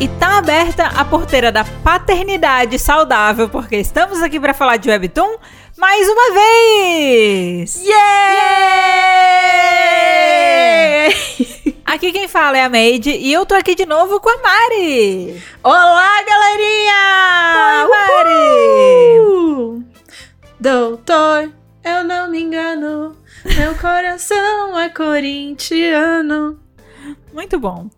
[0.00, 5.38] E tá aberta a porteira da paternidade saudável, porque estamos aqui para falar de Webtoon
[5.78, 7.80] mais uma vez!
[7.84, 8.74] Yeah!
[11.84, 15.40] Aqui quem fala é a Made e eu tô aqui de novo com a Mari!
[15.62, 17.84] Olá, galerinha!
[17.84, 19.84] Oi, Mari!
[20.58, 21.52] Doutor,
[21.84, 26.58] eu não me engano, meu coração é corintiano.
[27.32, 27.88] Muito bom.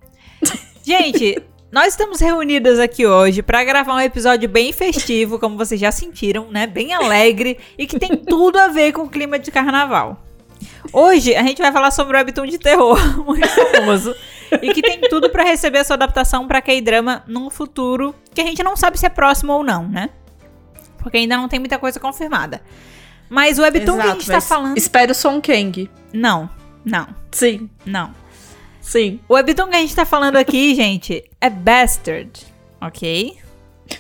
[0.85, 1.43] Gente,
[1.77, 6.51] nós estamos reunidas aqui hoje para gravar um episódio bem festivo, como vocês já sentiram,
[6.51, 6.67] né?
[6.67, 10.25] Bem alegre e que tem tudo a ver com o clima de carnaval.
[10.91, 14.17] Hoje a gente vai falar sobre o webtoon de terror, muito famoso,
[14.63, 18.45] e que tem tudo para receber a sua adaptação para K-drama num futuro que a
[18.45, 20.09] gente não sabe se é próximo ou não, né?
[20.97, 22.63] Porque ainda não tem muita coisa confirmada.
[23.29, 24.79] Mas o webtoon que a gente tá falando.
[24.79, 25.91] Espero Son Kang.
[26.11, 26.49] Não,
[26.83, 28.15] não, Sim, não.
[28.87, 29.21] Sim.
[29.29, 32.47] O webtoon que a gente tá falando aqui, gente, é Bastard,
[32.81, 33.37] ok?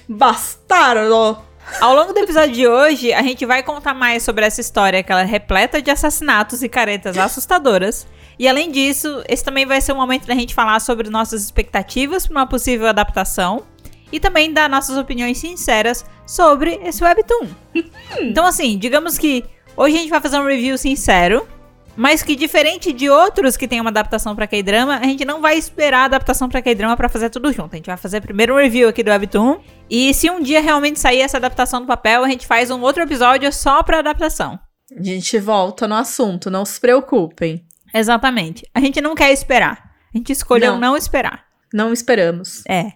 [0.08, 1.38] Bastardo!
[1.80, 5.10] Ao longo do episódio de hoje, a gente vai contar mais sobre essa história que
[5.10, 8.06] ela é repleta de assassinatos e caretas assustadoras.
[8.38, 12.26] E além disso, esse também vai ser um momento da gente falar sobre nossas expectativas
[12.26, 13.64] para uma possível adaptação
[14.12, 17.48] e também dar nossas opiniões sinceras sobre esse webtoon.
[18.20, 19.44] então assim, digamos que
[19.76, 21.46] hoje a gente vai fazer um review sincero,
[21.96, 25.56] mas que diferente de outros que tem uma adaptação pra K-drama, a gente não vai
[25.56, 27.72] esperar a adaptação pra K-drama pra fazer tudo junto.
[27.74, 29.58] A gente vai fazer primeiro um review aqui do webtoon
[29.88, 33.02] e se um dia realmente sair essa adaptação do papel, a gente faz um outro
[33.02, 34.58] episódio só pra adaptação.
[34.96, 37.64] A gente volta no assunto, não se preocupem.
[37.92, 38.64] Exatamente.
[38.74, 39.90] A gente não quer esperar.
[40.14, 40.80] A gente escolheu Não.
[40.80, 41.44] não esperar.
[41.72, 42.62] Não esperamos.
[42.68, 42.92] É.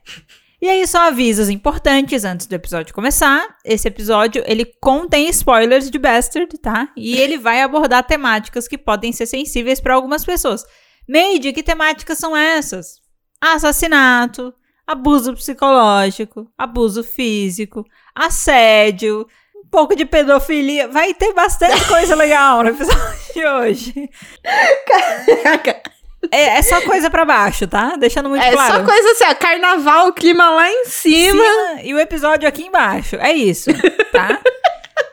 [0.63, 3.57] E aí, só avisos importantes antes do episódio começar.
[3.65, 6.93] Esse episódio, ele contém spoilers de Bastard, tá?
[6.95, 10.63] E ele vai abordar temáticas que podem ser sensíveis para algumas pessoas.
[11.09, 13.01] Made, que temáticas são essas?
[13.41, 14.53] Assassinato,
[14.87, 17.83] abuso psicológico, abuso físico,
[18.15, 19.27] assédio,
[19.57, 20.89] um pouco de pedofilia.
[20.89, 24.11] Vai ter bastante coisa legal no episódio de hoje.
[26.31, 27.97] É, é só coisa pra baixo, tá?
[27.97, 28.75] Deixando muito É claro.
[28.75, 31.33] só coisa assim, ó, carnaval, o clima lá em cima.
[31.43, 33.17] cima e o episódio aqui embaixo.
[33.17, 33.71] É isso,
[34.13, 34.39] tá?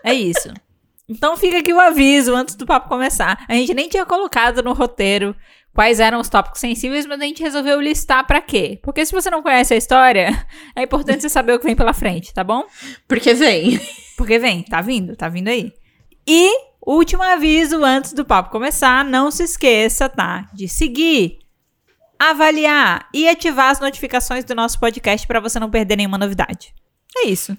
[0.04, 0.52] é isso.
[1.10, 3.46] Então fica aqui o aviso antes do papo começar.
[3.48, 5.34] A gente nem tinha colocado no roteiro
[5.74, 8.80] quais eram os tópicos sensíveis, mas a gente resolveu listar pra quê?
[8.84, 10.46] Porque se você não conhece a história,
[10.76, 12.66] é importante você saber o que vem pela frente, tá bom?
[13.08, 13.80] Porque vem.
[14.18, 15.72] Porque vem, tá vindo, tá vindo aí.
[16.28, 16.52] E
[16.94, 20.50] último aviso antes do papo começar, não se esqueça, tá?
[20.54, 21.40] De seguir,
[22.18, 26.74] avaliar e ativar as notificações do nosso podcast pra você não perder nenhuma novidade.
[27.16, 27.58] É isso.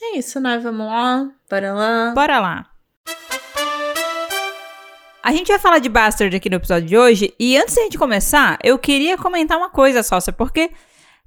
[0.00, 0.58] É isso, né?
[0.58, 1.28] Vamos lá.
[1.50, 2.12] Bora lá.
[2.14, 2.66] Bora lá.
[5.22, 7.98] A gente vai falar de Bastard aqui no episódio de hoje, e antes da gente
[7.98, 10.70] começar, eu queria comentar uma coisa, sócia, porque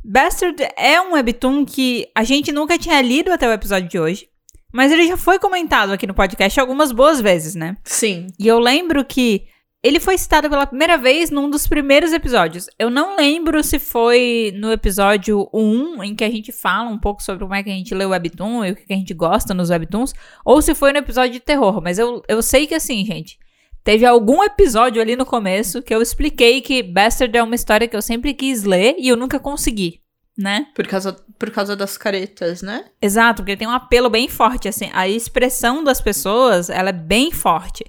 [0.03, 4.30] Bastard é um webtoon que a gente nunca tinha lido até o episódio de hoje,
[4.71, 7.77] mas ele já foi comentado aqui no podcast algumas boas vezes, né?
[7.83, 8.27] Sim.
[8.39, 9.45] E eu lembro que
[9.83, 12.67] ele foi citado pela primeira vez num dos primeiros episódios.
[12.77, 17.23] Eu não lembro se foi no episódio 1, em que a gente fala um pouco
[17.23, 19.53] sobre como é que a gente lê o webtoon e o que a gente gosta
[19.53, 20.13] nos webtoons,
[20.45, 21.81] ou se foi no episódio de terror.
[21.81, 23.39] Mas eu, eu sei que assim, gente,
[23.83, 27.95] teve algum episódio ali no começo que eu expliquei que Bastard é uma história que
[27.95, 30.00] eu sempre quis ler e eu nunca consegui,
[30.41, 30.67] né?
[30.75, 32.85] Por causa, por causa das caretas, né?
[33.01, 34.89] Exato, porque tem um apelo bem forte, assim.
[34.93, 37.85] A expressão das pessoas, ela é bem forte.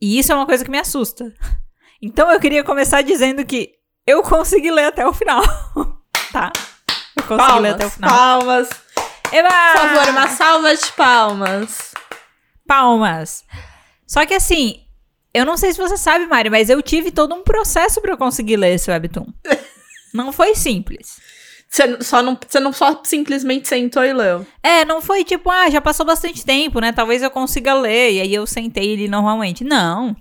[0.00, 1.32] E isso é uma coisa que me assusta.
[2.02, 3.70] Então eu queria começar dizendo que
[4.06, 5.42] eu consegui ler até o final.
[6.30, 6.52] tá?
[7.16, 8.10] Eu consegui ler até o final.
[8.10, 8.68] palmas.
[9.32, 9.48] Eba!
[9.48, 11.94] Por favor, uma salva de palmas.
[12.66, 13.44] Palmas.
[14.06, 14.84] Só que assim,
[15.32, 18.18] eu não sei se você sabe, Mari, mas eu tive todo um processo pra eu
[18.18, 19.26] conseguir ler esse webtoon.
[20.14, 21.18] não foi simples.
[21.74, 24.46] Você só não, você não só simplesmente sentou e leu.
[24.62, 26.92] É, não foi tipo, ah, já passou bastante tempo, né?
[26.92, 28.12] Talvez eu consiga ler.
[28.12, 29.64] E aí eu sentei ele normalmente.
[29.64, 30.14] Não.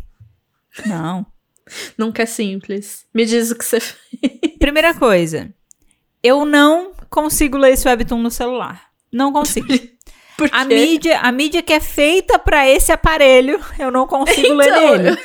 [0.83, 1.23] Não.
[1.95, 3.05] Nunca é simples.
[3.13, 4.57] Me diz o que você fez.
[4.57, 5.53] Primeira coisa.
[6.23, 8.85] Eu não consigo ler esse webtoon no celular.
[9.11, 9.67] Não consigo.
[10.35, 10.73] Por A quê?
[10.73, 15.17] mídia, a mídia que é feita pra esse aparelho, eu não consigo ler Então, nele.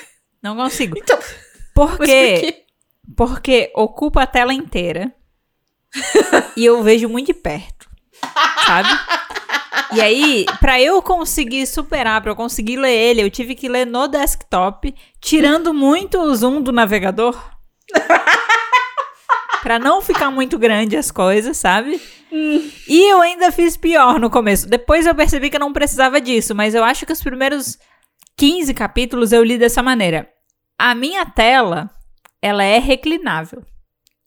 [0.42, 0.98] Não consigo.
[0.98, 1.18] Então,
[1.74, 2.38] Por mas por quê?
[2.40, 2.64] quê?
[3.16, 5.10] Porque ocupa a tela inteira.
[6.56, 7.88] E eu vejo muito de perto.
[8.66, 8.88] Sabe?
[9.94, 13.86] E aí, pra eu conseguir superar, pra eu conseguir ler ele, eu tive que ler
[13.86, 17.38] no desktop, tirando muito o zoom do navegador.
[19.62, 22.00] pra não ficar muito grande as coisas, sabe?
[22.30, 24.68] E eu ainda fiz pior no começo.
[24.68, 27.78] Depois eu percebi que eu não precisava disso, mas eu acho que os primeiros
[28.36, 30.28] 15 capítulos eu li dessa maneira.
[30.78, 31.90] A minha tela,
[32.42, 33.64] ela é reclinável.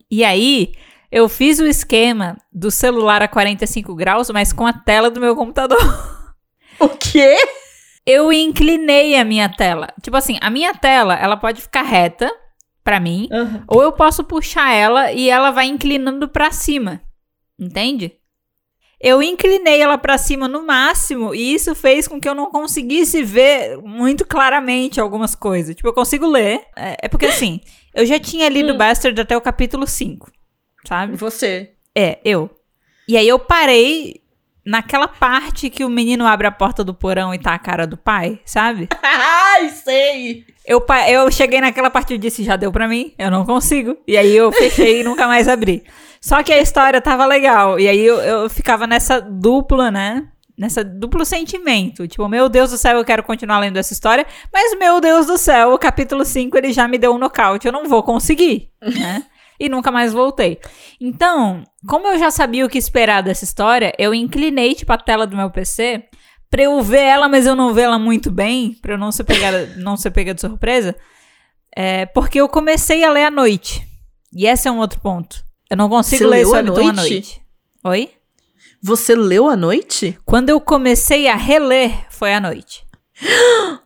[0.09, 0.73] E aí,
[1.11, 5.35] Eu fiz o esquema do celular a 45 graus, mas com a tela do meu
[5.35, 5.77] computador.
[6.79, 7.35] O quê?
[8.05, 9.87] Eu inclinei a minha tela.
[10.01, 12.31] Tipo assim, a minha tela, ela pode ficar reta
[12.83, 13.29] pra mim,
[13.67, 16.99] ou eu posso puxar ela e ela vai inclinando pra cima.
[17.59, 18.13] Entende?
[18.99, 23.21] Eu inclinei ela pra cima no máximo e isso fez com que eu não conseguisse
[23.23, 25.75] ver muito claramente algumas coisas.
[25.75, 26.61] Tipo, eu consigo ler.
[26.75, 27.59] É, é porque assim,
[27.93, 28.77] eu já tinha lido Hum.
[28.77, 30.31] Bastard até o capítulo 5,
[30.87, 31.15] sabe?
[31.15, 31.71] Você.
[31.95, 32.49] É, eu.
[33.07, 34.21] E aí eu parei
[34.65, 37.97] naquela parte que o menino abre a porta do porão e tá a cara do
[37.97, 38.87] pai, sabe?
[39.01, 40.45] Ai, sei!
[40.65, 43.97] Eu, eu cheguei naquela parte e disse, já deu pra mim, eu não consigo.
[44.07, 45.83] E aí eu fechei e nunca mais abri.
[46.21, 47.79] Só que a história tava legal.
[47.79, 50.27] E aí eu, eu ficava nessa dupla, né?
[50.55, 52.07] Nessa duplo sentimento.
[52.07, 54.27] Tipo, meu Deus do céu, eu quero continuar lendo essa história.
[54.53, 57.65] Mas, meu Deus do céu, o capítulo 5 ele já me deu um nocaute.
[57.65, 59.23] Eu não vou conseguir, né?
[59.59, 60.59] E nunca mais voltei.
[60.99, 65.27] Então, como eu já sabia o que esperar dessa história, eu inclinei, tipo, a tela
[65.27, 66.03] do meu PC
[66.49, 69.23] pra eu ver ela, mas eu não ver ela muito bem, pra eu não ser
[69.23, 70.95] pegada, não ser pega de surpresa.
[71.73, 73.87] É, porque eu comecei a ler à noite.
[74.33, 75.43] E esse é um outro ponto.
[75.69, 77.13] Eu não consigo Você ler webtoon à noite?
[77.13, 77.41] noite.
[77.83, 78.11] Oi?
[78.83, 80.17] Você leu à noite?
[80.25, 82.83] Quando eu comecei a reler, foi à noite.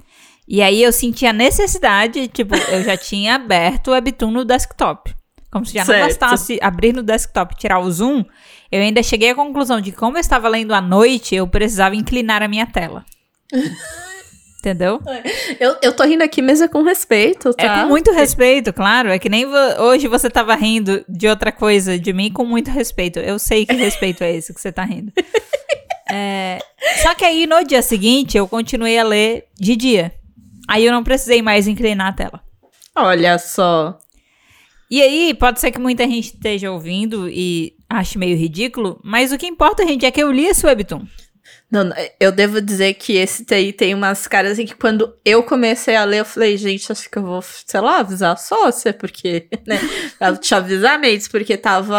[0.47, 5.11] E aí eu senti a necessidade, tipo, eu já tinha aberto o Webtoon no desktop.
[5.55, 8.25] Como se já não bastasse abrir no desktop e tirar o zoom,
[8.69, 11.95] eu ainda cheguei à conclusão de que como eu estava lendo à noite, eu precisava
[11.95, 13.05] inclinar a minha tela.
[14.59, 14.99] Entendeu?
[15.59, 17.63] Eu, eu tô rindo aqui, é com respeito, tá?
[17.63, 19.09] É com muito respeito, claro.
[19.09, 22.69] É que nem vo- hoje você tava rindo de outra coisa de mim com muito
[22.71, 23.19] respeito.
[23.19, 25.11] Eu sei que respeito é esse que você tá rindo.
[26.07, 26.59] É,
[27.01, 30.13] Só que aí no dia seguinte eu continuei a ler de dia.
[30.67, 32.41] Aí eu não precisei mais inclinar a tela.
[32.95, 33.97] Olha só.
[34.89, 39.37] E aí, pode ser que muita gente esteja ouvindo e ache meio ridículo, mas o
[39.37, 41.05] que importa, gente, é que eu li esse webtoon.
[41.71, 41.89] Não,
[42.19, 46.03] eu devo dizer que esse daí tem umas caras assim que quando eu comecei a
[46.03, 49.79] ler, eu falei, gente, acho que eu vou, sei lá, avisar a sócia, porque, né?
[50.19, 51.97] Ela te avisar mesmo, porque tava.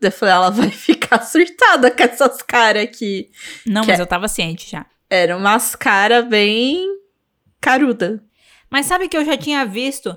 [0.00, 3.30] Eu falei, ela vai ficar surtada com essas caras aqui.
[3.66, 4.84] Não, Que mas é- eu tava ciente já.
[5.08, 6.86] Eram umas caras bem
[7.60, 8.22] caruda.
[8.70, 10.16] Mas sabe que eu já tinha visto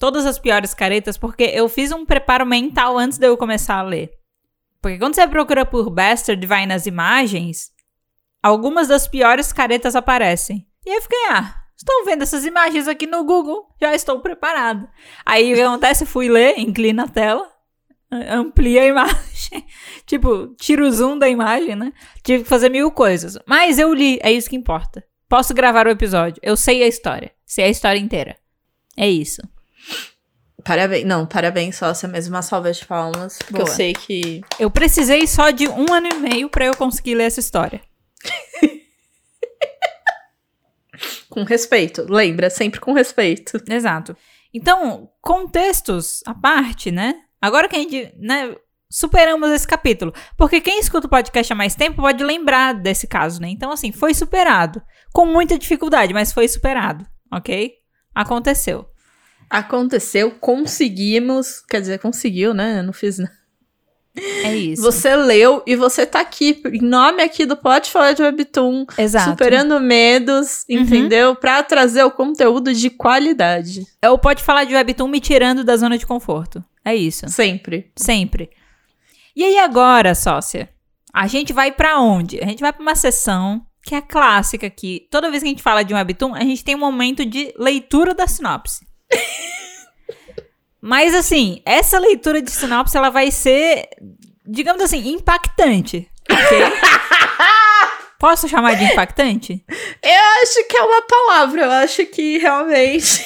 [0.00, 3.82] todas as piores caretas porque eu fiz um preparo mental antes de eu começar a
[3.82, 4.10] ler.
[4.80, 7.70] Porque quando você procura por Bastard e vai nas imagens,
[8.42, 10.66] algumas das piores caretas aparecem.
[10.86, 14.88] E aí eu fiquei, ah, estão vendo essas imagens aqui no Google, já estou preparado.
[15.24, 16.06] Aí o que acontece?
[16.06, 17.46] Fui ler, inclina a tela,
[18.10, 19.66] amplia a imagem.
[20.06, 21.92] tipo, tira o zoom da imagem, né?
[22.24, 23.38] Tive que fazer mil coisas.
[23.46, 25.04] Mas eu li, é isso que importa.
[25.28, 26.40] Posso gravar o episódio.
[26.42, 27.30] Eu sei a história.
[27.44, 28.38] Sei a história inteira.
[28.96, 29.42] É isso.
[30.64, 31.04] Parabéns.
[31.04, 33.38] Não, parabéns, sócia, mesmo uma salva de palmas.
[33.38, 33.76] Porque eu Boa.
[33.76, 34.40] sei que.
[34.58, 37.80] Eu precisei só de um ano e meio pra eu conseguir ler essa história.
[41.28, 42.06] Com respeito.
[42.08, 43.62] Lembra, sempre com respeito.
[43.68, 44.16] Exato.
[44.52, 47.14] Então, contextos à parte, né?
[47.40, 48.56] Agora que a gente, né,
[48.90, 50.12] superamos esse capítulo.
[50.36, 53.48] Porque quem escuta o podcast há mais tempo pode lembrar desse caso, né?
[53.48, 54.82] Então, assim, foi superado.
[55.12, 57.74] Com muita dificuldade, mas foi superado, ok?
[58.12, 58.89] Aconteceu.
[59.50, 61.60] Aconteceu, conseguimos.
[61.68, 62.78] Quer dizer, conseguiu, né?
[62.78, 63.38] Eu não fiz nada.
[64.44, 64.82] É isso.
[64.82, 69.30] Você leu e você tá aqui, em nome aqui do Pode Falar de Webtoon, Exato.
[69.30, 70.78] superando medos, Uhum.
[70.80, 71.36] entendeu?
[71.36, 73.86] Pra trazer o conteúdo de qualidade.
[74.04, 76.62] Ou pode falar de Webtoon me tirando da zona de conforto.
[76.84, 77.28] É isso.
[77.28, 77.92] Sempre.
[77.96, 78.50] Sempre.
[79.36, 80.68] E aí agora, sócia?
[81.14, 82.40] A gente vai pra onde?
[82.40, 85.06] A gente vai pra uma sessão que é clássica aqui.
[85.10, 87.54] Toda vez que a gente fala de um webtoon, a gente tem um momento de
[87.56, 88.86] leitura da sinopse.
[90.80, 93.88] Mas assim, essa leitura de sinopse ela vai ser,
[94.46, 96.58] digamos assim, impactante, ok?
[98.18, 99.64] Posso chamar de impactante?
[99.68, 103.24] Eu acho que é uma palavra, eu acho que realmente.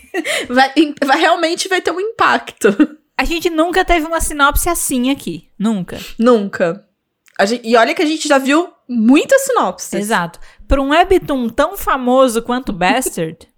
[0.48, 0.70] vai,
[1.04, 2.68] vai- realmente vai ter um impacto.
[3.16, 5.98] A gente nunca teve uma sinopse assim aqui, nunca.
[6.18, 6.86] Nunca.
[7.46, 9.92] Gente- e olha que a gente já viu muitas sinopses.
[9.94, 10.38] Exato.
[10.68, 13.48] Para um webtoon tão famoso quanto Bastard,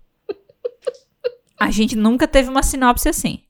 [1.58, 3.40] a gente nunca teve uma sinopse assim.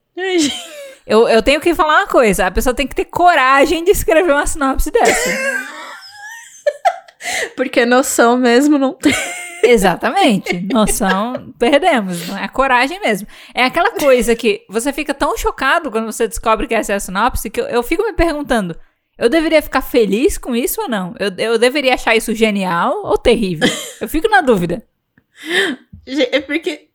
[1.05, 4.31] Eu, eu tenho que falar uma coisa: a pessoa tem que ter coragem de escrever
[4.31, 5.29] uma sinopse dessa.
[7.55, 9.13] Porque noção mesmo não tem.
[9.63, 10.59] Exatamente.
[10.71, 12.27] Noção, perdemos.
[12.27, 13.27] Não é coragem mesmo.
[13.53, 16.99] É aquela coisa que você fica tão chocado quando você descobre que essa é a
[16.99, 18.77] sinopse que eu, eu fico me perguntando:
[19.17, 21.15] eu deveria ficar feliz com isso ou não?
[21.19, 23.67] Eu, eu deveria achar isso genial ou terrível?
[23.99, 24.85] Eu fico na dúvida.
[26.31, 26.86] É porque.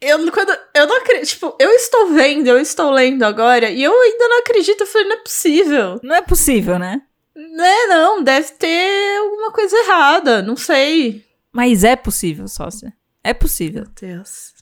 [0.00, 1.28] Eu, quando, eu não acredito.
[1.28, 4.82] tipo, eu estou vendo, eu estou lendo agora, e eu ainda não acredito.
[4.82, 6.00] Eu falei, não é possível.
[6.02, 7.02] Não é possível, né?
[7.34, 11.24] Né, não, deve ter alguma coisa errada, não sei.
[11.52, 12.92] Mas é possível, sócia.
[13.22, 13.82] É possível.
[13.82, 14.54] Meu Deus.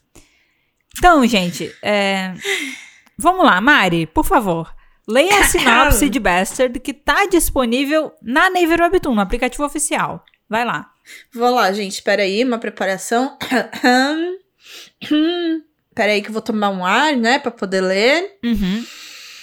[0.96, 2.34] Então, gente, é...
[3.18, 4.72] vamos lá, Mari, por favor.
[5.08, 10.24] Leia a sinopse de Bastard que tá disponível na Naver Webtoon, no aplicativo oficial.
[10.48, 10.90] Vai lá.
[11.34, 13.36] Vou lá, gente, peraí, uma preparação.
[15.94, 18.38] peraí que eu vou tomar um ar, né, pra poder ler.
[18.44, 18.85] Uhum.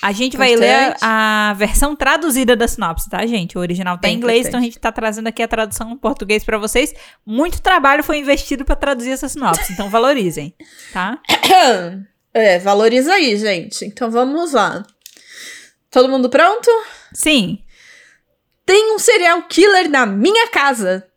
[0.02, 3.58] A gente vai ler a versão traduzida da sinopse, tá, gente?
[3.58, 6.44] O original tá em inglês, então a gente tá trazendo aqui a tradução em português
[6.44, 6.94] para vocês.
[7.26, 10.54] Muito trabalho foi investido para traduzir essa sinopse, então valorizem,
[10.94, 11.20] tá?
[12.32, 13.84] É, valoriza aí, gente.
[13.84, 14.86] Então vamos lá.
[15.90, 16.70] Todo mundo pronto?
[17.12, 17.64] Sim.
[18.64, 21.08] Tem um serial killer na minha casa.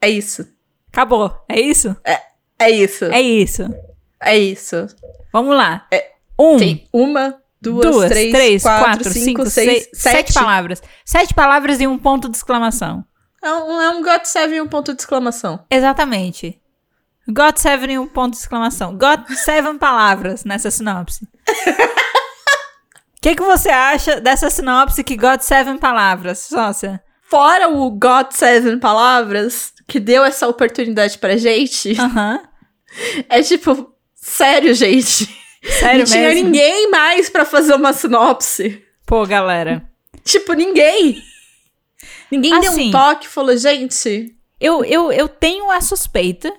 [0.00, 0.48] É isso.
[0.92, 1.44] Acabou.
[1.48, 1.96] É isso?
[2.04, 2.22] É,
[2.58, 3.04] é isso.
[3.06, 3.68] É isso.
[4.20, 4.86] É isso.
[5.32, 5.86] Vamos lá.
[5.92, 6.56] É, um.
[6.56, 10.16] Tem uma, duas, duas três, três, quatro, quatro, cinco, cinco, seis, seis, sete.
[10.16, 10.82] sete palavras.
[11.04, 13.04] Sete palavras e um ponto de exclamação.
[13.42, 15.64] É um, é um God Seven e um ponto de exclamação.
[15.70, 16.60] Exatamente.
[17.28, 18.96] God Seven e um ponto de exclamação.
[18.96, 21.24] God Seven palavras nessa sinopse.
[21.24, 27.02] O que, que você acha dessa sinopse que God Seven palavras, sócia?
[27.28, 32.40] Fora o God Seven palavras que deu essa oportunidade pra gente, Aham.
[33.28, 35.28] é tipo, sério, gente.
[35.62, 36.44] Sério Não tinha mesmo?
[36.44, 38.82] ninguém mais pra fazer uma sinopse.
[39.06, 39.88] Pô, galera.
[40.24, 41.22] Tipo, ninguém.
[42.30, 42.88] Ninguém deu Assim.
[42.88, 44.34] um toque e falou, gente.
[44.60, 46.52] Eu, eu, eu tenho a suspeita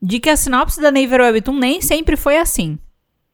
[0.00, 2.78] de que a sinopse da Naver Webtoon nem sempre foi assim.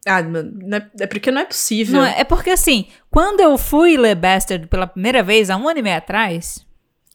[0.06, 2.00] Ah, é, é porque não é possível.
[2.00, 5.80] Não, é porque assim, quando eu fui ler Bastard pela primeira vez, há um ano
[5.80, 6.64] e meio atrás,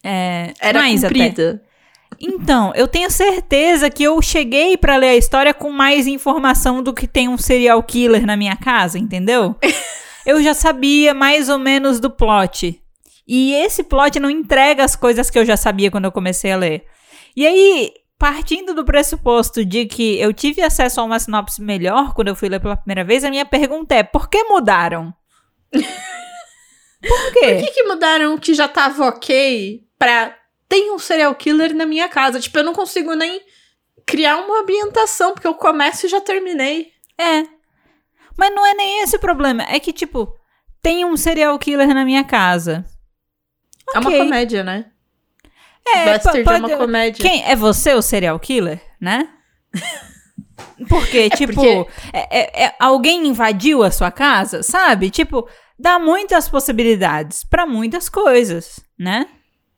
[0.03, 1.59] é, Era mais até.
[2.21, 6.93] Então, eu tenho certeza que eu cheguei pra ler a história com mais informação do
[6.93, 9.55] que tem um serial killer na minha casa, entendeu?
[10.23, 12.79] eu já sabia mais ou menos do plot.
[13.27, 16.57] E esse plot não entrega as coisas que eu já sabia quando eu comecei a
[16.57, 16.85] ler.
[17.35, 22.27] E aí, partindo do pressuposto de que eu tive acesso a uma sinopse melhor quando
[22.27, 25.13] eu fui ler pela primeira vez, a minha pergunta é: por que mudaram?
[25.71, 27.55] por quê?
[27.55, 30.35] Por que, que mudaram o que já tava ok pra.
[30.71, 32.39] Tem um serial killer na minha casa?
[32.39, 33.41] Tipo, eu não consigo nem
[34.05, 36.93] criar uma ambientação, porque eu começo e já terminei.
[37.17, 37.43] É.
[38.37, 39.63] Mas não é nem esse o problema.
[39.63, 40.33] É que, tipo,
[40.81, 42.85] tem um serial killer na minha casa.
[43.93, 44.17] É uma Ok.
[44.19, 44.85] comédia, né?
[45.85, 47.21] É, Bastard é pode- uma comédia.
[47.21, 49.27] Quem é você o serial killer, né?
[50.87, 55.09] Porque, tipo, porque- é- é- é- alguém invadiu a sua casa, sabe?
[55.09, 55.47] Tipo,
[55.77, 59.27] dá muitas possibilidades pra muitas coisas, né?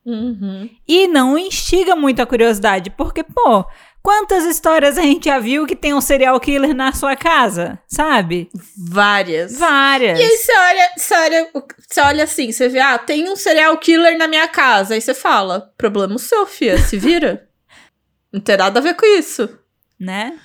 [0.05, 0.69] Uhum.
[0.88, 3.65] E não instiga muito a curiosidade, porque, pô,
[4.01, 8.50] quantas histórias a gente já viu que tem um serial killer na sua casa, sabe?
[8.77, 9.57] Várias.
[9.57, 10.19] Várias.
[10.19, 11.50] E aí você olha, você olha,
[11.88, 14.93] você olha assim, você vê, ah, tem um serial killer na minha casa.
[14.93, 17.48] Aí você fala, problema seu, fia, se vira.
[18.31, 19.57] Não tem nada a ver com isso.
[20.00, 20.38] Né?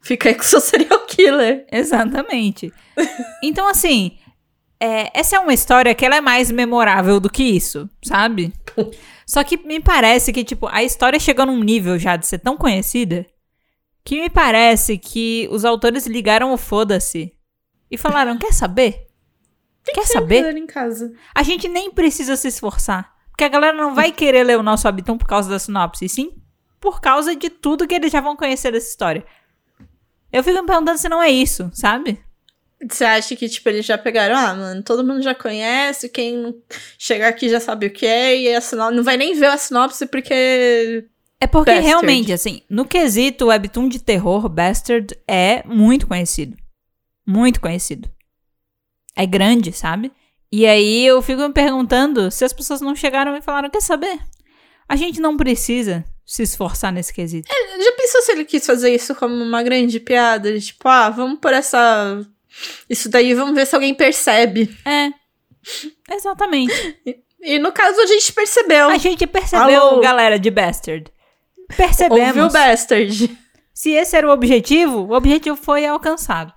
[0.00, 1.66] Fica aí com o seu serial killer.
[1.70, 2.72] Exatamente.
[3.42, 4.18] Então, assim,
[4.82, 8.52] é, essa é uma história que ela é mais memorável do que isso, sabe?
[9.26, 12.56] Só que me parece que, tipo, a história chegou num nível já de ser tão
[12.56, 13.26] conhecida
[14.04, 17.32] que me parece que os autores ligaram o foda-se
[17.90, 19.06] e falaram: quer saber?
[19.84, 20.56] Quer Serial saber?
[20.56, 21.12] em casa.
[21.34, 23.12] A gente nem precisa se esforçar.
[23.30, 26.42] Porque a galera não vai querer ler o nosso Habitum por causa da sinopse, sim
[26.82, 29.24] por causa de tudo que eles já vão conhecer dessa história.
[30.32, 32.20] Eu fico me perguntando se não é isso, sabe?
[32.90, 36.54] Você acha que, tipo, eles já pegaram, ah, mano, todo mundo já conhece, quem
[36.98, 39.56] chegar aqui já sabe o que é, e a sinopse, não vai nem ver a
[39.56, 41.04] sinopse porque...
[41.40, 41.86] É porque Bastard.
[41.86, 46.56] realmente, assim, no quesito webtoon de terror, Bastard é muito conhecido.
[47.26, 48.08] Muito conhecido.
[49.16, 50.12] É grande, sabe?
[50.50, 54.20] E aí eu fico me perguntando se as pessoas não chegaram e falaram: quer saber?
[54.88, 57.48] A gente não precisa se esforçar nesse quesito.
[57.48, 60.52] Já pensou se ele quis fazer isso como uma grande piada?
[60.52, 62.24] De, tipo, ah, vamos por essa...
[62.88, 64.74] Isso daí, vamos ver se alguém percebe.
[64.84, 65.10] É.
[66.14, 66.72] Exatamente.
[67.44, 68.88] E no caso a gente percebeu.
[68.88, 70.00] A gente percebeu, Alô?
[70.00, 71.10] galera de Bastard.
[71.58, 72.52] Ouviu Percebemos.
[72.52, 73.36] Bastard.
[73.74, 76.52] Se esse era o objetivo, o objetivo foi alcançado.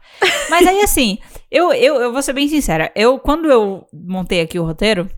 [0.47, 1.17] Mas aí, assim,
[1.49, 2.91] eu, eu, eu vou ser bem sincera.
[2.95, 5.09] Eu, quando eu montei aqui o roteiro,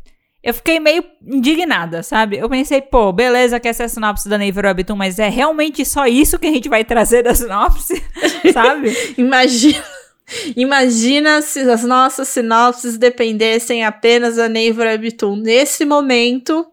[0.42, 2.38] eu fiquei meio indignada, sabe?
[2.38, 5.84] Eu pensei, pô, beleza que essa é a sinopse da Naver Webtoon, mas é realmente
[5.84, 8.02] só isso que a gente vai trazer da sinopse,
[8.54, 8.96] sabe?
[9.18, 9.84] Imagina.
[10.56, 15.38] Imagina se as nossas sinopses dependessem apenas da Naver Webtoon.
[15.38, 16.66] Nesse momento,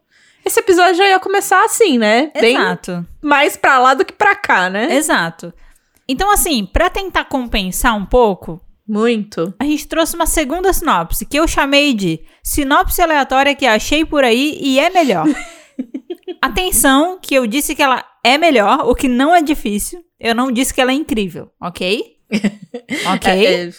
[0.45, 2.31] esse episódio já ia começar assim, né?
[2.39, 3.07] Bem Exato.
[3.23, 4.95] mais pra lá do que pra cá, né?
[4.95, 5.53] Exato.
[6.09, 9.55] Então, assim, pra tentar compensar um pouco, Muito.
[9.59, 14.23] a gente trouxe uma segunda sinopse, que eu chamei de sinopse aleatória que achei por
[14.23, 15.27] aí e é melhor.
[16.43, 20.05] Atenção, que eu disse que ela é melhor, o que não é difícil.
[20.21, 22.14] Eu não disse que ela é incrível, ok?
[23.15, 23.31] Ok?
[23.31, 23.71] É, É, é,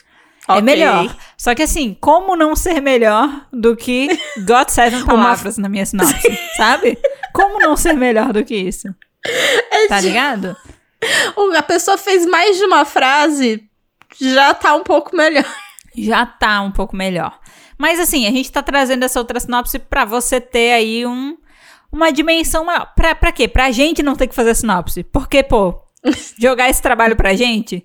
[0.47, 0.61] ok.
[0.61, 1.17] melhor.
[1.37, 4.07] Só que assim, como não ser melhor do que
[4.45, 6.97] God Seven palavras na minha sinopse, sabe?
[7.33, 8.87] Como não ser melhor do que isso?
[9.89, 10.55] Tá ligado?
[11.57, 13.63] A pessoa fez mais de uma frase,
[14.21, 15.45] já tá um pouco melhor.
[15.97, 17.39] Já tá um pouco melhor.
[17.77, 21.37] Mas assim, a gente tá trazendo essa outra sinopse pra você ter aí um,
[21.91, 22.91] uma dimensão maior.
[22.95, 23.47] Pra, pra quê?
[23.47, 25.03] Pra gente não ter que fazer sinopse.
[25.03, 25.81] Porque, pô,
[26.39, 27.83] jogar esse trabalho pra gente.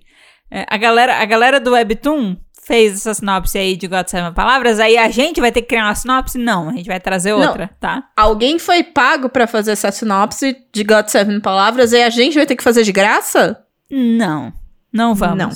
[0.50, 4.78] É, a, galera, a galera do Webtoon fez essa sinopse aí de God Seven Palavras,
[4.78, 6.38] aí a gente vai ter que criar uma sinopse?
[6.38, 7.40] Não, a gente vai trazer Não.
[7.40, 8.04] outra, tá?
[8.16, 12.47] Alguém foi pago pra fazer essa sinopse de God Seven Palavras e a gente vai
[12.47, 13.64] ter que fazer de graça?
[13.90, 14.52] Não,
[14.92, 15.37] não vamos.
[15.38, 15.50] Não.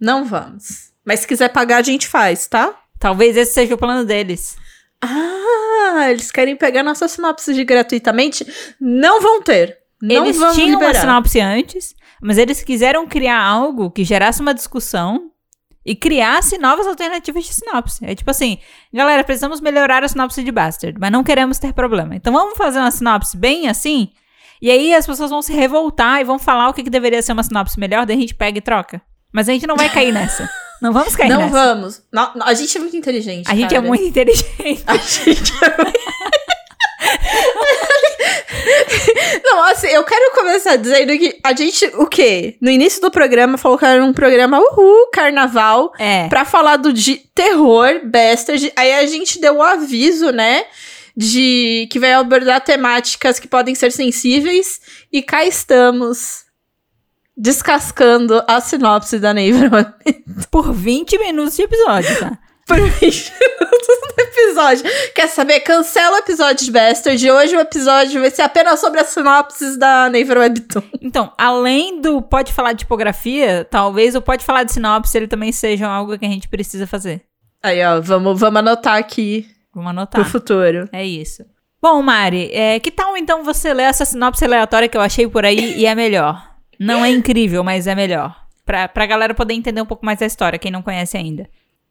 [0.00, 0.92] Não vamos.
[1.04, 2.74] Mas se quiser pagar, a gente faz, tá?
[2.98, 4.56] Talvez esse seja o plano deles.
[5.00, 8.46] Ah, eles querem pegar nossa sinopse de gratuitamente?
[8.80, 9.78] Não vão ter.
[10.02, 11.00] Não eles vamos tinham uma liberar.
[11.00, 15.30] sinopse antes, mas eles quiseram criar algo que gerasse uma discussão
[15.84, 18.04] e criasse novas alternativas de sinopse.
[18.04, 18.58] É tipo assim,
[18.92, 22.14] galera, precisamos melhorar a sinopse de Bastard, mas não queremos ter problema.
[22.14, 24.10] Então vamos fazer uma sinopse bem assim,
[24.60, 27.32] e aí as pessoas vão se revoltar e vão falar o que, que deveria ser
[27.32, 29.00] uma sinopse melhor, daí a gente pega e troca.
[29.32, 30.48] Mas a gente não vai cair nessa.
[30.80, 31.52] Não vamos cair Não nessa.
[31.52, 32.02] vamos.
[32.12, 33.50] Não, não, a gente é muito inteligente.
[33.50, 33.84] A gente cara.
[33.84, 34.84] é muito inteligente.
[34.86, 35.98] A gente é muito...
[39.44, 42.56] Não, assim, eu quero começar dizendo que a gente, o quê?
[42.60, 46.28] No início do programa, falou que era um programa, uhul, carnaval, É.
[46.28, 48.72] pra falar do de terror, bastard.
[48.76, 50.64] Aí a gente deu o aviso, né?
[51.16, 54.80] De que vai abordar temáticas que podem ser sensíveis.
[55.12, 56.46] E cá estamos.
[57.40, 59.70] Descascando a sinopse da Neighbor
[60.50, 62.36] Por 20 minutos de episódio, tá?
[62.68, 64.84] Por 20 minutos no episódio.
[65.14, 65.60] Quer saber?
[65.60, 67.30] Cancela o episódio de Bastard.
[67.30, 70.82] Hoje o episódio vai ser apenas sobre as sinopses da Naver Webtoon.
[71.00, 75.50] Então, além do pode falar de tipografia, talvez o pode falar de sinopse ele também
[75.50, 77.22] seja algo que a gente precisa fazer.
[77.62, 80.20] Aí, ó, vamos, vamos anotar aqui Vamos anotar.
[80.20, 80.86] pro futuro.
[80.92, 81.42] É isso.
[81.80, 85.46] Bom, Mari, é, que tal então você ler essa sinopse aleatória que eu achei por
[85.46, 86.56] aí e é melhor?
[86.78, 88.36] Não é incrível, mas é melhor.
[88.66, 91.48] Pra, pra galera poder entender um pouco mais da história, quem não conhece ainda.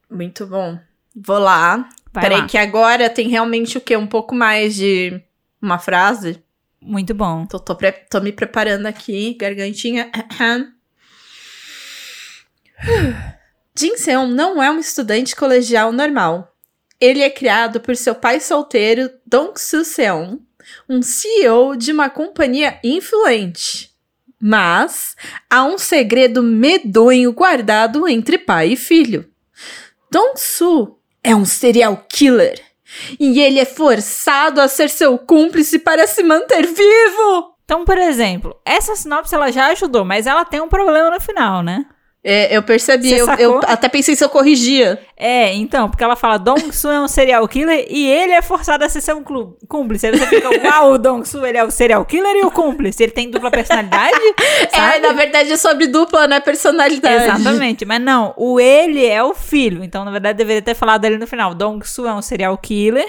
[0.10, 0.80] Muito bom.
[1.15, 1.89] Vou lá.
[2.13, 2.48] Vai Peraí, lá.
[2.48, 3.96] que agora tem realmente o quê?
[3.98, 5.22] Um pouco mais de
[5.62, 6.41] uma frase.
[6.82, 7.46] Muito bom.
[7.46, 10.10] Tô, tô, pre- tô me preparando aqui, gargantinha.
[13.78, 16.54] Jin Seon não é um estudante colegial normal.
[17.00, 20.38] Ele é criado por seu pai solteiro, Dong Soo Seon,
[20.89, 23.91] um CEO de uma companhia influente.
[24.41, 25.15] Mas
[25.50, 29.30] há um segredo medonho guardado entre pai e filho.
[30.17, 32.60] Dong Soo é um serial killer.
[33.19, 37.53] E ele é forçado a ser seu cúmplice para se manter vivo.
[37.63, 41.62] Então, por exemplo, essa sinopse ela já ajudou, mas ela tem um problema no final,
[41.62, 41.86] né?
[42.23, 44.99] É, eu percebi, eu, eu até pensei se eu corrigia.
[45.15, 48.84] É, então, porque ela fala Dong Su é um serial killer e ele é forçado
[48.84, 50.08] a ser seu clu- cúmplice.
[50.08, 53.01] Aí você fica, uau, o Dong Su ele é o serial killer e o cúmplice.
[53.01, 54.17] Ele tem dupla personalidade?
[54.73, 56.39] É, na verdade é sobre dupla, né?
[56.39, 57.23] Personalidade.
[57.25, 59.84] Exatamente, mas não, o ele é o filho.
[59.84, 61.53] Então, na verdade, deveria ter falado ali no final.
[61.56, 63.08] Dong Su é um serial killer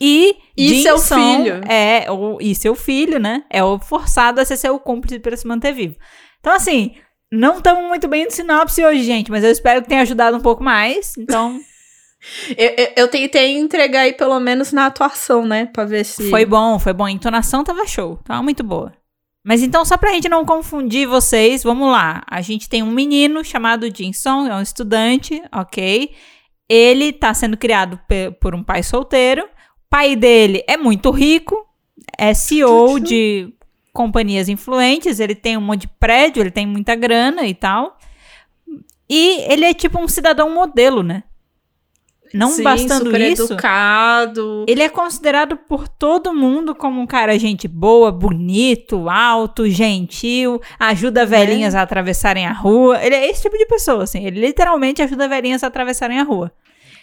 [0.00, 1.60] e, E Jin seu Song filho.
[1.68, 3.44] É, o, e seu filho, né?
[3.48, 5.94] É o forçado a ser seu cúmplice para se manter vivo.
[6.40, 6.94] Então, assim,
[7.30, 10.40] não estamos muito bem no sinopse hoje, gente, mas eu espero que tenha ajudado um
[10.40, 11.16] pouco mais.
[11.16, 11.60] Então,
[12.56, 15.66] Eu, eu, eu tentei entregar aí pelo menos na atuação, né?
[15.66, 16.28] Pra ver se.
[16.28, 17.04] foi bom, foi bom.
[17.04, 18.92] A entonação tava show, tava muito boa.
[19.42, 22.22] Mas então, só pra gente não confundir vocês, vamos lá.
[22.26, 26.14] A gente tem um menino chamado Jinson, é um estudante, ok?
[26.68, 27.98] Ele tá sendo criado
[28.38, 29.44] por um pai solteiro.
[29.44, 31.66] O pai dele é muito rico,
[32.18, 33.00] é CEO Chuchu.
[33.00, 33.54] de
[33.92, 37.98] companhias influentes, ele tem um monte de prédio, ele tem muita grana e tal.
[39.08, 41.24] E ele é tipo um cidadão modelo, né?
[42.32, 44.64] Não Sim, bastando isso, educado.
[44.68, 51.26] ele é considerado por todo mundo como um cara gente boa, bonito, alto, gentil, ajuda
[51.26, 53.04] velhinhas a atravessarem a rua.
[53.04, 54.24] Ele é esse tipo de pessoa, assim.
[54.24, 56.52] Ele literalmente ajuda velhinhas a atravessarem a rua.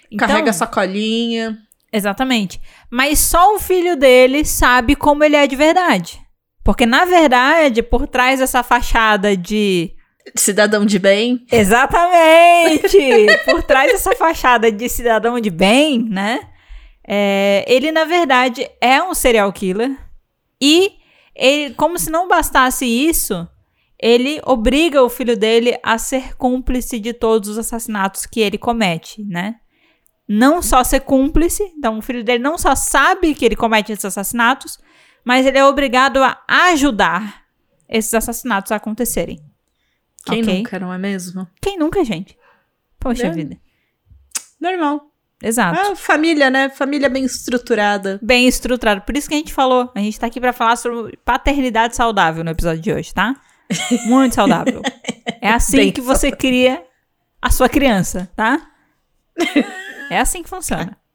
[0.10, 1.58] Então, Carrega sacolinha.
[1.92, 2.62] Exatamente.
[2.90, 6.22] Mas só o filho dele sabe como ele é de verdade.
[6.68, 9.96] Porque, na verdade, por trás dessa fachada de.
[10.36, 11.46] Cidadão de bem.
[11.50, 12.98] Exatamente!
[13.48, 16.42] por trás dessa fachada de cidadão de bem, né?
[17.08, 19.98] é, ele, na verdade, é um serial killer.
[20.62, 20.92] E,
[21.34, 23.48] ele, como se não bastasse isso,
[23.98, 29.24] ele obriga o filho dele a ser cúmplice de todos os assassinatos que ele comete,
[29.24, 29.56] né?
[30.28, 34.04] Não só ser cúmplice, então o filho dele não só sabe que ele comete esses
[34.04, 34.78] assassinatos,
[35.28, 37.44] mas ele é obrigado a ajudar
[37.90, 39.44] esses assassinatos a acontecerem.
[40.26, 40.58] Quem Ok?
[40.60, 41.46] nunca, não é mesmo?
[41.62, 42.38] Quem nunca, gente?
[42.98, 43.30] Poxa É.
[43.30, 43.58] vida.
[44.60, 45.12] Normal.
[45.44, 45.78] Exato.
[45.80, 46.70] Ah, família, né?
[46.70, 48.20] Família bem estruturada.
[48.24, 49.02] Bem estruturado.
[49.02, 49.92] Por isso que a gente falou.
[49.94, 53.36] A gente tá aqui pra falar sobre paternidade saudável no episódio de hoje, tá?
[54.08, 54.82] Muito saudável.
[55.42, 56.84] É assim Bem que você cria
[57.42, 58.66] a sua criança, tá?
[60.10, 60.98] É assim que funciona.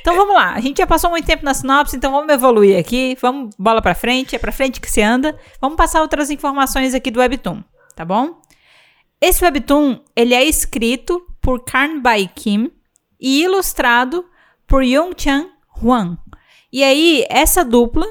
[0.00, 0.54] Então vamos lá.
[0.54, 3.16] A gente já passou muito tempo na sinopse, então vamos evoluir aqui.
[3.20, 5.38] Vamos bola pra frente, é pra frente que se anda.
[5.60, 7.62] Vamos passar outras informações aqui do Webtoon,
[7.94, 8.40] tá bom?
[9.20, 12.70] Esse Webtoon, ele é escrito por Karn Bai Kim
[13.20, 14.24] e ilustrado
[14.66, 15.48] por Young-chan
[15.82, 16.18] Hwang.
[16.72, 18.06] E aí, essa dupla,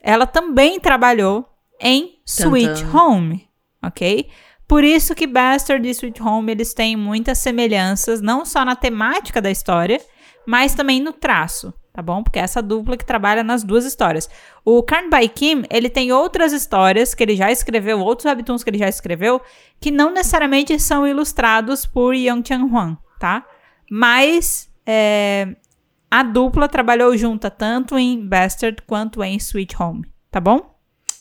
[0.00, 2.84] ela também trabalhou em Sweet.
[2.86, 3.48] Home,
[3.82, 4.28] ok?
[4.66, 9.40] Por isso que Bastard e Sweet Home, eles têm muitas semelhanças, não só na temática
[9.40, 10.00] da história,
[10.46, 12.22] mas também no traço, tá bom?
[12.22, 14.28] Porque é essa dupla que trabalha nas duas histórias.
[14.64, 18.70] O Karn Bai Kim, ele tem outras histórias que ele já escreveu, outros webtoons que
[18.70, 19.40] ele já escreveu,
[19.80, 23.44] que não necessariamente são ilustrados por Young Chan Hwang, tá?
[23.90, 25.54] Mas é,
[26.10, 30.74] a dupla trabalhou junta tanto em Bastard quanto em Sweet Home, tá bom?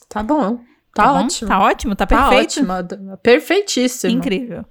[0.10, 0.60] Tá bom.
[0.93, 1.23] Tá, bom?
[1.25, 1.47] ótimo.
[1.47, 2.60] Tá ótimo, tá Tá perfeito.
[2.69, 3.17] ótimo.
[3.23, 4.13] Perfeitíssimo.
[4.13, 4.65] Incrível.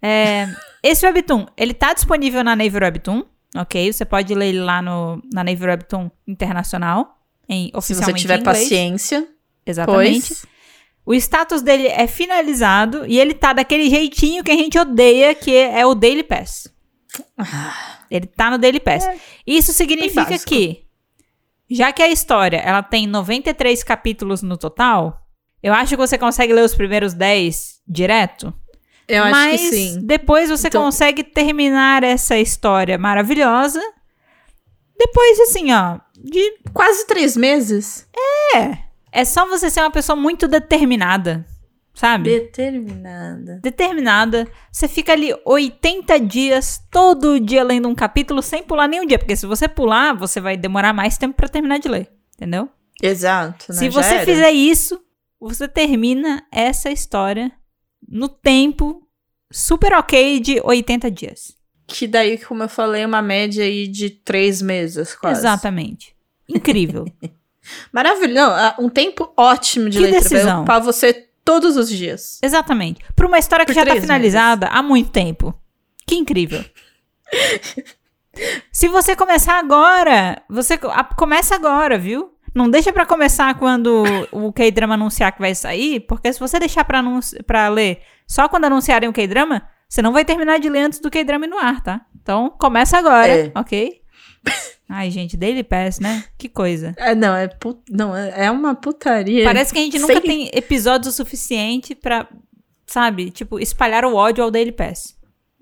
[0.00, 0.48] É,
[0.82, 3.24] esse webtoon, ele tá disponível na Naver Webtoon,
[3.60, 3.92] ok?
[3.92, 8.42] Você pode ler ele lá no, na Naver Webtoon Internacional, em, Se oficialmente você tiver
[8.42, 9.26] paciência,
[9.64, 10.28] Exatamente.
[10.28, 10.46] pois.
[11.04, 15.54] O status dele é finalizado e ele tá daquele jeitinho que a gente odeia, que
[15.54, 16.68] é o Daily Pass.
[17.38, 19.08] Ah, Ele tá no Daily Pass.
[19.46, 20.84] Isso significa que,
[21.70, 25.22] já que a história ela tem 93 capítulos no total,
[25.62, 28.52] eu acho que você consegue ler os primeiros 10 direto.
[29.08, 30.00] Eu acho Mas que sim.
[30.02, 33.80] depois você Então- consegue terminar essa história maravilhosa.
[34.98, 36.58] Depois, assim, ó, de.
[36.72, 38.06] Quase três meses.
[38.54, 38.78] É.
[39.12, 41.44] É só você ser uma pessoa muito determinada.
[41.94, 42.28] Sabe?
[42.40, 43.58] Determinada.
[43.62, 44.46] Determinada.
[44.70, 49.18] Você fica ali 80 dias, todo dia lendo um capítulo, sem pular nenhum dia.
[49.18, 52.10] Porque se você pular, você vai demorar mais tempo pra terminar de ler.
[52.34, 52.68] Entendeu?
[53.02, 53.64] Exato.
[53.70, 53.74] né?
[53.78, 54.24] Se Já você era.
[54.26, 55.00] fizer isso,
[55.40, 57.50] você termina essa história
[58.08, 59.06] no tempo
[59.50, 61.56] super ok de 80 dias.
[61.86, 65.40] Que daí, como eu falei, uma média aí de três meses, quase.
[65.40, 66.14] Exatamente.
[66.48, 67.06] Incrível.
[67.92, 68.34] Maravilhoso.
[68.34, 70.22] Não, ah, um tempo ótimo de Que leitura.
[70.22, 70.58] Decisão.
[70.58, 71.12] ocupar você
[71.44, 72.38] todos os dias.
[72.42, 73.04] Exatamente.
[73.14, 75.54] Por uma história que Por já tá finalizada há muito tempo.
[76.06, 76.64] Que incrível.
[78.70, 80.78] Se você começar agora, você
[81.16, 82.35] começa agora, viu?
[82.56, 86.84] Não deixa pra começar quando o K-drama anunciar que vai sair, porque se você deixar
[86.84, 90.80] pra, anunci- pra ler só quando anunciarem o K-drama, você não vai terminar de ler
[90.80, 92.00] antes do K-drama ir no ar, tá?
[92.20, 93.52] Então, começa agora, É.
[93.54, 94.00] ok?
[94.88, 96.24] Ai, gente, Daily Pass, né?
[96.38, 96.94] Que coisa.
[96.96, 99.44] É, não, é, pu- não, é é uma putaria.
[99.44, 102.26] Parece que a gente nunca Sem- tem episódio suficiente pra,
[102.86, 105.14] sabe, tipo, espalhar o ódio ao Daily Pass.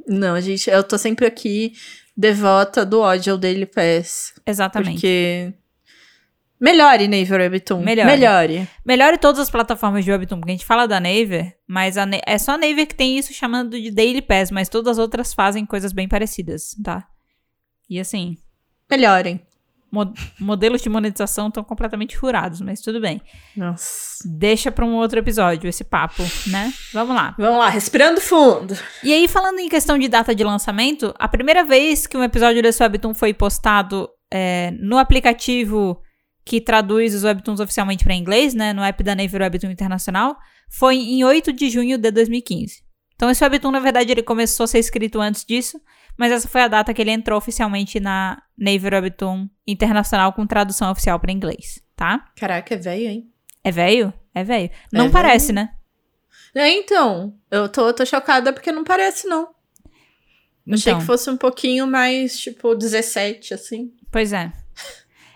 [0.06, 1.72] Não, gente, eu tô sempre aqui
[2.16, 4.34] devota do ódio ao Daily Pass.
[4.46, 4.92] Exatamente.
[4.94, 5.54] Porque.
[6.64, 7.82] Melhore, Naver Webtoon.
[7.82, 8.06] Melhore.
[8.10, 8.68] Melhore.
[8.86, 11.96] Melhore todas as plataformas de Webtoon, porque a gente fala da Naver, mas
[12.26, 15.34] é só a Naver que tem isso chamando de Daily Pass, mas todas as outras
[15.34, 17.06] fazem coisas bem parecidas, tá?
[17.90, 18.36] E assim,
[18.90, 19.40] Melhorem.
[19.92, 23.20] mo- modelos de monetização estão completamente furados, mas tudo bem.
[23.54, 24.24] Nossa.
[24.24, 26.72] Deixa pra um outro episódio esse papo, né?
[26.94, 27.34] Vamos lá.
[27.38, 28.74] Vamos lá, respirando fundo.
[29.02, 32.62] E aí, falando em questão de data de lançamento, a primeira vez que um episódio
[32.62, 36.00] desse Webtoon foi postado é, no aplicativo
[36.44, 40.36] que traduz os Webtoons oficialmente para inglês, né, no app da Naver Webtoon Internacional,
[40.68, 42.82] foi em 8 de junho de 2015.
[43.14, 45.80] Então, esse Webtoon, na verdade, ele começou a ser escrito antes disso,
[46.18, 50.90] mas essa foi a data que ele entrou oficialmente na Naver Webtoon Internacional com tradução
[50.90, 52.26] oficial para inglês, tá?
[52.36, 53.30] Caraca, é velho, hein?
[53.62, 54.12] É velho?
[54.34, 54.70] É velho.
[54.92, 55.56] Não É parece, velho.
[55.56, 55.74] né?
[56.56, 59.48] É, então, eu tô, tô chocada porque não parece, não.
[60.70, 61.00] Achei Então.
[61.00, 63.92] que fosse um pouquinho mais, tipo, 17, assim.
[64.10, 64.52] Pois é.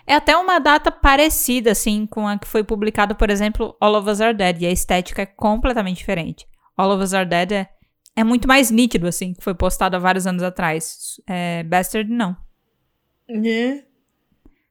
[0.09, 4.09] É até uma data parecida, assim, com a que foi publicado, por exemplo, All of
[4.09, 4.63] Us Are Dead.
[4.63, 6.49] E a estética é completamente diferente.
[6.75, 7.69] All of Us Are Dead é,
[8.17, 11.21] é muito mais nítido, assim, que foi postado há vários anos atrás.
[11.29, 12.35] É, Bastard, não.
[13.29, 13.83] É.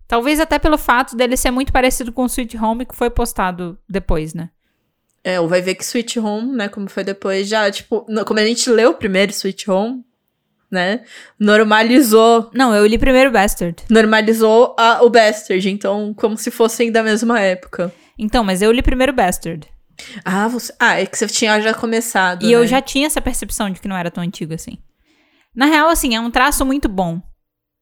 [0.08, 3.78] Talvez até pelo fato dele ser muito parecido com o Sweet Home, que foi postado
[3.88, 4.50] depois, né?
[5.24, 8.46] É, ou vai ver que Sweet Home, né, como foi depois, já, tipo, como a
[8.46, 10.04] gente leu primeiro Sweet Home,
[10.72, 11.02] né,
[11.40, 13.84] normalizou, Não, eu li primeiro Bastard.
[13.90, 17.94] normalizou a- o Bastard, então, como se fossem da mesma época.
[18.20, 19.68] Então, mas eu li primeiro Bastard.
[20.24, 20.74] Ah, você...
[20.80, 22.44] ah, é que você tinha já começado.
[22.44, 22.52] E né?
[22.54, 24.78] eu já tinha essa percepção de que não era tão antigo assim.
[25.56, 27.22] Na real, assim, é um traço muito bom.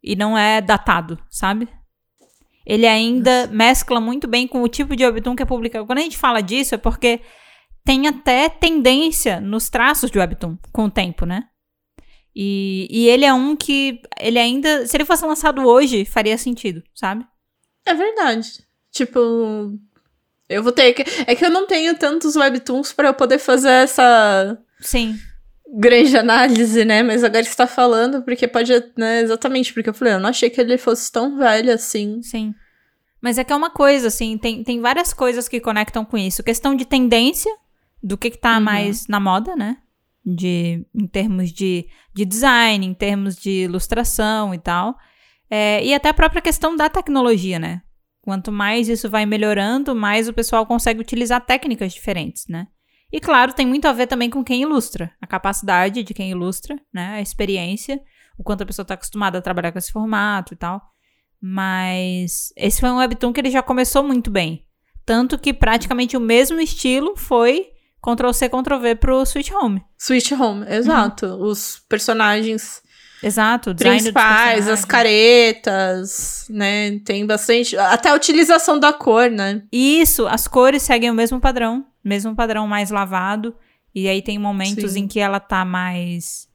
[0.04, 1.68] E não é datado, sabe?
[2.66, 3.54] Ele ainda Nossa.
[3.54, 5.86] mescla muito bem com o tipo de webtoon que é publicado.
[5.86, 7.20] Quando a gente fala disso, é porque
[7.84, 11.44] tem até tendência nos traços de webtoon com o tempo, né?
[12.36, 16.84] E, e ele é um que ele ainda, se ele fosse lançado hoje, faria sentido,
[16.94, 17.26] sabe?
[17.86, 18.66] É verdade.
[18.92, 19.80] Tipo,
[20.50, 21.04] eu vou ter que.
[21.26, 24.58] É que eu não tenho tantos webtoons para eu poder fazer essa.
[24.82, 25.18] Sim.
[25.68, 27.02] Grande análise, né?
[27.04, 28.72] Mas agora está falando, porque pode.
[28.98, 32.22] Né, exatamente, porque eu falei, eu não achei que ele fosse tão velho assim.
[32.22, 32.54] Sim.
[33.22, 36.44] Mas é que é uma coisa, assim, tem, tem várias coisas que conectam com isso.
[36.44, 37.52] Questão de tendência,
[38.04, 38.64] do que, que tá uhum.
[38.64, 39.78] mais na moda, né?
[40.26, 44.98] De, em termos de, de design, em termos de ilustração e tal.
[45.50, 47.82] É, e até a própria questão da tecnologia, né?
[48.22, 52.68] Quanto mais isso vai melhorando, mais o pessoal consegue utilizar técnicas diferentes, né?
[53.12, 56.76] E claro, tem muito a ver também com quem ilustra, a capacidade de quem ilustra,
[56.92, 57.18] né?
[57.18, 58.02] A experiência,
[58.38, 60.82] o quanto a pessoa está acostumada a trabalhar com esse formato e tal.
[61.40, 64.66] Mas esse foi um webtoon que ele já começou muito bem.
[65.06, 67.68] Tanto que praticamente o mesmo estilo foi
[68.06, 69.84] Ctrl-C, Ctrl-V pro Switch Home.
[69.98, 71.26] Switch Home, exato.
[71.26, 71.50] Uhum.
[71.50, 72.84] Os personagens
[73.24, 77.00] Exato, o principais, as caretas, né?
[77.00, 77.76] Tem bastante.
[77.76, 79.64] Até a utilização da cor, né?
[79.72, 83.56] Isso, as cores seguem o mesmo padrão, mesmo padrão mais lavado.
[83.96, 85.00] E aí tem momentos Sim.
[85.00, 86.48] em que ela tá mais.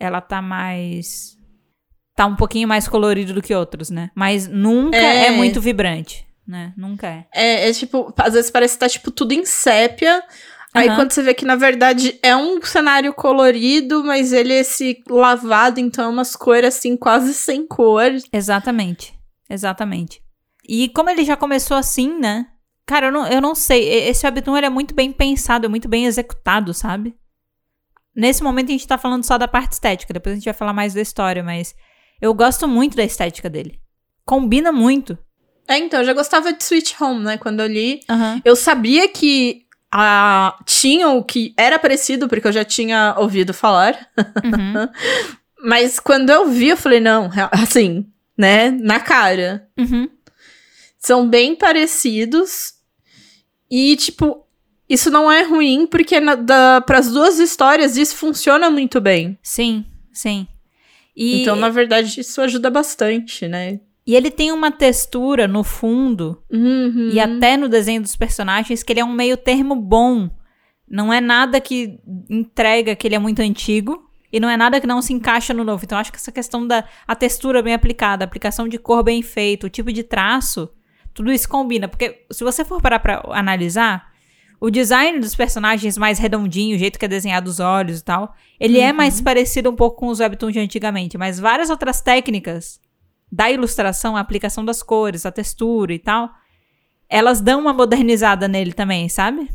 [0.00, 1.36] Ela tá mais.
[2.16, 4.10] Tá um pouquinho mais colorido do que outros, né?
[4.14, 6.72] Mas nunca é, é muito vibrante, né?
[6.76, 7.26] Nunca é.
[7.32, 7.68] é.
[7.68, 10.22] É tipo, às vezes parece que tá tipo tudo em sépia.
[10.74, 10.94] Aí uhum.
[10.94, 15.78] quando você vê que na verdade é um cenário colorido, mas ele é esse lavado,
[15.78, 18.10] então é umas cores assim quase sem cor.
[18.32, 19.14] Exatamente.
[19.50, 20.22] Exatamente.
[20.66, 22.46] E como ele já começou assim, né?
[22.86, 23.86] Cara, eu não, eu não sei.
[24.08, 27.14] Esse webtoon ele é muito bem pensado, é muito bem executado, sabe?
[28.14, 30.72] Nesse momento a gente tá falando só da parte estética, depois a gente vai falar
[30.72, 31.74] mais da história, mas
[32.20, 33.80] eu gosto muito da estética dele.
[34.24, 35.18] Combina muito.
[35.66, 37.38] É, então, eu já gostava de Sweet Home, né?
[37.38, 38.00] Quando eu li.
[38.10, 38.40] Uhum.
[38.44, 39.61] Eu sabia que
[39.92, 44.08] a, tinha o que era parecido, porque eu já tinha ouvido falar.
[44.42, 44.88] Uhum.
[45.62, 48.70] Mas quando eu vi, eu falei, não, assim, né?
[48.70, 49.68] Na cara.
[49.78, 50.08] Uhum.
[50.98, 52.72] São bem parecidos.
[53.70, 54.46] E, tipo,
[54.88, 56.16] isso não é ruim, porque
[56.86, 59.38] para as duas histórias isso funciona muito bem.
[59.42, 60.48] Sim, sim.
[61.14, 61.42] E...
[61.42, 63.78] Então, na verdade, isso ajuda bastante, né?
[64.06, 67.10] E ele tem uma textura no fundo uhum.
[67.12, 70.28] e até no desenho dos personagens que ele é um meio termo bom.
[70.88, 74.86] Não é nada que entrega que ele é muito antigo e não é nada que
[74.86, 75.84] não se encaixa no novo.
[75.84, 79.22] Então acho que essa questão da a textura bem aplicada, a aplicação de cor bem
[79.22, 80.68] feita, o tipo de traço,
[81.14, 81.86] tudo isso combina.
[81.86, 84.10] Porque se você for parar pra analisar,
[84.60, 88.34] o design dos personagens mais redondinho, o jeito que é desenhado os olhos e tal,
[88.58, 88.88] ele é uhum.
[88.88, 91.16] é mais parecido um pouco com os webtoons de antigamente.
[91.16, 92.80] Mas várias outras técnicas
[93.32, 96.30] da ilustração, a aplicação das cores, a textura e tal,
[97.08, 99.50] elas dão uma modernizada nele também, sabe?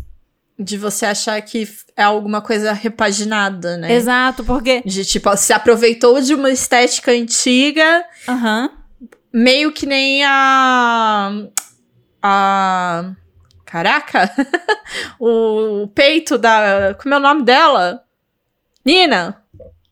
[0.57, 3.93] De você achar que é alguma coisa repaginada, né?
[3.93, 4.81] Exato, porque.
[4.83, 8.03] De tipo, se aproveitou de uma estética antiga.
[8.27, 8.63] Aham.
[8.63, 9.09] Uhum.
[9.31, 11.31] Meio que nem a.
[12.23, 13.11] A.
[13.63, 14.31] Caraca!
[15.19, 16.95] o, o peito da.
[16.99, 18.03] Como é o nome dela?
[18.83, 19.43] Nina!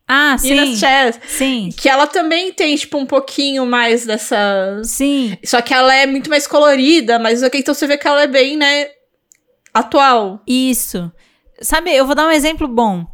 [0.08, 0.76] Ah, sim.
[0.76, 1.20] Chess.
[1.28, 1.70] Sim.
[1.76, 4.82] Que ela também tem, tipo, um pouquinho mais dessa.
[4.84, 5.38] Sim.
[5.44, 8.56] Só que ela é muito mais colorida, mas então você vê que ela é bem,
[8.56, 8.88] né?
[9.74, 10.41] Atual.
[10.48, 11.12] Isso.
[11.60, 13.06] Sabe, eu vou dar um exemplo bom.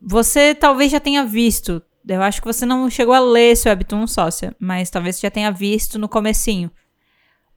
[0.00, 1.80] Você talvez já tenha visto.
[2.08, 5.30] Eu acho que você não chegou a ler esse Webtoon Sócia, mas talvez você já
[5.30, 6.70] tenha visto no comecinho.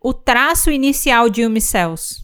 [0.02, 2.24] O traço inicial de Yumi Cells.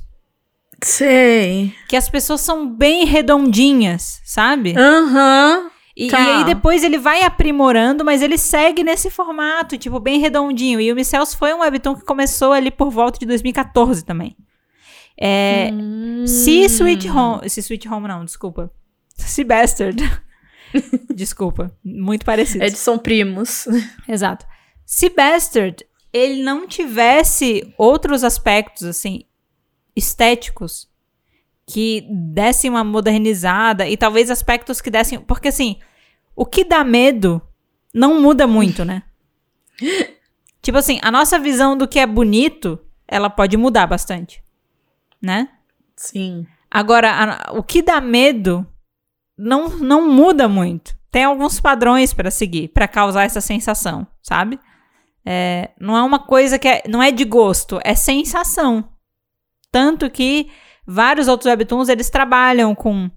[0.83, 1.73] Sei.
[1.87, 4.75] Que as pessoas são bem redondinhas, sabe?
[4.77, 5.63] Aham.
[5.63, 5.74] Uhum.
[5.95, 6.19] E, tá.
[6.19, 10.81] e, aí depois ele vai aprimorando, mas ele segue nesse formato, tipo, bem redondinho.
[10.81, 14.35] E o Micels foi um webtoon que começou ali por volta de 2014 também.
[15.17, 16.27] É, hum.
[16.27, 17.49] Se Sweet Home...
[17.49, 18.69] Se Sweet Home não, desculpa.
[19.15, 20.03] Se Bastard.
[21.15, 21.73] desculpa.
[21.81, 22.65] Muito parecido.
[22.65, 23.65] Eles são primos.
[24.05, 24.45] Exato.
[24.85, 29.23] Se Bastard, ele não tivesse outros aspectos, assim,
[29.95, 30.89] estéticos
[31.67, 35.19] que dessem uma modernizada e talvez aspectos que dessem.
[35.19, 35.79] Porque assim,
[36.35, 37.41] o que dá medo
[37.93, 39.03] não muda muito, né?
[40.61, 44.43] tipo assim, a nossa visão do que é bonito, ela pode mudar bastante,
[45.21, 45.49] né?
[45.95, 46.45] Sim.
[46.69, 48.67] Agora, a, o que dá medo
[49.37, 50.95] não, não muda muito.
[51.09, 54.59] Tem alguns padrões para seguir, para causar essa sensação, sabe?
[55.25, 58.89] É, não é uma coisa que é, não é de gosto, é sensação.
[59.71, 60.51] Tanto que
[60.85, 63.09] vários outros webtoons, eles trabalham com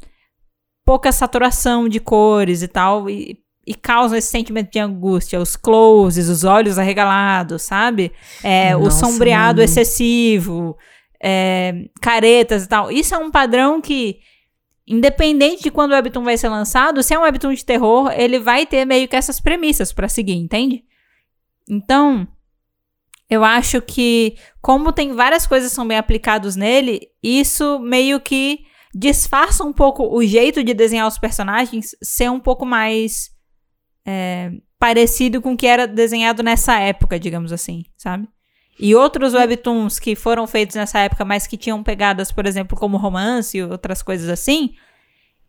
[0.85, 5.40] pouca saturação de cores e tal, e, e causam esse sentimento de angústia.
[5.40, 8.12] Os closes, os olhos arregalados, sabe?
[8.42, 9.64] É, o sombreado mano.
[9.64, 10.76] excessivo,
[11.22, 12.90] é, caretas e tal.
[12.90, 14.18] Isso é um padrão que
[14.87, 18.38] independente de quando o webtoon vai ser lançado, se é um webtoon de terror, ele
[18.38, 20.83] vai ter meio que essas premissas para seguir, entende?
[21.68, 22.26] Então,
[23.31, 28.61] eu acho que como tem várias coisas que são bem aplicadas nele, isso meio que
[28.95, 33.31] disfarça um pouco o jeito de desenhar os personagens ser um pouco mais
[34.07, 38.27] é, parecido com o que era desenhado nessa época, digamos assim, sabe?
[38.81, 42.97] E outros webtoons que foram feitos nessa época, mas que tinham pegadas, por exemplo, como
[42.97, 44.75] romance e outras coisas assim,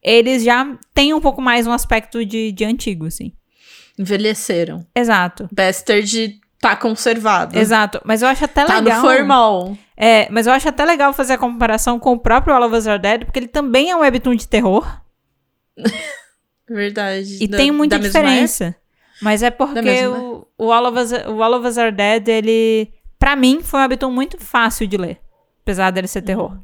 [0.02, 3.34] eles já têm um pouco mais um aspecto de, de antigo, assim.
[3.98, 4.86] Envelheceram.
[4.96, 5.48] Exato.
[5.52, 7.58] Bastard tá conservado.
[7.58, 8.02] Exato.
[8.04, 9.02] Mas eu acho até tá legal.
[9.02, 9.78] Tá no formal.
[9.96, 12.88] É, mas eu acho até legal fazer a comparação com o próprio All of Us
[12.88, 15.02] Are Dead, porque ele também é um webtoon de terror.
[16.70, 17.44] Verdade.
[17.44, 18.76] E da, tem muita diferença.
[19.22, 22.94] Mas é porque o, o, All of Us, o All of Us Are Dead, ele
[23.18, 25.20] para mim, foi um webtoon muito fácil de ler.
[25.62, 26.58] Apesar dele ser terror.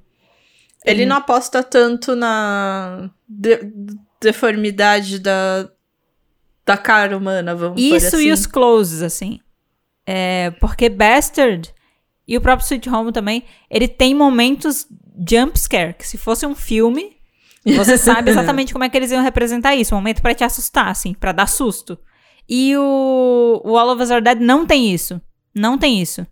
[0.86, 3.60] Ele não aposta tanto na de
[4.21, 5.69] deformidade da,
[6.65, 8.27] da cara humana, vamos Isso assim.
[8.27, 9.39] e os closes, assim.
[10.05, 11.73] É, porque Bastard
[12.27, 14.87] e o próprio Sweet Home também, ele tem momentos
[15.27, 17.17] jump scare, que se fosse um filme,
[17.65, 19.93] você sabe exatamente como é que eles iam representar isso.
[19.93, 21.97] Um momento para te assustar, assim, para dar susto.
[22.47, 25.21] E o, o All of Us Are Dead não tem isso.
[25.53, 26.25] Não tem isso.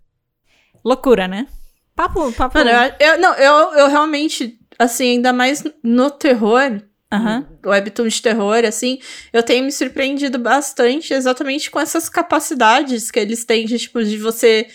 [0.84, 1.46] Loucura, né?
[1.94, 2.58] Papo, papo.
[2.58, 6.80] Mano, eu, eu, não, eu, eu realmente, assim, ainda mais no terror,
[7.16, 7.70] uhum.
[7.70, 8.98] webtoon de terror, assim,
[9.32, 14.16] eu tenho me surpreendido bastante exatamente com essas capacidades que eles têm de, tipo, de
[14.16, 14.66] você,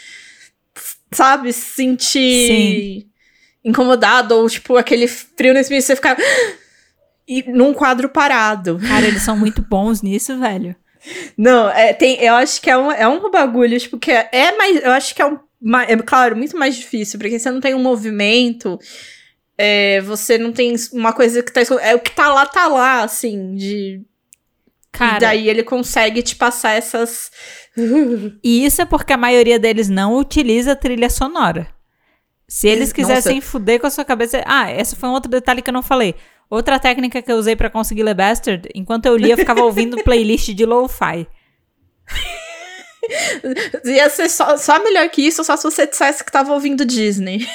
[1.11, 3.09] sabe, se sentir Sim.
[3.63, 6.17] incomodado, ou, tipo, aquele frio nesse meio, você ficar
[7.27, 8.79] e num quadro parado.
[8.87, 10.75] Cara, eles são muito bons nisso, velho.
[11.37, 14.57] Não, é, tem, eu acho que é um, é um bagulho, tipo, que é, é
[14.57, 14.83] mais.
[14.83, 15.39] Eu acho que é um
[15.87, 18.79] é claro, muito mais difícil, porque você não tem um movimento,
[19.61, 21.59] é, você não tem uma coisa que tá.
[21.81, 24.01] É o que tá lá, tá lá, assim, de.
[24.89, 25.17] Cara.
[25.17, 27.29] E daí ele consegue te passar essas.
[28.41, 31.67] e isso é porque a maioria deles não utiliza trilha sonora.
[32.47, 33.47] Se eles quisessem Nossa.
[33.47, 34.41] fuder com a sua cabeça.
[34.45, 36.15] Ah, esse foi um outro detalhe que eu não falei.
[36.49, 40.01] Outra técnica que eu usei para conseguir ler Bastard, enquanto eu lia, eu ficava ouvindo
[40.05, 41.27] playlist de lo-fi.
[43.83, 47.45] Ia ser só, só melhor que isso, só se você dissesse que tava ouvindo Disney.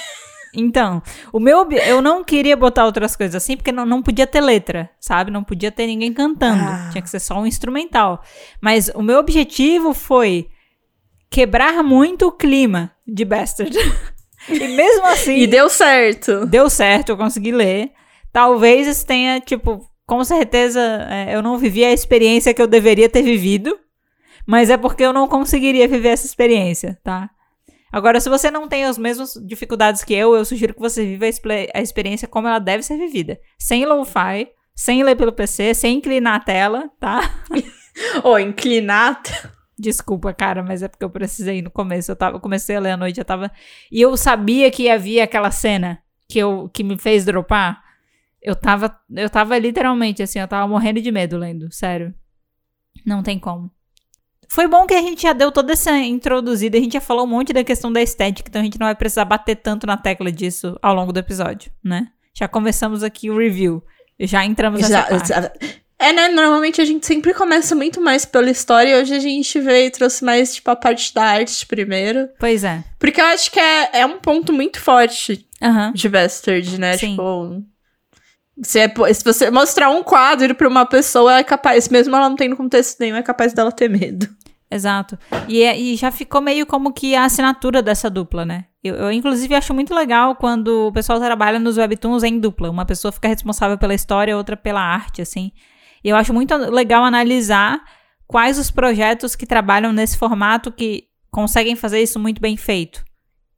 [0.54, 4.40] Então, o meu eu não queria botar outras coisas assim, porque não, não podia ter
[4.40, 5.30] letra, sabe?
[5.30, 6.62] Não podia ter ninguém cantando.
[6.62, 6.88] Ah.
[6.92, 8.22] Tinha que ser só um instrumental.
[8.60, 10.48] Mas o meu objetivo foi
[11.30, 13.76] quebrar muito o clima de Bastard.
[14.48, 15.36] e mesmo assim.
[15.36, 16.46] e deu certo.
[16.46, 17.90] Deu certo, eu consegui ler.
[18.32, 23.08] Talvez isso tenha, tipo, com certeza é, eu não vivi a experiência que eu deveria
[23.08, 23.78] ter vivido.
[24.46, 27.30] Mas é porque eu não conseguiria viver essa experiência, tá?
[27.94, 31.26] Agora, se você não tem as mesmas dificuldades que eu, eu sugiro que você viva
[31.72, 33.38] a, experiência como ela deve ser vivida.
[33.56, 37.20] Sem lo-fi, sem ler pelo PC, sem inclinar a tela, tá?
[38.24, 39.22] Ou oh, inclinar
[39.78, 42.10] Desculpa, cara, mas é porque eu precisei no começo.
[42.10, 43.48] Eu, tava, eu comecei a ler à noite, eu tava.
[43.92, 47.80] E eu sabia que havia aquela cena que, eu, que me fez dropar.
[48.42, 52.12] Eu tava, eu tava literalmente assim, eu tava morrendo de medo lendo, sério.
[53.06, 53.70] Não tem como.
[54.48, 57.28] Foi bom que a gente já deu toda essa introduzida, a gente já falou um
[57.28, 60.30] monte da questão da estética, então a gente não vai precisar bater tanto na tecla
[60.30, 62.08] disso ao longo do episódio, né?
[62.34, 63.82] Já começamos aqui o review.
[64.18, 65.32] Já entramos nessa já, parte.
[65.98, 66.28] É, né?
[66.28, 69.90] Normalmente a gente sempre começa muito mais pela história e hoje a gente veio e
[69.90, 72.28] trouxe mais, tipo, a parte da arte primeiro.
[72.38, 72.82] Pois é.
[72.98, 75.92] Porque eu acho que é, é um ponto muito forte uhum.
[75.92, 76.96] de Bastard, né?
[76.98, 77.10] Sim.
[77.10, 77.64] Tipo.
[78.62, 82.36] Se, é, se você mostrar um quadro pra uma pessoa, é capaz, mesmo ela não
[82.36, 84.28] tendo contexto nenhum, é capaz dela ter medo.
[84.70, 85.18] Exato.
[85.48, 88.64] E, é, e já ficou meio como que a assinatura dessa dupla, né?
[88.82, 92.70] Eu, eu, inclusive, acho muito legal quando o pessoal trabalha nos webtoons em dupla.
[92.70, 95.52] Uma pessoa fica responsável pela história, outra pela arte, assim.
[96.02, 97.82] E eu acho muito legal analisar
[98.26, 103.04] quais os projetos que trabalham nesse formato que conseguem fazer isso muito bem feito.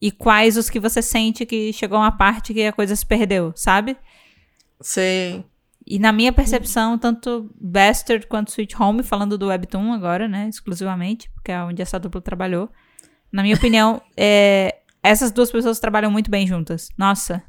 [0.01, 3.53] E quais os que você sente que chegou uma parte que a coisa se perdeu,
[3.57, 3.97] sabe?
[4.81, 5.45] Sim.
[5.87, 11.31] E na minha percepção, tanto Bastard quanto Sweet Home, falando do Webtoon agora, né, exclusivamente,
[11.31, 12.69] porque é onde essa dupla trabalhou.
[13.31, 16.89] Na minha opinião, é, essas duas pessoas trabalham muito bem juntas.
[16.99, 17.43] Nossa.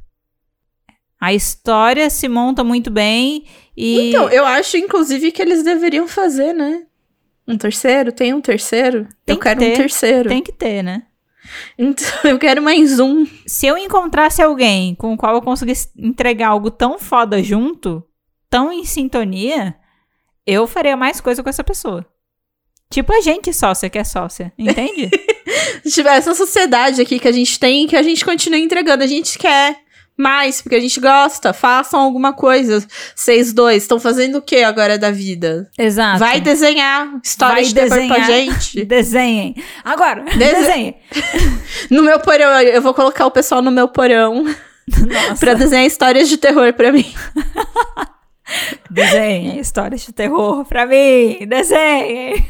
[1.20, 4.10] A história se monta muito bem e.
[4.10, 6.86] Então, eu acho, inclusive, que eles deveriam fazer, né?
[7.48, 8.12] Um terceiro?
[8.12, 9.08] Tem um terceiro?
[9.26, 10.30] Tem eu quero ter, um terceiro.
[10.30, 11.08] Tem que ter, né?
[11.78, 13.26] Então eu quero mais um.
[13.46, 18.04] Se eu encontrasse alguém com o qual eu conseguisse entregar algo tão foda junto,
[18.50, 19.76] tão em sintonia,
[20.46, 22.06] eu faria mais coisa com essa pessoa.
[22.90, 25.10] Tipo a gente sócia que é sócia, entende?
[26.08, 29.04] Essa sociedade aqui que a gente tem, que a gente continua entregando.
[29.04, 29.78] A gente quer
[30.18, 31.54] mais, porque a gente gosta.
[31.54, 32.84] Façam alguma coisa.
[33.16, 35.70] Vocês dois estão fazendo o que agora da vida?
[35.78, 36.20] Exato.
[36.20, 38.26] Vai desenhar história Vai de terror pra desenhar.
[38.26, 38.84] gente.
[38.86, 39.56] Desenhem.
[39.86, 40.96] Agora, Dese- desenhem.
[41.92, 44.44] No meu porão, eu vou colocar o pessoal no meu porão
[45.40, 47.06] pra desenhar histórias de terror pra mim.
[48.90, 51.40] Desenhem histórias de terror pra mim.
[51.48, 52.48] Desenhem.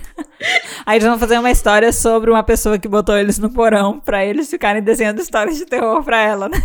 [0.85, 4.23] Aí eles vão fazer uma história sobre uma pessoa que botou eles no porão pra
[4.23, 6.61] eles ficarem desenhando histórias de terror pra ela, né?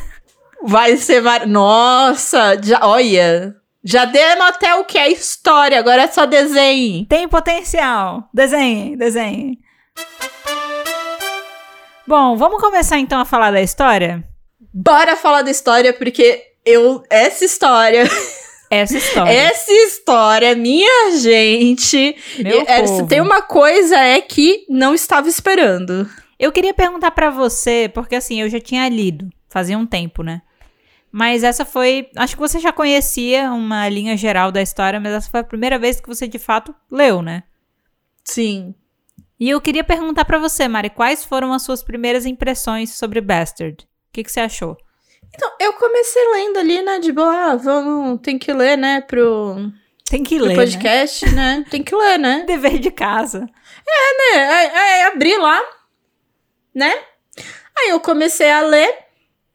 [0.64, 1.20] Vai ser.
[1.20, 1.46] Var...
[1.46, 3.56] Nossa, já, olha.
[3.84, 7.04] Já demos até o que é história, agora é só desenho.
[7.06, 8.28] Tem potencial.
[8.32, 9.58] Desenhem, desenhem.
[12.06, 14.22] Bom, vamos começar então a falar da história?
[14.72, 17.02] Bora falar da história, porque eu.
[17.10, 18.04] Essa história.
[18.70, 19.30] Essa história.
[19.30, 22.16] Essa história, minha gente.
[22.38, 23.06] Meu é, povo.
[23.06, 26.08] tem uma coisa é que não estava esperando.
[26.38, 30.40] Eu queria perguntar pra você, porque assim, eu já tinha lido, fazia um tempo, né?
[31.12, 35.30] Mas essa foi, acho que você já conhecia uma linha geral da história, mas essa
[35.30, 37.42] foi a primeira vez que você de fato leu, né?
[38.24, 38.74] Sim.
[39.38, 43.84] E eu queria perguntar pra você, Mari, quais foram as suas primeiras impressões sobre Bastard?
[43.84, 44.76] O que, que você achou?
[45.34, 46.98] Então, eu comecei lendo ali, né?
[46.98, 49.00] De boa, ah, vamos, tem que ler, né?
[49.00, 49.72] Pro,
[50.08, 50.54] Tem que ler, né?
[50.54, 51.64] podcast, né?
[51.70, 52.44] Tem que ler, né?
[52.46, 53.46] Dever de casa.
[53.86, 55.60] É, é, é, abri lá,
[56.74, 56.94] né?
[57.78, 58.96] Aí eu comecei a ler,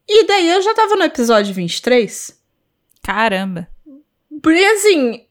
[0.07, 2.37] e daí eu já tava no episódio 23.
[3.03, 3.67] Caramba.
[4.41, 5.27] Porque assim,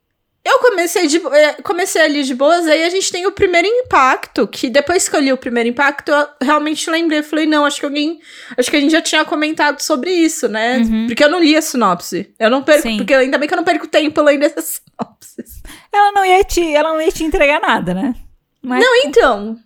[0.47, 4.47] eu comecei, de, eh, comecei ali de boas, aí a gente tem o primeiro impacto,
[4.47, 7.21] que depois que eu li o primeiro impacto, eu realmente lembrei.
[7.23, 8.21] Falei, não, acho que alguém.
[8.57, 10.79] Acho que a gente já tinha comentado sobre isso, né?
[10.79, 11.07] Uhum.
[11.09, 12.33] Porque eu não li a sinopse.
[12.39, 12.99] Eu não perco, Sim.
[12.99, 15.45] porque ainda bem que eu não perco tempo lendo essa sinopse.
[15.93, 18.15] Ela não ia te, ela não ia te entregar nada, né?
[18.63, 19.59] Mas Não, então.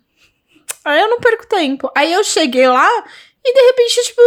[0.83, 1.91] Aí eu não perco tempo.
[1.95, 2.89] Aí eu cheguei lá
[3.45, 4.21] e de repente, tipo,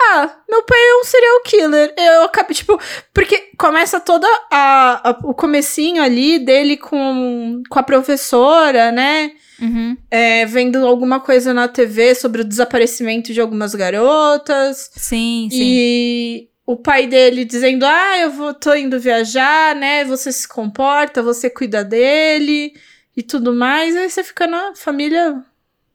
[0.00, 1.94] ah, meu pai é um serial killer.
[1.96, 2.78] Eu acabei, tipo,
[3.14, 9.32] porque começa toda a, a- o comecinho ali dele com, com a professora, né?
[9.60, 9.96] Uhum.
[10.10, 14.90] É, vendo alguma coisa na TV sobre o desaparecimento de algumas garotas.
[14.94, 15.58] Sim, sim.
[15.62, 20.04] E o pai dele dizendo: Ah, eu vou, tô indo viajar, né?
[20.04, 22.74] Você se comporta, você cuida dele
[23.16, 23.96] e tudo mais.
[23.96, 25.42] Aí você fica na família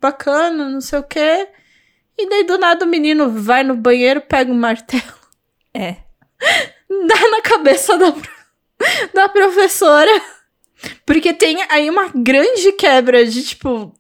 [0.02, 1.48] bacana, não sei o quê.
[2.18, 5.14] E daí do nada o menino vai no banheiro, pega um martelo,
[5.74, 5.96] É.
[7.08, 8.14] dá na cabeça da,
[9.14, 10.12] da professora.
[11.06, 13.94] Porque tem aí uma grande quebra de tipo.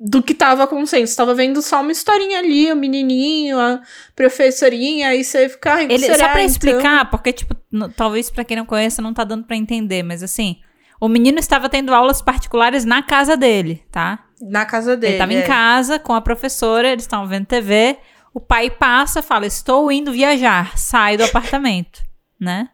[0.00, 1.14] Do que tava consenso.
[1.16, 3.80] Tava vendo só uma historinha ali, o menininho, a
[4.14, 5.74] professorinha, aí você fica.
[5.74, 6.46] Ai, Ele, será, só pra então?
[6.46, 7.54] explicar, porque, tipo,
[7.94, 10.60] talvez pra quem não conheça não tá dando pra entender, mas assim,
[10.98, 14.24] o menino estava tendo aulas particulares na casa dele, tá?
[14.40, 15.14] Na casa dele.
[15.14, 15.40] ele tava é.
[15.40, 17.96] em casa com a professora, eles estavam vendo TV,
[18.34, 22.02] o pai passa, fala, estou indo viajar, sai do apartamento,
[22.38, 22.68] né?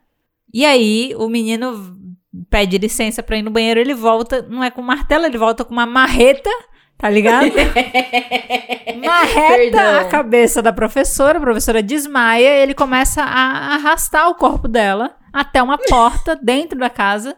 [0.52, 1.96] E aí, o menino
[2.50, 5.72] pede licença pra ir no banheiro, ele volta, não é com martelo, ele volta com
[5.72, 6.50] uma marreta,
[6.98, 7.46] tá ligado?
[9.04, 10.00] Marreta Perdão.
[10.00, 15.62] a cabeça da professora, a professora desmaia, ele começa a arrastar o corpo dela até
[15.62, 17.36] uma porta dentro da casa.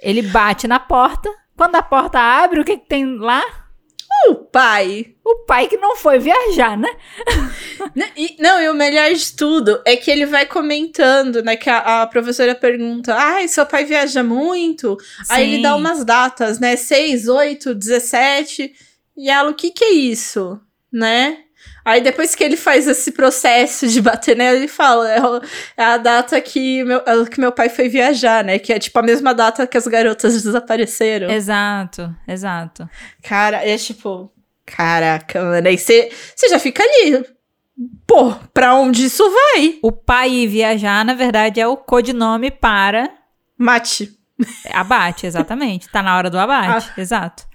[0.00, 1.28] Ele bate na porta.
[1.58, 3.42] Quando a porta abre, o que, que tem lá?
[4.28, 5.14] O pai.
[5.24, 6.88] O pai que não foi viajar, né?
[7.96, 11.56] Né, E, não, e o melhor de tudo é que ele vai comentando, né?
[11.56, 14.96] Que a, a professora pergunta: Ai, seu pai viaja muito?
[15.28, 15.62] Aí ele Sim.
[15.62, 16.76] dá umas datas, né?
[16.76, 18.72] 6, 8, 17.
[19.16, 20.60] E ela, o que que é isso?
[20.92, 21.38] Né?
[21.88, 25.40] Aí depois que ele faz esse processo de bater nela, ele fala: é, o-
[25.76, 28.58] é a data que meu, é que meu pai foi viajar, né?
[28.58, 31.30] Que é tipo a mesma data que as garotas desapareceram.
[31.30, 32.88] Exato, exato.
[33.22, 34.30] Cara, é tipo.
[34.66, 35.66] Caraca, mano.
[35.66, 36.10] Aí você
[36.50, 37.24] já fica ali.
[38.06, 39.78] Pô, pra onde isso vai?
[39.82, 43.08] O pai viajar, na verdade, é o codinome para
[43.56, 44.10] Mate.
[44.74, 45.88] abate, exatamente.
[45.88, 47.00] Tá na hora do abate, Ah.
[47.00, 47.47] exato.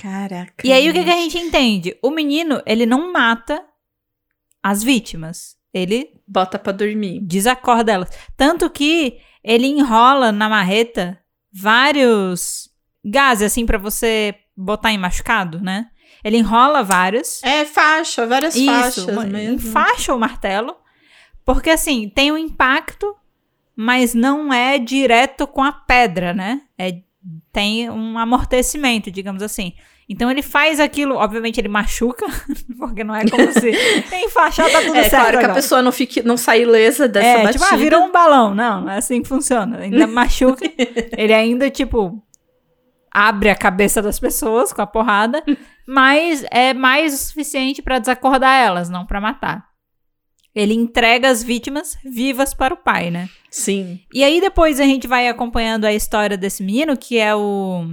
[0.00, 0.66] Caraca.
[0.66, 1.96] E aí, o que, que a gente entende?
[2.02, 3.62] O menino, ele não mata
[4.62, 5.56] as vítimas.
[5.74, 7.20] Ele Bota pra dormir.
[7.20, 8.10] desacorda elas.
[8.36, 11.18] Tanto que ele enrola na marreta
[11.52, 12.70] vários
[13.04, 15.86] gases, assim, pra você botar em machucado, né?
[16.22, 17.42] Ele enrola vários.
[17.42, 18.66] É faixa, várias Isso,
[19.06, 19.54] faixas mesmo.
[19.54, 20.76] enfaixa o martelo.
[21.44, 23.16] Porque, assim, tem um impacto,
[23.74, 26.62] mas não é direto com a pedra, né?
[26.78, 27.00] É,
[27.52, 29.72] tem um amortecimento, digamos assim.
[30.08, 32.26] Então ele faz aquilo, obviamente ele machuca,
[32.78, 33.70] porque não é como se
[34.24, 35.10] enfaixar tá tudo É certo.
[35.10, 35.54] claro que a agora.
[35.54, 37.64] pessoa não, fique, não sai ilesa dessa é, batida.
[37.64, 38.54] tipo, ah, virou um balão.
[38.54, 39.78] Não, não é assim que funciona.
[39.78, 40.64] Ainda machuca.
[41.16, 42.22] ele ainda, tipo,
[43.10, 45.42] abre a cabeça das pessoas com a porrada,
[45.86, 49.71] mas é mais o suficiente pra desacordar elas, não pra matar.
[50.54, 53.28] Ele entrega as vítimas vivas para o pai, né?
[53.50, 54.00] Sim.
[54.12, 57.86] E aí depois a gente vai acompanhando a história desse menino, que é o,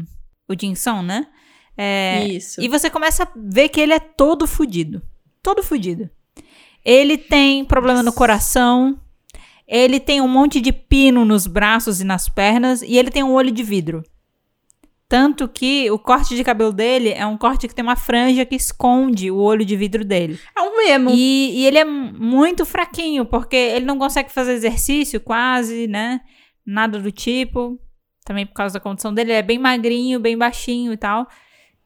[0.47, 1.28] o Jinson, né?
[1.78, 2.62] É, Isso.
[2.62, 5.01] e você começa a ver que ele é todo fudido.
[5.41, 6.10] Todo fudido.
[6.84, 8.99] Ele tem problema no coração.
[9.66, 12.82] Ele tem um monte de pino nos braços e nas pernas.
[12.82, 14.03] E ele tem um olho de vidro.
[15.10, 18.55] Tanto que o corte de cabelo dele é um corte que tem uma franja que
[18.55, 20.39] esconde o olho de vidro dele.
[20.55, 21.10] É um memo.
[21.12, 26.22] E, e ele é mu- muito fraquinho, porque ele não consegue fazer exercício quase, né?
[26.64, 27.80] Nada do tipo.
[28.24, 29.32] Também por causa da condição dele.
[29.32, 31.28] Ele é bem magrinho, bem baixinho e tal.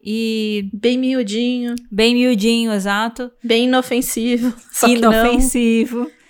[0.06, 3.32] E Bem miudinho, bem miudinho, exato.
[3.42, 4.54] bem inofensivo.
[4.70, 6.12] Só inofensivo.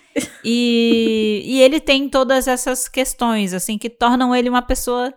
[0.44, 5.12] E, e ele tem todas essas questões, assim, que tornam ele uma pessoa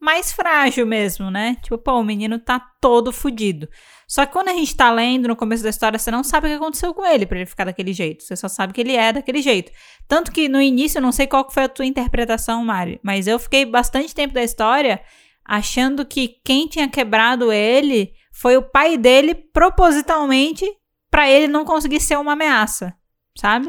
[0.00, 1.56] mais frágil mesmo, né?
[1.62, 3.68] Tipo, pô, o menino tá todo fudido.
[4.08, 6.50] Só que quando a gente tá lendo no começo da história, você não sabe o
[6.50, 8.24] que aconteceu com ele pra ele ficar daquele jeito.
[8.24, 9.70] Você só sabe que ele é daquele jeito.
[10.08, 13.38] Tanto que no início, eu não sei qual foi a tua interpretação, Mari, mas eu
[13.38, 15.00] fiquei bastante tempo da história
[15.44, 20.64] achando que quem tinha quebrado ele foi o pai dele propositalmente
[21.10, 22.94] pra ele não conseguir ser uma ameaça,
[23.36, 23.68] sabe?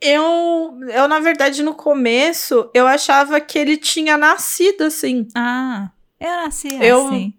[0.00, 5.28] Eu, eu, na verdade, no começo, eu achava que ele tinha nascido assim.
[5.34, 7.34] Ah, eu nasci Eu- assim.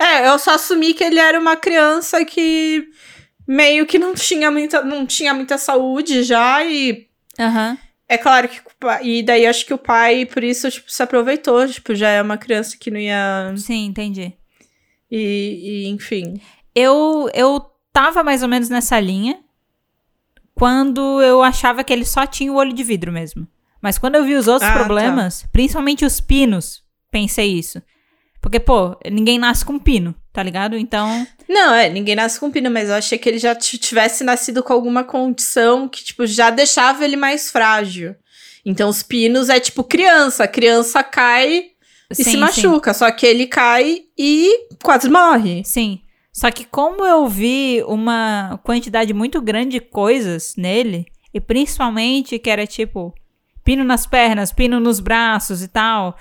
[0.00, 2.86] É, eu só assumi que ele era uma criança que
[3.46, 7.06] meio que não tinha muita, não tinha muita saúde já e
[7.38, 7.76] Aham.
[8.08, 8.60] é claro que
[9.02, 12.36] e daí acho que o pai por isso tipo se aproveitou, tipo, já é uma
[12.38, 14.32] criança que não ia Sim, entendi.
[15.10, 16.40] e, e, enfim.
[16.74, 17.60] Eu, eu
[17.92, 19.38] tava mais ou menos nessa linha
[20.54, 23.46] quando eu achava que ele só tinha o olho de vidro mesmo.
[23.82, 24.84] Mas quando eu vi os outros Ah, tá.
[24.84, 27.82] problemas, principalmente os pinos, pensei isso.
[28.40, 30.76] Porque, pô, ninguém nasce com pino, tá ligado?
[30.76, 31.26] Então.
[31.48, 34.72] Não, é, ninguém nasce com pino, mas eu achei que ele já tivesse nascido com
[34.72, 38.14] alguma condição que, tipo, já deixava ele mais frágil.
[38.64, 40.44] Então, os pinos é tipo criança.
[40.44, 41.64] A criança cai
[42.10, 42.36] e sim, se sim.
[42.36, 42.92] machuca.
[42.94, 45.62] Só que ele cai e quase morre.
[45.64, 46.00] Sim.
[46.34, 52.50] Só que como eu vi uma quantidade muito grande de coisas nele, e principalmente que
[52.50, 53.14] era tipo
[53.62, 56.16] pino nas pernas, pino nos braços e tal,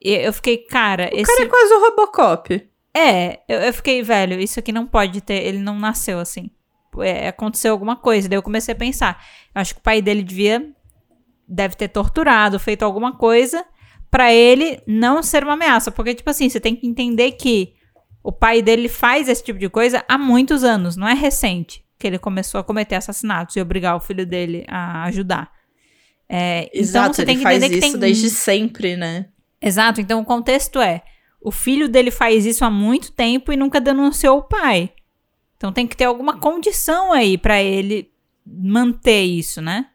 [0.00, 2.68] e eu fiquei, cara, O esse cara é quase o Robocop.
[2.96, 6.48] é, eu, eu fiquei, velho, isso aqui não pode ter, ele não nasceu assim.
[7.00, 9.20] É, aconteceu alguma coisa, daí eu comecei a pensar.
[9.52, 10.72] Eu acho que o pai dele devia
[11.48, 13.64] deve ter torturado, feito alguma coisa
[14.10, 17.74] pra ele não ser uma ameaça, porque tipo assim, você tem que entender que
[18.26, 22.04] o pai dele faz esse tipo de coisa há muitos anos, não é recente que
[22.04, 25.52] ele começou a cometer assassinatos e obrigar o filho dele a ajudar.
[26.28, 29.28] É, então Exato, você ele tem que faz entender isso que tem desde sempre, né?
[29.62, 31.04] Exato, então o contexto é:
[31.40, 34.92] o filho dele faz isso há muito tempo e nunca denunciou o pai.
[35.56, 38.10] Então tem que ter alguma condição aí pra ele
[38.44, 39.86] manter isso, né?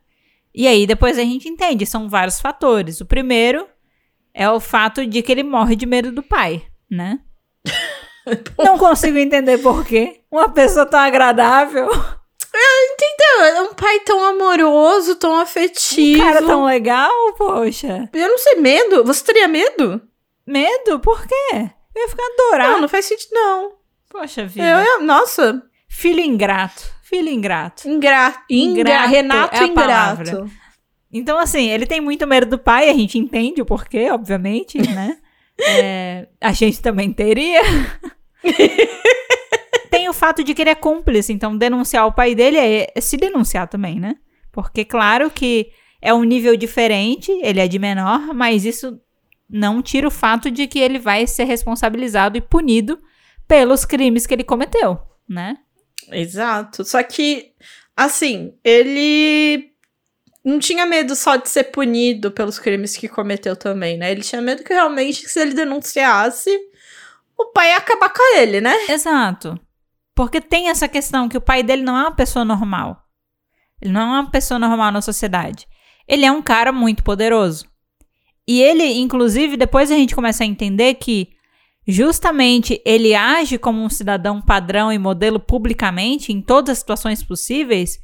[0.56, 3.02] E aí depois a gente entende, são vários fatores.
[3.02, 3.68] O primeiro
[4.34, 7.20] é o fato de que ele morre de medo do pai, né?
[8.58, 10.22] Não consigo entender por quê.
[10.32, 11.90] Uma pessoa tão agradável,
[13.44, 16.22] É um pai tão amoroso, tão um afetivo.
[16.24, 18.10] cara tão legal, poxa.
[18.14, 19.04] Eu não sei, medo?
[19.04, 20.02] Você teria medo?
[20.46, 21.00] Medo?
[21.00, 21.70] Por quê?
[21.96, 22.72] Eu ia ficar adorado.
[22.74, 23.72] Não, não faz sentido, não.
[24.10, 24.68] Poxa vida.
[24.68, 26.84] Eu, ia- nossa, Filho ingrato.
[27.04, 27.88] Filho ingrato.
[27.90, 28.40] ingrato.
[28.50, 29.74] Ingra Ingrato Renato é ingrato.
[29.76, 30.46] palavra.
[31.12, 35.18] Então, assim, ele tem muito medo do pai, a gente entende o porquê, obviamente, né?
[35.62, 37.62] É, a gente também teria.
[39.92, 43.02] tem o fato de que ele é cúmplice, então denunciar o pai dele é, é
[43.02, 44.16] se denunciar também, né?
[44.52, 49.00] Porque, claro que é um nível diferente, ele é de menor, mas isso
[49.50, 53.00] não tira o fato de que ele vai ser responsabilizado e punido
[53.48, 54.98] pelos crimes que ele cometeu,
[55.28, 55.58] né?
[56.12, 56.84] Exato.
[56.84, 57.52] Só que,
[57.96, 59.71] assim, ele
[60.44, 64.12] não tinha medo só de ser punido pelos crimes que cometeu também, né?
[64.12, 66.50] Ele tinha medo que realmente, se ele denunciasse,
[67.38, 68.74] o pai ia acabar com ele, né?
[68.90, 69.60] Exato.
[70.16, 73.04] Porque tem essa questão que o pai dele não é uma pessoa normal.
[73.82, 75.68] Ele não é uma pessoa normal na sociedade.
[76.08, 77.66] Ele é um cara muito poderoso.
[78.48, 81.30] E ele, inclusive, depois a gente começa a entender que
[81.88, 88.00] justamente ele age como um cidadão padrão e modelo publicamente em todas as situações possíveis,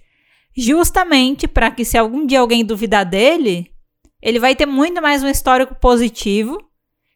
[0.58, 3.72] justamente para que se algum dia alguém duvidar dele,
[4.20, 6.58] ele vai ter muito mais um histórico positivo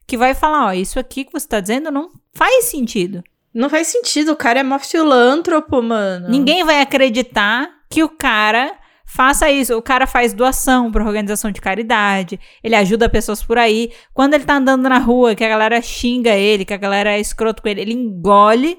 [0.06, 3.24] que vai falar, ó, isso aqui que você está dizendo não faz sentido.
[3.54, 6.30] Não faz sentido, o cara é mó filântropo, mano.
[6.30, 9.76] Ninguém vai acreditar que o cara faça isso.
[9.76, 13.92] O cara faz doação para organização de caridade, ele ajuda pessoas por aí.
[14.14, 17.20] Quando ele tá andando na rua, que a galera xinga ele, que a galera é
[17.20, 18.78] escroto com ele, ele engole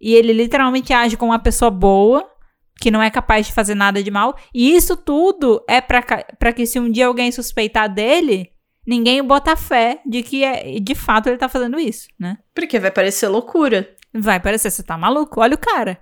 [0.00, 2.26] e ele literalmente age como uma pessoa boa,
[2.84, 4.36] que não é capaz de fazer nada de mal.
[4.52, 8.50] E isso tudo é para que se um dia alguém suspeitar dele,
[8.86, 12.36] ninguém bota fé de que é, de fato ele tá fazendo isso, né?
[12.54, 13.88] Porque vai parecer loucura.
[14.12, 15.40] Vai parecer, você tá maluco?
[15.40, 15.98] Olha o cara.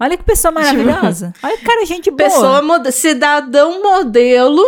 [0.00, 1.34] Olha que pessoa maravilhosa.
[1.44, 2.30] Olha que cara, gente boa.
[2.30, 4.64] Pessoa, mod cidadão modelo,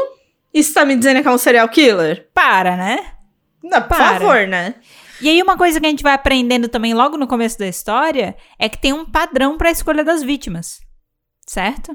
[0.52, 2.28] está me dizendo que é um serial killer?
[2.34, 3.12] Para, né?
[3.62, 4.20] Não, por Para.
[4.20, 4.74] favor, né?
[5.22, 8.36] E aí, uma coisa que a gente vai aprendendo também logo no começo da história
[8.58, 10.84] é que tem um padrão para a escolha das vítimas.
[11.46, 11.92] Certo?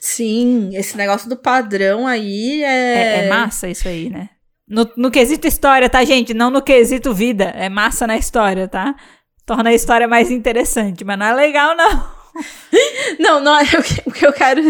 [0.00, 2.66] Sim, esse negócio do padrão aí é.
[2.66, 4.30] É, é massa isso aí, né?
[4.66, 6.32] No, no quesito história, tá, gente?
[6.32, 7.44] Não no quesito vida.
[7.56, 8.94] É massa na história, tá?
[9.44, 12.08] Torna a história mais interessante, mas não é legal, não.
[13.20, 13.64] não, não é
[14.06, 14.62] o que eu quero.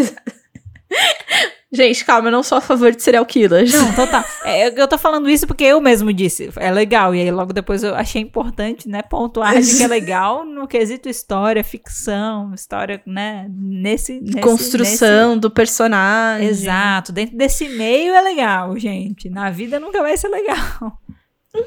[1.75, 3.73] Gente, calma, eu não sou a favor de serial killers.
[3.73, 4.23] Não, total.
[4.43, 6.49] É, eu tô falando isso porque eu mesmo disse.
[6.55, 7.13] É legal.
[7.13, 11.09] E aí logo depois eu achei importante, né, pontuar de que é legal no quesito
[11.09, 14.19] história, ficção, história, né, nesse...
[14.21, 15.41] nesse Construção nesse...
[15.41, 16.47] do personagem.
[16.47, 17.11] Exato.
[17.11, 19.29] Dentro desse meio é legal, gente.
[19.29, 20.99] Na vida nunca vai ser legal.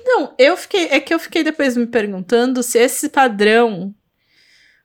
[0.04, 0.88] Não, eu fiquei...
[0.90, 3.94] É que eu fiquei depois me perguntando se esse padrão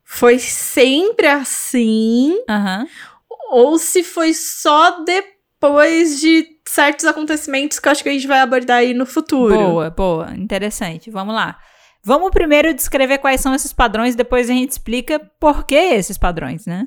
[0.04, 2.38] foi sempre assim...
[2.48, 2.80] Aham.
[2.80, 3.13] Uhum
[3.50, 8.40] ou se foi só depois de certos acontecimentos que eu acho que a gente vai
[8.40, 9.54] abordar aí no futuro.
[9.54, 11.10] Boa, boa, interessante.
[11.10, 11.58] Vamos lá.
[12.02, 16.66] Vamos primeiro descrever quais são esses padrões, depois a gente explica por que esses padrões,
[16.66, 16.86] né?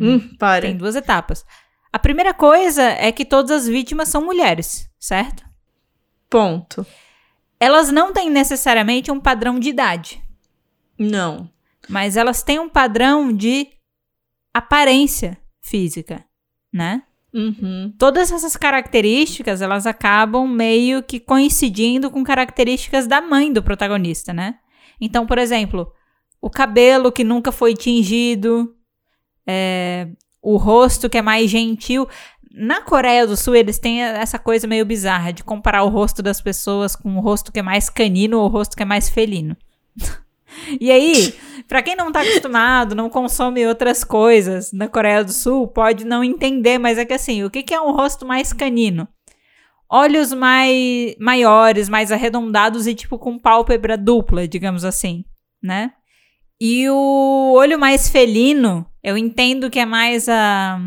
[0.00, 0.62] Hum, para.
[0.62, 1.44] Tem duas etapas.
[1.92, 5.44] A primeira coisa é que todas as vítimas são mulheres, certo?
[6.30, 6.86] Ponto.
[7.60, 10.22] Elas não têm necessariamente um padrão de idade.
[10.98, 11.50] Não.
[11.88, 13.68] Mas elas têm um padrão de
[14.54, 16.24] aparência física,
[16.72, 17.02] né?
[17.32, 17.94] Uhum.
[17.98, 24.56] Todas essas características, elas acabam meio que coincidindo com características da mãe do protagonista, né?
[25.00, 25.90] Então, por exemplo,
[26.40, 28.74] o cabelo que nunca foi tingido,
[29.46, 30.08] é,
[30.42, 32.06] o rosto que é mais gentil.
[32.50, 36.40] Na Coreia do Sul, eles têm essa coisa meio bizarra de comparar o rosto das
[36.40, 39.56] pessoas com o rosto que é mais canino ou o rosto que é mais felino.
[40.80, 41.34] E aí,
[41.68, 46.22] para quem não tá acostumado, não consome outras coisas na Coreia do Sul, pode não
[46.22, 49.08] entender, mas é que assim, o que, que é um rosto mais canino?
[49.90, 55.24] Olhos mais maiores, mais arredondados e tipo com pálpebra dupla, digamos assim,
[55.62, 55.92] né?
[56.60, 60.78] E o olho mais felino, eu entendo que é mais a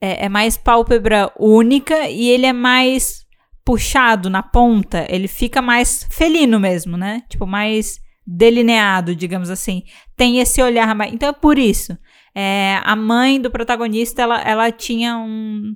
[0.00, 3.26] é, é mais pálpebra única e ele é mais
[3.64, 7.22] puxado na ponta, ele fica mais felino mesmo, né?
[7.28, 8.00] Tipo mais
[8.30, 9.84] delineado, digamos assim.
[10.14, 11.12] Tem esse olhar mais.
[11.12, 11.96] Então é por isso.
[12.34, 15.74] É, a mãe do protagonista, ela, ela tinha um.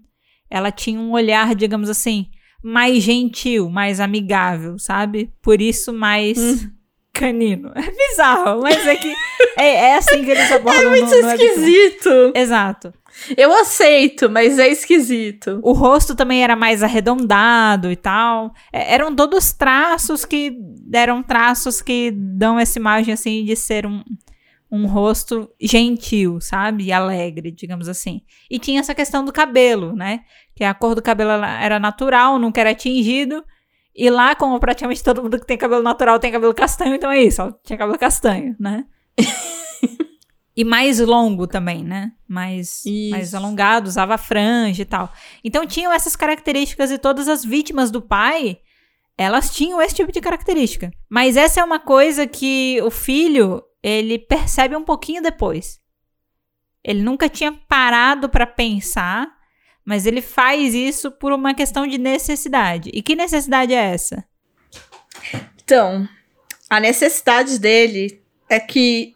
[0.51, 2.27] Ela tinha um olhar, digamos assim,
[2.63, 5.33] mais gentil, mais amigável, sabe?
[5.41, 6.39] Por isso, mais.
[6.39, 6.71] Hum.
[7.15, 7.71] Canino.
[7.75, 9.15] É bizarro, mas é que
[9.59, 12.33] é, é assim que eles abordam É muito no, no esquisito.
[12.35, 12.93] Exato.
[13.37, 15.61] Eu aceito, mas é esquisito.
[15.63, 18.53] O rosto também era mais arredondado e tal.
[18.73, 20.59] É, eram todos traços que
[20.93, 24.03] eram traços que dão essa imagem assim de ser um,
[24.71, 26.85] um rosto gentil, sabe?
[26.85, 28.23] E alegre, digamos assim.
[28.51, 30.21] E tinha essa questão do cabelo, né?
[30.55, 33.45] Que a cor do cabelo era natural, nunca era tingido.
[33.95, 37.23] E lá, como praticamente todo mundo que tem cabelo natural tem cabelo castanho, então é
[37.23, 38.87] isso, tinha cabelo castanho, né?
[40.55, 42.13] E mais longo também, né?
[42.29, 45.11] Mais, mais alongado, usava franja e tal.
[45.43, 48.59] Então tinham essas características e todas as vítimas do pai,
[49.17, 50.91] elas tinham esse tipo de característica.
[51.09, 55.81] Mas essa é uma coisa que o filho, ele percebe um pouquinho depois.
[56.85, 59.29] Ele nunca tinha parado para pensar,
[59.85, 62.91] mas ele faz isso por uma questão de necessidade.
[62.93, 64.25] E que necessidade é essa?
[65.65, 66.09] Então,
[66.69, 69.15] a necessidade dele é que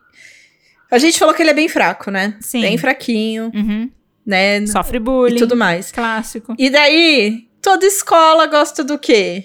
[0.91, 2.37] a gente falou que ele é bem fraco, né?
[2.41, 2.61] Sim.
[2.61, 3.91] Bem fraquinho, uhum.
[4.25, 4.67] né?
[4.67, 5.37] Sofre bullying.
[5.37, 5.91] E tudo mais.
[5.91, 6.55] Clássico.
[6.59, 9.45] E daí, toda escola gosta do quê?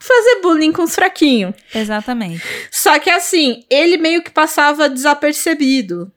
[0.00, 1.54] Fazer bullying com os fraquinhos.
[1.74, 2.42] Exatamente.
[2.70, 6.12] Só que assim, ele meio que passava desapercebido.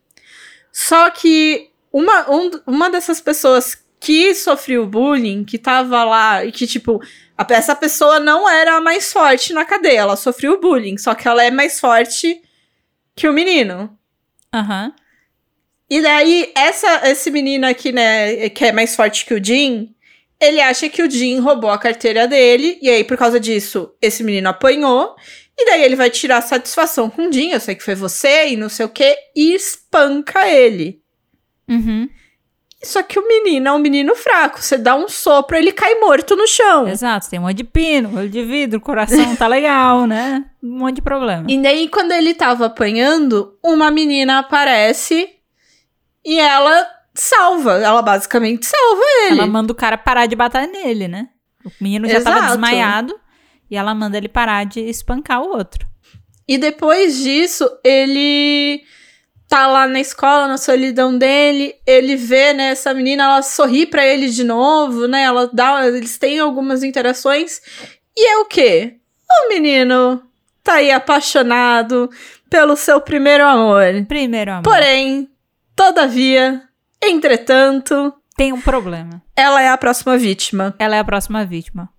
[0.71, 6.67] Só que uma, um, uma dessas pessoas que sofreu bullying, que tava lá e que,
[6.67, 7.01] tipo,
[7.37, 11.27] a, essa pessoa não era a mais forte na cadeia, ela sofreu bullying, só que
[11.27, 12.41] ela é mais forte
[13.15, 13.96] que o menino.
[14.59, 14.85] Aham.
[14.85, 15.07] Uhum.
[15.89, 19.95] E daí, essa, esse menino aqui, né, que é mais forte que o Jim,
[20.39, 24.23] ele acha que o Jim roubou a carteira dele, e aí, por causa disso, esse
[24.23, 25.15] menino apanhou.
[25.57, 28.57] E daí ele vai tirar satisfação com o Jim, eu sei que foi você e
[28.57, 31.01] não sei o que, e espanca ele.
[31.67, 32.07] Uhum.
[32.83, 34.61] Só que o menino é um menino fraco.
[34.61, 36.87] Você dá um sopro, ele cai morto no chão.
[36.87, 40.45] Exato, tem um monte de pino, olho de vidro, coração tá legal, né?
[40.61, 41.45] Um monte de problema.
[41.49, 45.27] E daí, quando ele tava apanhando, uma menina aparece
[46.23, 47.79] e ela salva.
[47.79, 49.39] Ela basicamente salva ele.
[49.39, 51.29] Ela manda o cara parar de bater nele, né?
[51.65, 52.51] O menino já tava Exato.
[52.51, 53.19] desmaiado
[53.69, 55.85] e ela manda ele parar de espancar o outro.
[56.47, 58.83] E depois disso, ele
[59.47, 64.05] tá lá na escola, na solidão dele, ele vê, né, essa menina, ela sorri pra
[64.05, 65.23] ele de novo, né?
[65.23, 67.61] Ela dá, eles têm algumas interações.
[68.15, 68.97] E é o quê?
[69.45, 70.21] O menino
[70.63, 72.09] tá aí apaixonado
[72.49, 73.83] pelo seu primeiro amor.
[74.07, 74.63] Primeiro amor.
[74.63, 75.29] Porém,
[75.75, 76.61] todavia,
[77.01, 79.21] entretanto, Tem um problema.
[79.35, 80.75] ela é a próxima vítima.
[80.77, 81.89] Ela é a próxima vítima.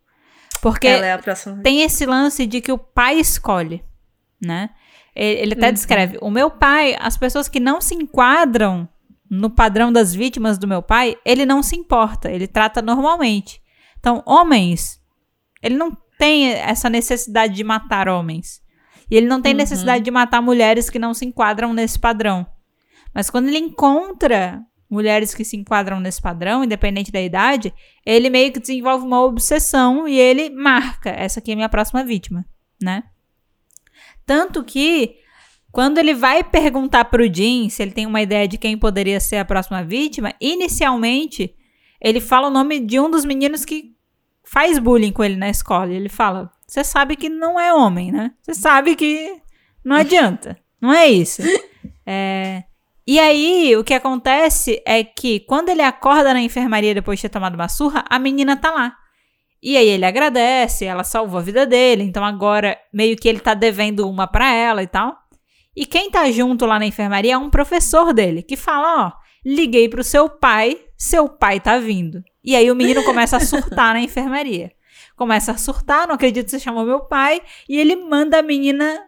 [0.60, 1.64] Porque Ela é a próxima vítima.
[1.64, 3.82] tem esse lance de que o pai escolhe,
[4.40, 4.70] né?
[5.20, 8.88] Ele, até descreve: o meu pai, as pessoas que não se enquadram
[9.28, 13.60] no padrão das vítimas do meu pai, ele não se importa, ele trata normalmente.
[13.98, 15.00] Então, homens,
[15.60, 18.62] ele não tem essa necessidade de matar homens.
[19.10, 19.58] E ele não tem Uhum.
[19.58, 22.46] necessidade de matar mulheres que não se enquadram nesse padrão.
[23.12, 27.74] Mas quando ele encontra mulheres que se enquadram nesse padrão, independente da idade,
[28.06, 32.04] ele meio que desenvolve uma obsessão e ele marca, essa aqui é a minha próxima
[32.04, 32.44] vítima,
[32.80, 33.02] né?
[34.28, 35.16] Tanto que
[35.72, 39.36] quando ele vai perguntar pro Jim se ele tem uma ideia de quem poderia ser
[39.38, 41.54] a próxima vítima, inicialmente
[41.98, 43.96] ele fala o nome de um dos meninos que
[44.44, 45.90] faz bullying com ele na escola.
[45.90, 48.32] Ele fala: "Você sabe que não é homem, né?
[48.42, 49.40] Você sabe que
[49.82, 50.58] não adianta.
[50.78, 51.42] Não é isso."
[52.10, 52.64] É,
[53.06, 57.28] e aí, o que acontece é que quando ele acorda na enfermaria depois de ter
[57.28, 58.96] tomado uma surra, a menina tá lá.
[59.62, 63.54] E aí ele agradece, ela salvou a vida dele, então agora meio que ele tá
[63.54, 65.16] devendo uma pra ela e tal.
[65.76, 69.12] E quem tá junto lá na enfermaria é um professor dele, que fala, ó,
[69.44, 72.22] liguei pro seu pai, seu pai tá vindo.
[72.44, 74.72] E aí o menino começa a surtar na enfermaria.
[75.16, 79.00] Começa a surtar, não acredito que você chamou meu pai, e ele manda a menina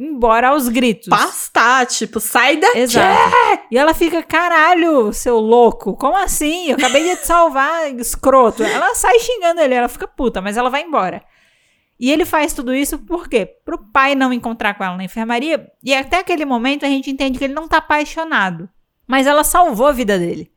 [0.00, 1.08] embora aos gritos.
[1.08, 2.78] Pastar, tipo, sai daqui.
[2.78, 3.66] Exato.
[3.70, 6.68] E ela fica, caralho, seu louco, como assim?
[6.68, 8.62] Eu acabei de te salvar, escroto.
[8.62, 11.22] Ela sai xingando ele, ela fica puta, mas ela vai embora.
[11.98, 13.44] E ele faz tudo isso por quê?
[13.44, 15.70] Pro pai não encontrar com ela na enfermaria.
[15.84, 18.70] E até aquele momento a gente entende que ele não tá apaixonado.
[19.06, 20.50] Mas ela salvou a vida dele,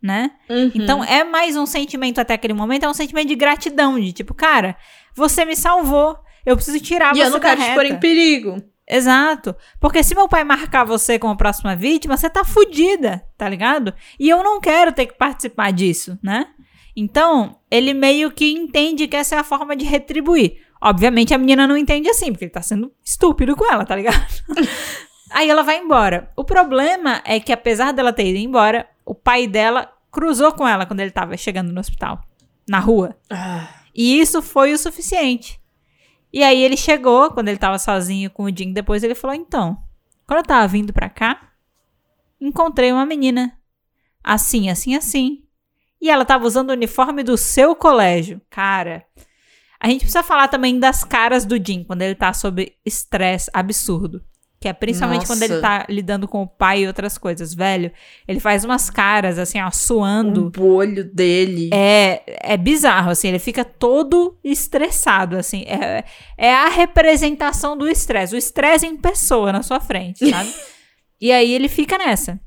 [0.00, 0.30] né?
[0.48, 0.70] Uhum.
[0.74, 4.32] Então é mais um sentimento até aquele momento, é um sentimento de gratidão, de tipo,
[4.32, 4.76] cara,
[5.14, 6.16] você me salvou.
[6.46, 8.62] Eu preciso tirar e você eu não quero te pôr em perigo.
[8.88, 9.54] Exato.
[9.78, 13.92] Porque se meu pai marcar você como a próxima vítima, você tá fudida, tá ligado?
[14.18, 16.46] E eu não quero ter que participar disso, né?
[16.96, 20.56] Então, ele meio que entende que essa é a forma de retribuir.
[20.80, 24.26] Obviamente, a menina não entende assim, porque ele tá sendo estúpido com ela, tá ligado?
[25.30, 26.32] Aí ela vai embora.
[26.34, 30.86] O problema é que, apesar dela ter ido embora, o pai dela cruzou com ela
[30.86, 32.22] quando ele tava chegando no hospital,
[32.68, 33.16] na rua.
[33.30, 35.60] Ah, E isso foi o suficiente.
[36.32, 39.82] E aí ele chegou, quando ele tava sozinho com o Jim, depois ele falou: "Então,
[40.26, 41.52] quando eu tava vindo pra cá,
[42.40, 43.58] encontrei uma menina
[44.22, 45.42] assim, assim, assim.
[46.00, 48.40] E ela tava usando o uniforme do seu colégio.
[48.50, 49.04] Cara,
[49.80, 54.22] a gente precisa falar também das caras do Jim quando ele tá sob estresse absurdo.
[54.60, 55.62] Que é principalmente quando ele Nossa.
[55.62, 57.92] tá lidando com o pai e outras coisas, velho.
[58.26, 60.50] Ele faz umas caras assim, ó, suando.
[60.58, 61.70] o olho dele.
[61.72, 65.62] É, é bizarro, assim, ele fica todo estressado, assim.
[65.62, 66.04] É,
[66.36, 70.52] é a representação do estresse, o estresse em pessoa na sua frente, sabe?
[71.20, 72.40] e aí ele fica nessa.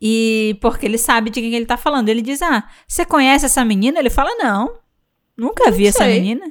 [0.00, 2.08] E porque ele sabe de quem ele tá falando.
[2.08, 3.98] Ele diz: Ah, você conhece essa menina?
[3.98, 4.78] Ele fala: Não,
[5.36, 6.20] nunca vi essa sei.
[6.20, 6.44] menina.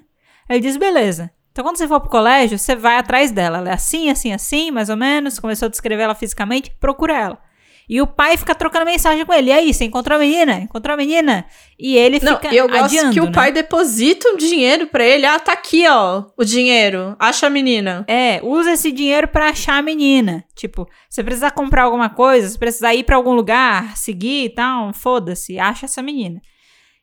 [0.47, 1.31] Aí ele diz: Beleza.
[1.53, 3.59] Então, quando você for pro colégio, você vai atrás dela.
[3.59, 5.37] Ela é assim, assim, assim, mais ou menos.
[5.37, 7.39] Começou a descrever ela fisicamente, procura ela.
[7.87, 9.51] E o pai fica trocando mensagem com ele.
[9.51, 10.61] E aí, você encontrou a menina?
[10.61, 11.45] Encontrou a menina?
[11.77, 13.31] E ele Não, fica eu gosto adiando, que o né?
[13.31, 15.27] pai deposita um dinheiro pra ele.
[15.27, 17.15] Ah, tá aqui, ó, o dinheiro.
[17.19, 18.03] Acha a menina.
[18.07, 20.43] É, usa esse dinheiro pra achar a menina.
[20.55, 24.91] Tipo, você precisa comprar alguma coisa, você precisa ir pra algum lugar, seguir e tal,
[24.91, 26.41] foda-se, acha essa menina.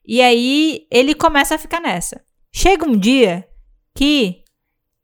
[0.05, 2.21] E aí ele começa a ficar nessa.
[2.53, 3.47] Chega um dia
[3.95, 4.40] que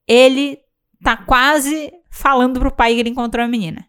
[0.09, 0.59] ele
[1.03, 3.87] tá quase falando pro pai que ele encontrou a menina.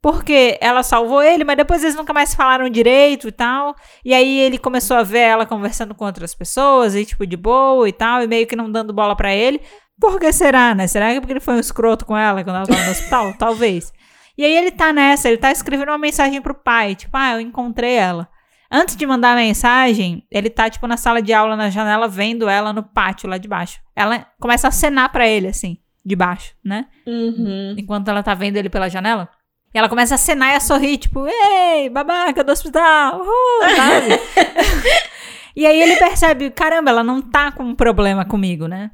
[0.00, 3.74] Porque ela salvou ele, mas depois eles nunca mais falaram direito e tal.
[4.04, 7.88] E aí ele começou a ver ela conversando com outras pessoas, e tipo, de boa
[7.88, 9.62] e tal, e meio que não dando bola pra ele.
[9.98, 10.86] Por que será, né?
[10.86, 13.32] Será que é porque ele foi um escroto com ela quando ela tava no hospital?
[13.38, 13.92] Talvez.
[14.36, 17.40] E aí ele tá nessa, ele tá escrevendo uma mensagem pro pai, tipo, ah, eu
[17.40, 18.28] encontrei ela.
[18.76, 22.48] Antes de mandar a mensagem, ele tá, tipo, na sala de aula, na janela, vendo
[22.48, 23.78] ela no pátio lá de baixo.
[23.94, 25.78] Ela começa a acenar pra ele, assim.
[26.04, 26.86] de baixo, né?
[27.06, 27.76] Uhum.
[27.78, 29.28] Enquanto ela tá vendo ele pela janela.
[29.72, 34.20] E ela começa a acenar e a sorrir, tipo, ei, babaca do hospital, uhul, sabe?
[35.54, 38.90] e aí ele percebe, caramba, ela não tá com um problema comigo, né?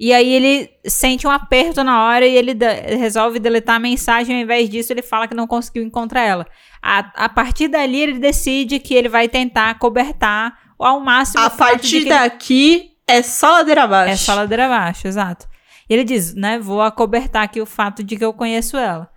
[0.00, 2.56] E aí ele sente um aperto na hora e ele
[2.98, 4.36] resolve deletar a mensagem.
[4.36, 6.46] Ao invés disso, ele fala que não conseguiu encontrar ela.
[6.80, 11.88] A, a partir dali, ele decide que ele vai tentar cobertar ao máximo A partir
[11.90, 14.12] que ele- daqui é só ladeira abaixo.
[14.12, 15.48] é só ladeira abaixo, exato.
[15.90, 19.10] E ele diz, né, vou acobertar aqui o fato de que eu conheço ela.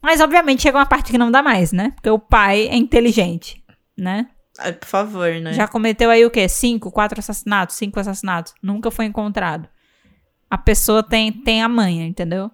[0.00, 1.90] Mas, obviamente, chega uma parte que não dá mais, né?
[1.96, 3.60] Porque o pai é inteligente,
[3.98, 4.28] né?
[4.58, 5.52] Ai, por favor, né?
[5.52, 6.48] Já cometeu aí o quê?
[6.48, 8.54] Cinco, quatro assassinatos, cinco assassinatos.
[8.62, 9.68] Nunca foi encontrado.
[10.50, 12.50] A pessoa tem, tem a manha, entendeu?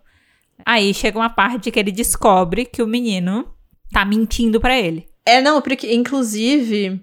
[0.64, 3.52] Aí chega uma parte que ele descobre que o menino
[3.92, 5.06] tá mentindo pra ele.
[5.24, 7.00] É, não, porque, inclusive,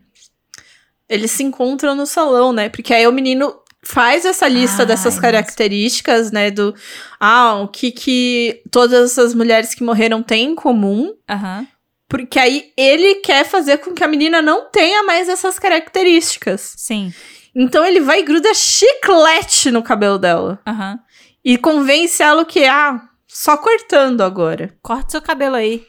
[1.08, 2.70] eles se encontram no salão, né?
[2.70, 6.52] Porque aí o menino faz essa lista Ai, dessas características, né?
[6.52, 6.76] Do.
[7.20, 11.14] Ah, o que que todas essas mulheres que morreram têm em comum.
[11.30, 11.68] Aham.
[12.08, 16.74] Porque aí ele quer fazer com que a menina não tenha mais essas características.
[16.76, 17.14] Sim.
[17.56, 20.60] Então ele vai e gruda chiclete no cabelo dela.
[20.66, 21.00] Aham.
[21.44, 22.66] E convence ela que?
[22.66, 24.76] Ah, só cortando agora.
[24.82, 25.86] Corta seu cabelo aí.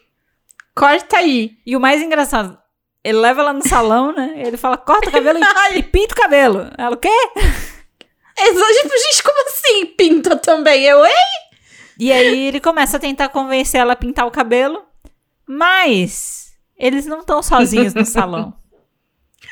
[0.74, 1.58] Corta aí.
[1.66, 2.58] E o mais engraçado,
[3.02, 4.34] ele leva ela no salão, né?
[4.36, 5.42] Ele fala, corta o cabelo e,
[5.78, 6.70] e pinta o cabelo.
[6.78, 7.08] Ela, o quê?
[8.38, 9.86] É só, tipo, gente, como assim?
[9.86, 10.82] Pinta também.
[10.84, 11.12] Eu, hein?
[11.98, 14.82] E aí ele começa a tentar convencer ela a pintar o cabelo.
[15.46, 18.54] Mas eles não estão sozinhos no salão.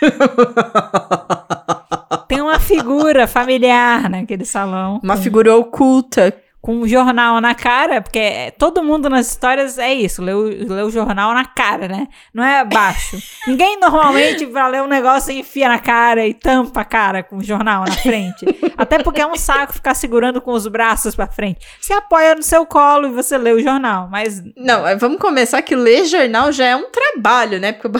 [2.29, 5.01] Tem uma figura familiar naquele salão.
[5.03, 6.33] Uma com, figura oculta.
[6.61, 10.83] com um jornal na cara, porque todo mundo nas histórias é isso, lê o, lê
[10.83, 12.07] o jornal na cara, né?
[12.35, 13.17] Não é abaixo.
[13.49, 17.43] Ninguém normalmente, pra ler um negócio, enfia na cara e tampa a cara com o
[17.43, 18.45] jornal na frente.
[18.77, 21.65] Até porque é um saco ficar segurando com os braços pra frente.
[21.81, 25.63] Você apoia no seu colo e você lê o jornal, mas Não, é, vamos começar
[25.63, 27.73] que ler jornal já é um trabalho, né?
[27.73, 27.99] Porque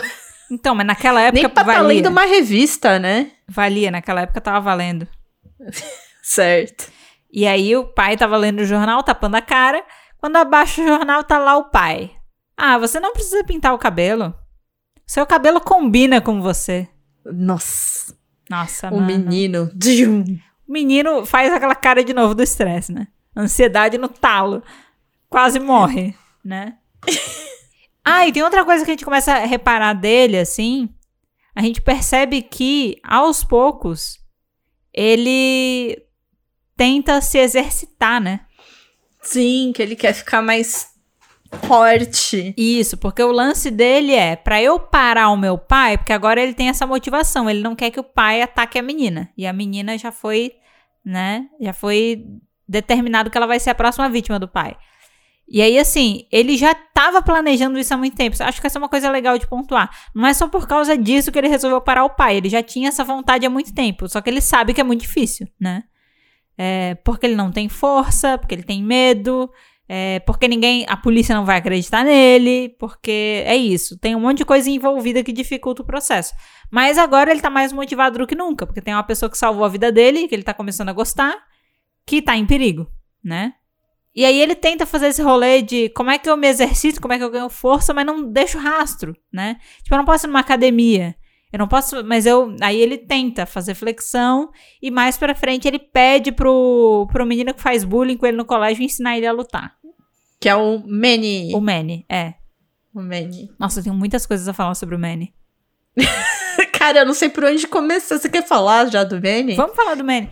[0.51, 1.87] Então, mas naquela época nem pra estar valia.
[1.87, 3.31] lendo uma revista, né?
[3.47, 5.07] Valia, naquela época tava valendo.
[6.23, 6.91] Certo.
[7.31, 9.83] E aí o pai tava lendo o jornal, tapando a cara.
[10.17, 12.11] Quando abaixa o jornal, tá lá o pai.
[12.57, 14.33] Ah, você não precisa pintar o cabelo.
[15.05, 16.87] Seu cabelo combina com você.
[17.25, 18.15] Nossa,
[18.49, 19.71] Nossa, o menino.
[20.67, 23.07] O menino faz aquela cara de novo do estresse, né?
[23.35, 24.61] Ansiedade no talo.
[25.29, 26.77] Quase morre, né?
[28.09, 30.89] ah, e tem outra coisa que a gente começa a reparar dele, assim.
[31.55, 34.19] A gente percebe que, aos poucos,
[34.93, 36.01] ele
[36.75, 38.41] tenta se exercitar, né?
[39.21, 40.87] Sim, que ele quer ficar mais
[41.63, 42.53] forte.
[42.57, 46.53] Isso, porque o lance dele é pra eu parar o meu pai, porque agora ele
[46.53, 49.29] tem essa motivação, ele não quer que o pai ataque a menina.
[49.37, 50.53] E a menina já foi,
[51.03, 52.25] né, já foi
[52.67, 54.77] determinado que ela vai ser a próxima vítima do pai.
[55.51, 58.35] E aí, assim, ele já tava planejando isso há muito tempo.
[58.39, 59.89] Acho que essa é uma coisa legal de pontuar.
[60.13, 62.37] Não é só por causa disso que ele resolveu parar o pai.
[62.37, 64.07] Ele já tinha essa vontade há muito tempo.
[64.07, 65.83] Só que ele sabe que é muito difícil, né?
[66.55, 69.49] É, porque ele não tem força, porque ele tem medo,
[69.87, 73.97] é, porque ninguém, a polícia não vai acreditar nele, porque é isso.
[73.97, 76.35] Tem um monte de coisa envolvida que dificulta o processo.
[76.69, 79.65] Mas agora ele tá mais motivado do que nunca, porque tem uma pessoa que salvou
[79.65, 81.35] a vida dele, que ele tá começando a gostar,
[82.05, 82.87] que tá em perigo,
[83.23, 83.53] né?
[84.15, 87.13] E aí ele tenta fazer esse rolê de como é que eu me exercito, como
[87.13, 89.57] é que eu ganho força, mas não deixo rastro, né?
[89.83, 91.15] Tipo, eu não posso ir numa academia.
[91.51, 92.55] Eu não posso, mas eu.
[92.61, 94.51] Aí ele tenta fazer flexão
[94.81, 98.45] e mais pra frente ele pede pro, pro menino que faz bullying com ele no
[98.45, 99.73] colégio ensinar ele a lutar.
[100.39, 101.51] Que é o Manny.
[101.55, 102.35] O Manny, é.
[102.93, 103.49] O Manny.
[103.57, 105.33] Nossa, eu tenho muitas coisas a falar sobre o Manny.
[106.71, 108.19] Cara, eu não sei por onde começar.
[108.19, 109.55] Você quer falar já do Manny?
[109.55, 110.29] Vamos falar do Manny.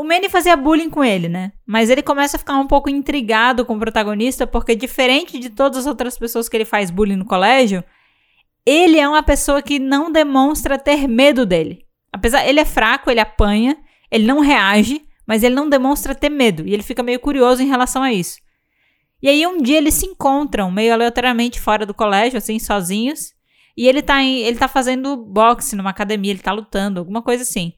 [0.00, 1.52] O Manny fazia bullying com ele, né?
[1.66, 5.80] Mas ele começa a ficar um pouco intrigado com o protagonista, porque diferente de todas
[5.80, 7.84] as outras pessoas que ele faz bullying no colégio,
[8.64, 11.84] ele é uma pessoa que não demonstra ter medo dele.
[12.10, 13.76] Apesar, ele é fraco, ele apanha,
[14.10, 16.66] ele não reage, mas ele não demonstra ter medo.
[16.66, 18.38] E ele fica meio curioso em relação a isso.
[19.20, 23.34] E aí um dia eles se encontram meio aleatoriamente fora do colégio, assim, sozinhos.
[23.76, 27.42] E ele tá, em, ele tá fazendo boxe numa academia, ele tá lutando, alguma coisa
[27.42, 27.74] assim.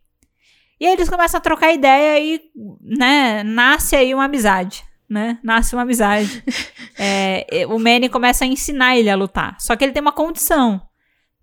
[0.82, 2.40] E aí eles começam a trocar ideia e,
[2.80, 5.38] né, nasce aí uma amizade, né?
[5.40, 6.42] Nasce uma amizade.
[6.98, 9.56] É, o Manny começa a ensinar ele a lutar.
[9.58, 10.80] Só que ele tem uma condição.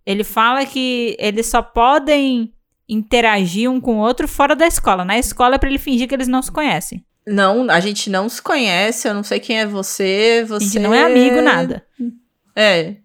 [0.05, 2.53] Ele fala que eles só podem
[2.87, 5.03] interagir um com o outro fora da escola.
[5.03, 7.03] Na escola é pra ele fingir que eles não se conhecem.
[7.27, 10.65] Não, a gente não se conhece, eu não sei quem é você, A você...
[10.65, 11.83] gente não é amigo, nada.
[12.55, 12.95] É.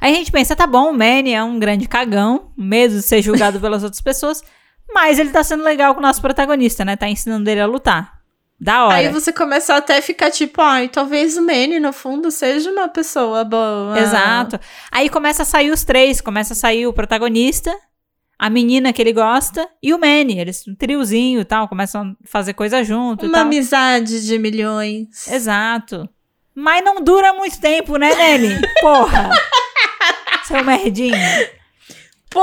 [0.00, 3.20] Aí a gente pensa, tá bom, o Manny é um grande cagão, medo de ser
[3.20, 4.42] julgado pelas outras pessoas,
[4.92, 6.96] mas ele tá sendo legal com o nosso protagonista, né?
[6.96, 8.18] Tá ensinando ele a lutar.
[8.60, 8.96] Da hora.
[8.96, 12.88] Aí você começa até a ficar tipo, ai, talvez o Manny, no fundo, seja uma
[12.88, 13.96] pessoa boa.
[13.96, 14.58] Exato.
[14.90, 16.20] Aí começa a sair os três.
[16.20, 17.72] Começa a sair o protagonista,
[18.36, 20.40] a menina que ele gosta e o Manny.
[20.40, 25.28] Eles um triozinho e tal, começam a fazer coisa junto Uma amizade de milhões.
[25.28, 26.08] Exato.
[26.52, 28.60] Mas não dura muito tempo, né, Nelly?
[28.82, 29.30] Porra.
[30.44, 31.14] Seu merdinho.
[32.30, 32.42] Pô,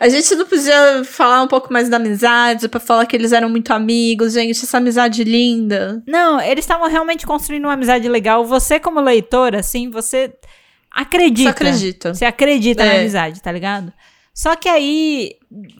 [0.00, 3.48] a gente não podia falar um pouco mais da amizade, pra falar que eles eram
[3.48, 6.02] muito amigos, gente, essa amizade linda.
[6.06, 8.44] Não, eles estavam realmente construindo uma amizade legal.
[8.44, 10.34] Você, como leitor, assim, você
[10.90, 11.50] acredita.
[11.50, 12.14] Só acredita.
[12.14, 13.00] Você acredita na É.
[13.00, 13.92] amizade, tá ligado?
[14.34, 15.36] Só que aí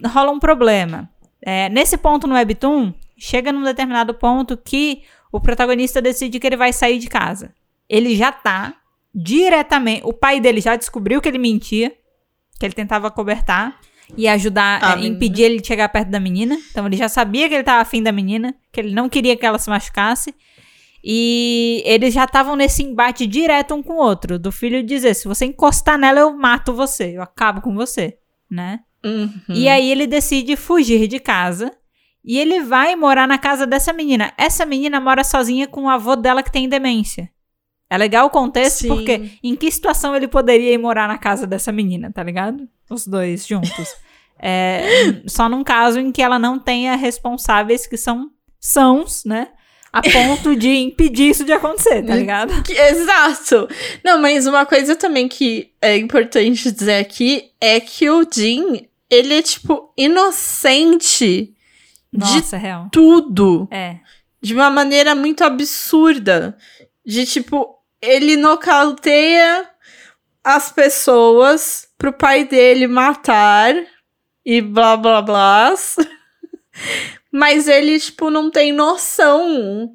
[0.06, 1.10] rola um problema.
[1.44, 6.56] É, nesse ponto no Webtoon, chega num determinado ponto que o protagonista decide que ele
[6.56, 7.52] vai sair de casa.
[7.88, 8.74] Ele já tá
[9.12, 10.02] diretamente.
[10.04, 11.92] O pai dele já descobriu que ele mentia,
[12.64, 13.78] que ele tentava cobertar
[14.16, 16.56] e ajudar, Ah, é, impedir ele de chegar perto da menina.
[16.70, 19.44] Então ele já sabia que ele tava afim da menina, que ele não queria que
[19.44, 20.34] ela se machucasse.
[21.02, 25.28] E eles já estavam nesse embate direto um com o outro, do filho dizer: se
[25.28, 28.16] você encostar nela, eu mato você, eu acabo com você,
[28.50, 28.80] né?
[29.04, 29.30] Uhum.
[29.50, 31.70] E aí ele decide fugir de casa
[32.24, 34.32] e ele vai morar na casa dessa menina.
[34.38, 37.28] Essa menina mora sozinha com o avô dela que tem demência.
[37.90, 38.88] É legal o contexto Sim.
[38.88, 42.66] porque em que situação ele poderia ir morar na casa dessa menina, tá ligado?
[42.90, 43.94] Os dois juntos.
[44.46, 48.30] É, só num caso em que ela não tenha responsáveis que são
[48.60, 49.48] sãos, né?
[49.92, 52.62] A ponto de impedir isso de acontecer, tá ligado?
[52.64, 53.68] Que- Exato.
[54.04, 59.34] Não, mas uma coisa também que é importante dizer aqui é que o Jin, ele
[59.34, 61.54] é, tipo, inocente
[62.12, 62.88] de Nossa, real.
[62.92, 63.68] tudo.
[63.70, 63.98] É.
[64.42, 66.56] De uma maneira muito absurda.
[67.04, 69.68] De, tipo, ele nocauteia
[70.42, 73.74] as pessoas pro pai dele matar
[74.44, 75.74] e blá blá blá.
[77.32, 79.92] Mas ele, tipo, não tem noção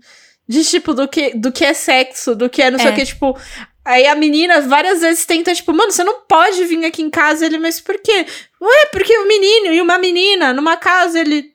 [0.48, 2.92] de, tipo, do que, do que é sexo, do que é não sei É.
[2.92, 3.38] o que, tipo.
[3.86, 7.46] Aí a menina várias vezes tenta, tipo, mano, você não pode vir aqui em casa.
[7.46, 8.26] Ele, mas por quê?
[8.62, 11.54] Ué, porque o menino e uma menina numa casa, ele.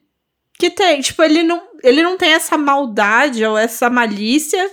[0.57, 4.69] Que tem, tipo, ele não, ele não tem essa maldade ou essa malícia.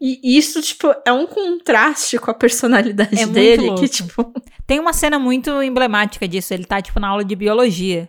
[0.00, 3.74] E isso, tipo, é um contraste com a personalidade É dele.
[3.74, 4.32] Que, tipo,
[4.66, 6.54] Tem uma cena muito emblemática disso.
[6.54, 8.08] Ele tá, tipo, na aula de biologia.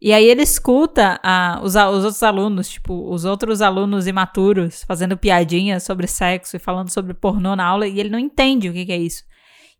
[0.00, 4.82] E aí ele escuta ah, os, a- os outros alunos, tipo, os outros alunos imaturos
[4.86, 8.72] fazendo piadinhas sobre sexo e falando sobre pornô na aula, e ele não entende o
[8.72, 9.22] que, que é isso.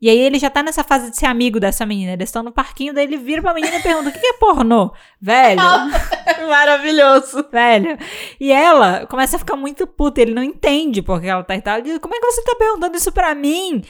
[0.02, 2.12] E aí ele já tá nessa fase de ser amigo dessa menina.
[2.12, 4.32] Eles estão no parquinho, daí ele vira pra menina e pergunta: o que, que é
[4.32, 4.92] pornô?
[5.20, 5.62] Velho.
[6.48, 7.46] maravilhoso.
[7.52, 7.96] Velho.
[8.40, 10.20] E ela começa a ficar muito puta.
[10.20, 11.80] Ele não entende porque ela tá e tal.
[11.80, 13.84] Diz, Como é que você tá perguntando isso pra mim?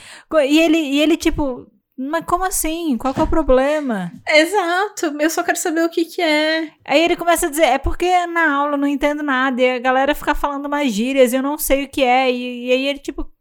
[0.46, 2.98] E ele, e ele tipo, mas como assim?
[2.98, 4.12] Qual que é o problema?
[4.28, 6.70] Exato, eu só quero saber o que que é.
[6.84, 9.62] Aí ele começa a dizer, é porque na aula eu não entendo nada.
[9.62, 12.30] E a galera fica falando umas gírias e eu não sei o que é.
[12.30, 13.31] E, e aí ele, tipo,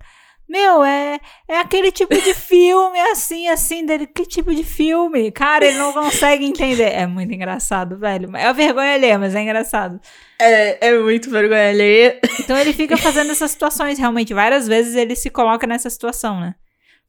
[0.52, 4.06] meu, é, é aquele tipo de filme assim, assim, dele.
[4.06, 5.32] Que tipo de filme?
[5.32, 6.92] Cara, ele não consegue entender.
[6.92, 8.30] É muito engraçado, velho.
[8.36, 9.98] É uma vergonha alheia, mas é engraçado.
[10.38, 12.20] É, é muito vergonha alheia.
[12.38, 14.34] Então ele fica fazendo essas situações, realmente.
[14.34, 16.56] Várias vezes ele se coloca nessa situação, né?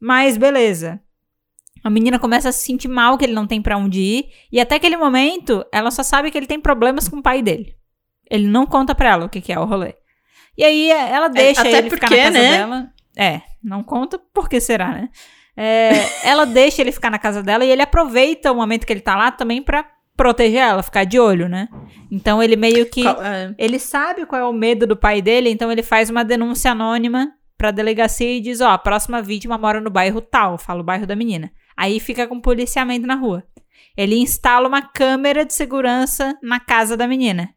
[0.00, 1.00] Mas beleza.
[1.82, 4.26] A menina começa a se sentir mal que ele não tem pra onde ir.
[4.52, 7.74] E até aquele momento, ela só sabe que ele tem problemas com o pai dele.
[8.30, 9.96] Ele não conta pra ela o que, que é o rolê.
[10.56, 12.58] E aí ela deixa até ele ficar porque, na casa né?
[12.58, 12.92] dela.
[13.16, 15.08] É, não conta porque será, né?
[15.56, 19.00] É, ela deixa ele ficar na casa dela e ele aproveita o momento que ele
[19.00, 19.84] tá lá também pra
[20.16, 21.68] proteger ela, ficar de olho, né?
[22.10, 23.02] Então ele meio que.
[23.02, 23.54] Qual- é.
[23.58, 27.32] Ele sabe qual é o medo do pai dele, então ele faz uma denúncia anônima
[27.58, 31.06] pra delegacia e diz: Ó, a próxima vítima mora no bairro tal, fala o bairro
[31.06, 31.50] da menina.
[31.76, 33.42] Aí fica com policiamento na rua.
[33.96, 37.50] Ele instala uma câmera de segurança na casa da menina.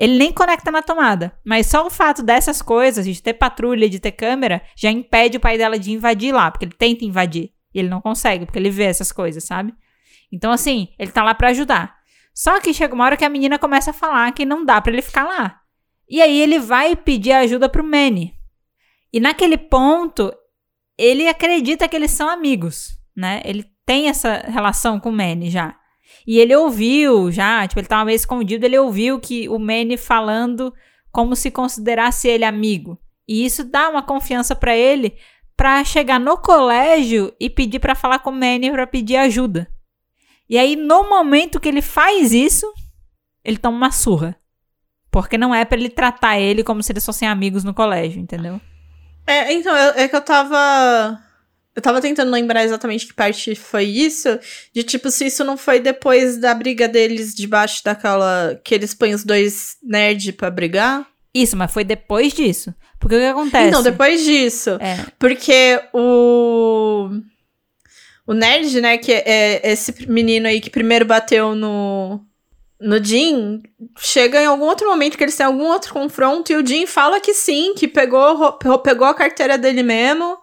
[0.00, 4.00] Ele nem conecta na tomada, mas só o fato dessas coisas, de ter patrulha, de
[4.00, 7.52] ter câmera, já impede o pai dela de invadir lá, porque ele tenta invadir.
[7.74, 9.74] E ele não consegue, porque ele vê essas coisas, sabe?
[10.32, 11.98] Então, assim, ele tá lá pra ajudar.
[12.34, 14.90] Só que chega uma hora que a menina começa a falar que não dá pra
[14.90, 15.60] ele ficar lá.
[16.08, 18.32] E aí ele vai pedir ajuda pro Manny.
[19.12, 20.32] E naquele ponto,
[20.96, 23.42] ele acredita que eles são amigos, né?
[23.44, 25.76] Ele tem essa relação com o Manny já.
[26.26, 30.72] E ele ouviu já, tipo, ele tava meio escondido, ele ouviu que o Manny falando
[31.10, 32.98] como se considerasse ele amigo.
[33.26, 35.16] E isso dá uma confiança pra ele
[35.56, 39.68] pra chegar no colégio e pedir pra falar com o Manny pra pedir ajuda.
[40.48, 42.66] E aí, no momento que ele faz isso,
[43.44, 44.36] ele toma uma surra.
[45.10, 48.60] Porque não é pra ele tratar ele como se eles fossem amigos no colégio, entendeu?
[49.26, 51.20] É, então, eu- é que eu tava.
[51.74, 54.28] Eu tava tentando lembrar exatamente que parte foi isso.
[54.74, 58.60] De tipo, se isso não foi depois da briga deles debaixo daquela.
[58.64, 61.06] Que eles põem os dois nerd pra brigar.
[61.32, 62.74] Isso, mas foi depois disso.
[62.98, 63.68] Porque o que acontece?
[63.68, 64.70] Então, depois disso.
[64.80, 65.06] É.
[65.18, 67.08] Porque o.
[68.26, 72.20] O Nerd, né, que é esse menino aí que primeiro bateu no.
[72.80, 73.62] No Jim,
[73.98, 77.20] chega em algum outro momento que eles têm algum outro confronto e o Jim fala
[77.20, 80.38] que sim, que pegou, pegou a carteira dele mesmo.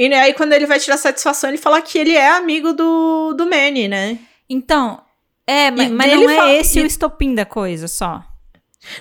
[0.00, 3.46] E aí, quando ele vai tirar satisfação, ele fala que ele é amigo do, do
[3.50, 4.16] Manny, né?
[4.48, 5.00] Então,
[5.44, 8.22] é, mas, mas não é fala- esse e- o estopim da coisa só.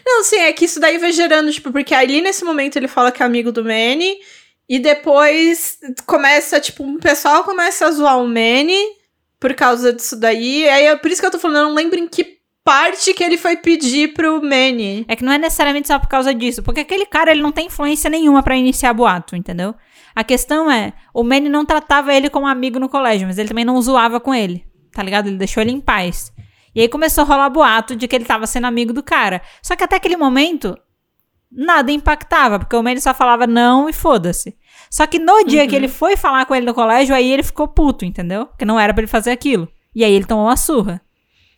[0.04, 3.12] Não, sim, é que isso daí vai gerando, tipo, porque ali nesse momento ele fala
[3.12, 4.18] que é amigo do Manny,
[4.68, 5.78] e depois
[6.08, 8.82] começa, tipo, um pessoal começa a zoar o Manny
[9.39, 10.64] por causa disso daí.
[10.64, 13.14] E aí é por isso que eu tô falando, eu não lembro em que parte
[13.14, 15.06] que ele foi pedir pro Manny.
[15.08, 17.68] É que não é necessariamente só por causa disso, porque aquele cara ele não tem
[17.68, 19.74] influência nenhuma pra iniciar boato, entendeu?
[20.18, 23.63] A questão é, o Manny não tratava ele como amigo no colégio, mas ele também
[23.63, 25.28] não zoava com ele, tá ligado?
[25.28, 26.34] Ele deixou ele em paz.
[26.74, 29.43] E aí começou a rolar boato de que ele tava sendo amigo do cara.
[29.61, 30.76] Só que até aquele momento,
[31.51, 34.57] nada impactava, porque o Manny só falava não e foda-se.
[34.89, 37.68] Só que no dia que ele foi falar com ele no colégio, aí ele ficou
[37.68, 38.47] puto, entendeu?
[38.47, 39.72] Porque não era pra ele fazer aquilo.
[39.93, 40.99] E aí ele tomou uma surra.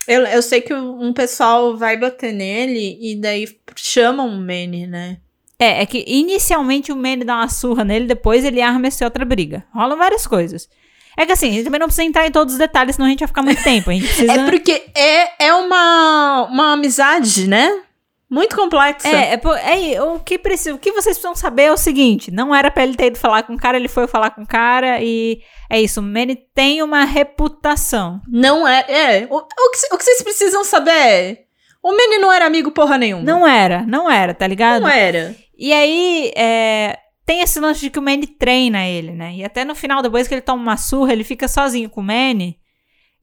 [0.06, 3.48] Eu, eu sei que um pessoal vai bater nele e daí
[3.78, 5.20] chamam o Manny, né?
[5.60, 9.26] É, é que inicialmente o Manny dá uma surra nele, depois ele arma essa outra
[9.26, 9.66] briga.
[9.74, 10.70] Rolam várias coisas.
[11.18, 13.10] É que assim, a gente também não precisa entrar em todos os detalhes, senão a
[13.10, 13.90] gente vai ficar muito tempo.
[13.90, 14.32] A gente precisa.
[14.32, 17.82] É porque é, é uma, uma amizade, né?
[18.30, 19.10] Muito complexa.
[19.10, 22.54] É, é, é, o que precisa, o que vocês precisam saber é o seguinte: não
[22.56, 25.02] era pra ele ter ido falar com o cara, ele foi falar com o cara
[25.02, 26.00] e é isso.
[26.00, 28.22] O Manny tem uma reputação.
[28.28, 28.86] Não é.
[28.88, 29.28] É.
[29.30, 31.49] O, o, que, o que vocês precisam saber é.
[31.82, 33.24] O Manny não era amigo porra nenhuma.
[33.24, 34.82] Não era, não era, tá ligado?
[34.82, 35.36] Não era.
[35.58, 39.36] E aí, é, tem esse lance de que o Manny treina ele, né?
[39.36, 42.04] E até no final, depois que ele toma uma surra, ele fica sozinho com o
[42.04, 42.60] Manny.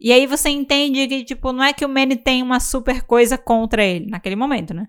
[0.00, 3.36] E aí você entende que, tipo, não é que o Manny tem uma super coisa
[3.36, 4.86] contra ele, naquele momento, né?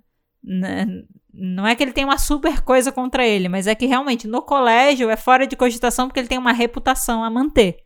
[1.34, 4.42] Não é que ele tem uma super coisa contra ele, mas é que realmente no
[4.42, 7.78] colégio é fora de cogitação porque ele tem uma reputação a manter.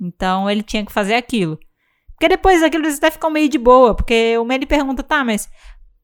[0.00, 1.58] Então ele tinha que fazer aquilo.
[2.16, 5.50] Porque depois daquilo eles até ficam meio de boa, porque o Manny pergunta, tá, mas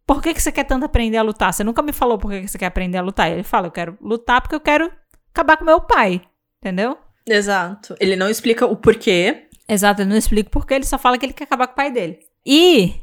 [0.07, 1.53] por que, que você quer tanto aprender a lutar?
[1.53, 3.31] Você nunca me falou por que, que você quer aprender a lutar.
[3.31, 4.93] E ele fala, eu quero lutar porque eu quero
[5.31, 6.21] acabar com meu pai.
[6.61, 6.99] Entendeu?
[7.27, 7.97] Exato.
[7.99, 9.49] Ele não explica o porquê.
[9.67, 11.91] Exato, ele não explica porque ele só fala que ele quer acabar com o pai
[11.91, 12.19] dele.
[12.45, 12.95] E,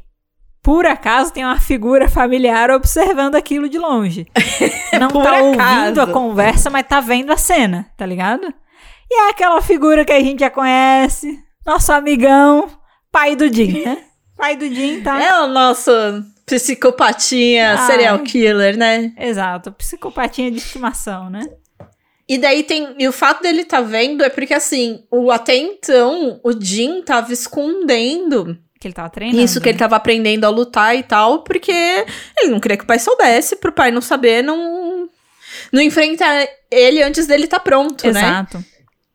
[0.62, 4.26] por acaso, tem uma figura familiar observando aquilo de longe.
[5.00, 6.00] Não tá ouvindo acaso.
[6.02, 8.52] a conversa, mas tá vendo a cena, tá ligado?
[9.10, 12.68] E é aquela figura que a gente já conhece, nosso amigão,
[13.10, 14.04] pai do Jim, né?
[14.36, 15.22] Pai do Jim, tá?
[15.22, 15.90] É o nosso
[16.46, 19.12] psicopatinha, serial killer, né?
[19.18, 21.46] Exato, psicopatinha de estimação, né?
[22.26, 22.94] E daí tem.
[22.98, 27.32] E o fato dele tá vendo é porque, assim, o, até então, o Jim tava
[27.32, 29.42] escondendo Que ele tava treinando.
[29.42, 31.72] isso que ele tava aprendendo a lutar e tal, porque
[32.38, 35.08] ele não queria que o pai soubesse, pro pai não saber, não.
[35.72, 38.20] Não enfrentar ele antes dele tá pronto, né?
[38.20, 38.64] Exato.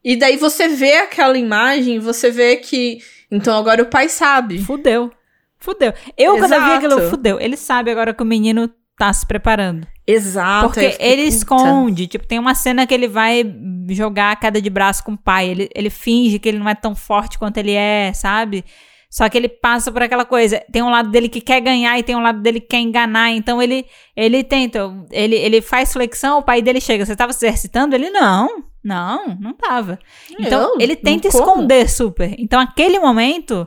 [0.03, 2.99] E daí você vê aquela imagem, você vê que.
[3.35, 4.59] Então agora o pai sabe.
[4.59, 5.11] Fudeu.
[5.57, 5.93] Fudeu.
[6.17, 6.85] Eu, quando eu vi Exato.
[6.85, 7.39] aquilo, fudeu.
[7.39, 9.87] Ele sabe agora que o menino tá se preparando.
[10.07, 10.67] Exato.
[10.67, 11.35] Porque fiquei, ele puta.
[11.35, 12.07] esconde.
[12.07, 13.43] Tipo, tem uma cena que ele vai
[13.89, 15.49] jogar a queda de braço com o pai.
[15.49, 18.63] Ele, ele finge que ele não é tão forte quanto ele é, sabe?
[19.15, 20.61] Só que ele passa por aquela coisa.
[20.69, 23.31] Tem um lado dele que quer ganhar e tem um lado dele que quer enganar.
[23.31, 24.93] Então ele, ele tenta.
[25.09, 27.05] Ele, ele faz flexão, o pai dele chega.
[27.05, 27.95] Você tava se exercitando?
[27.95, 28.65] Ele, não.
[28.83, 29.97] Não, não tava.
[30.37, 30.81] Então Eu?
[30.81, 32.35] ele tenta esconder super.
[32.37, 33.65] Então aquele momento.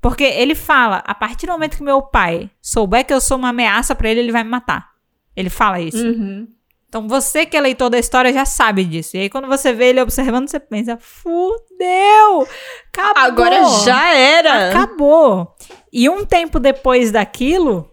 [0.00, 3.50] Porque ele fala, a partir do momento que meu pai souber que eu sou uma
[3.50, 4.88] ameaça pra ele, ele vai me matar.
[5.36, 6.04] Ele fala isso.
[6.04, 6.48] Uhum.
[6.88, 9.16] Então você que é leitor da história já sabe disso.
[9.16, 12.48] E aí quando você vê ele observando, você pensa, fudeu!
[12.92, 13.22] Acabou!
[13.22, 14.70] Agora já era.
[14.70, 15.54] Acabou!
[15.92, 17.92] E um tempo depois daquilo,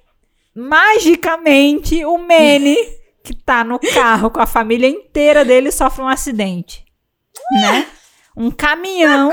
[0.55, 2.77] magicamente, o Manny,
[3.21, 6.85] que tá no carro com a família inteira dele, sofre um acidente.
[7.51, 7.87] Né?
[8.37, 9.31] Um caminhão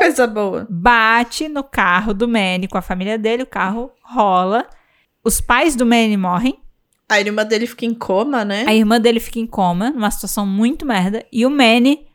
[0.69, 4.67] bate no carro do Manny com a família dele, o carro rola.
[5.25, 6.62] Os pais do Manny morrem.
[7.09, 8.65] A irmã dele fica em coma, né?
[8.67, 11.25] A irmã dele fica em coma, numa situação muito merda.
[11.31, 12.07] E o Manny,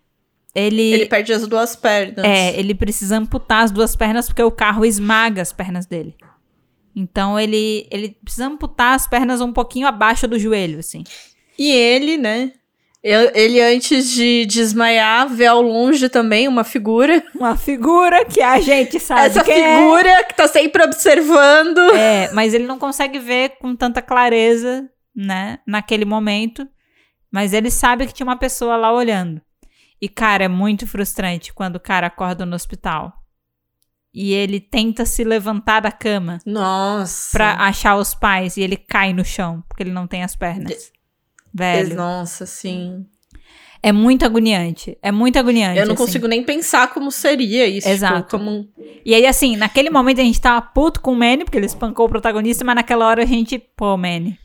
[0.55, 0.81] ele.
[0.81, 2.25] Ele perde as duas pernas.
[2.25, 6.15] é, ele precisa amputar as duas pernas porque o carro esmaga as pernas dele.
[6.95, 11.03] Então ele, ele precisa amputar as pernas um pouquinho abaixo do joelho, assim.
[11.57, 12.53] E ele, né?
[13.09, 17.23] Ele, antes de desmaiar, vê ao longe também uma figura.
[17.33, 19.77] Uma figura que a gente sabe Essa quem é.
[19.77, 21.79] figura que tá sempre observando.
[21.93, 26.67] É, mas ele não consegue ver com tanta clareza, né, naquele momento.
[27.31, 29.41] Mas ele sabe que tinha uma pessoa lá olhando.
[30.01, 33.13] E, cara, é muito frustrante quando o cara acorda no hospital.
[34.13, 37.29] E ele tenta se levantar da cama Nossa.
[37.31, 40.91] pra achar os pais e ele cai no chão, porque ele não tem as pernas.
[41.57, 41.95] Velho.
[41.95, 43.05] Nossa, sim.
[43.81, 44.97] É muito agoniante.
[45.01, 45.79] É muito agoniante.
[45.79, 46.05] Eu não assim.
[46.05, 47.87] consigo nem pensar como seria isso.
[47.87, 48.15] Exato.
[48.15, 48.67] Tipo, como...
[49.05, 52.05] E aí, assim, naquele momento a gente tava puto com o Manny, porque ele espancou
[52.05, 54.37] o protagonista, mas naquela hora a gente, pô, Manny,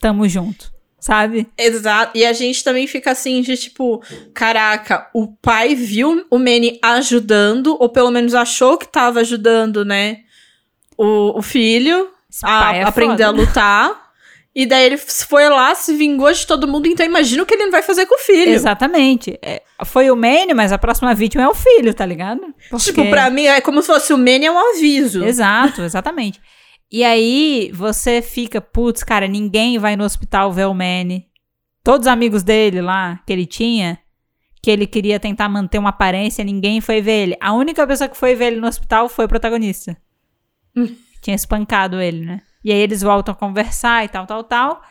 [0.00, 0.72] tamo junto.
[1.00, 1.46] Sabe?
[1.56, 2.16] Exato.
[2.16, 4.02] E a gente também fica assim de tipo,
[4.34, 10.20] caraca, o pai viu o Manny ajudando, ou pelo menos achou que tava ajudando, né?
[10.96, 12.10] O, o filho
[12.42, 13.26] a é aprender foda.
[13.26, 14.07] a lutar.
[14.60, 17.62] E daí ele foi lá, se vingou de todo mundo, então imagina o que ele
[17.66, 18.50] não vai fazer com o filho.
[18.50, 19.38] Exatamente.
[19.40, 22.40] É, foi o Manny, mas a próxima vítima é o filho, tá ligado?
[22.68, 25.22] Porque- Tipo, pra mim é como se fosse o Manny é um aviso.
[25.24, 26.40] Exato, exatamente.
[26.90, 31.26] E aí você fica, putz, cara, ninguém vai no hospital ver o Manny.
[31.84, 33.96] Todos os amigos dele lá, que ele tinha,
[34.60, 37.36] que ele queria tentar manter uma aparência, ninguém foi ver ele.
[37.40, 39.96] A única pessoa que foi ver ele no hospital foi o protagonista.
[41.22, 42.40] Tinha espancado ele, né?
[42.64, 44.82] E aí eles voltam a conversar e tal, tal, tal.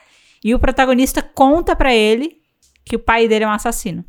[0.44, 2.38] E o protagonista conta pra ele
[2.86, 4.04] que o pai dele é um assassino.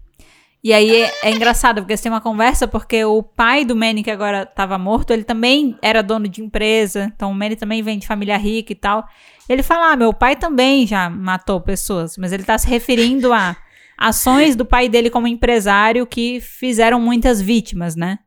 [0.62, 4.02] E aí é, é engraçado, porque eles têm uma conversa, porque o pai do Manny,
[4.02, 7.12] que agora tava morto, ele também era dono de empresa.
[7.14, 9.06] Então o Manny também vem de família rica e tal.
[9.48, 13.56] Ele fala: Ah, meu pai também já matou pessoas, mas ele tá se referindo a
[13.96, 18.18] ações do pai dele como empresário que fizeram muitas vítimas, né?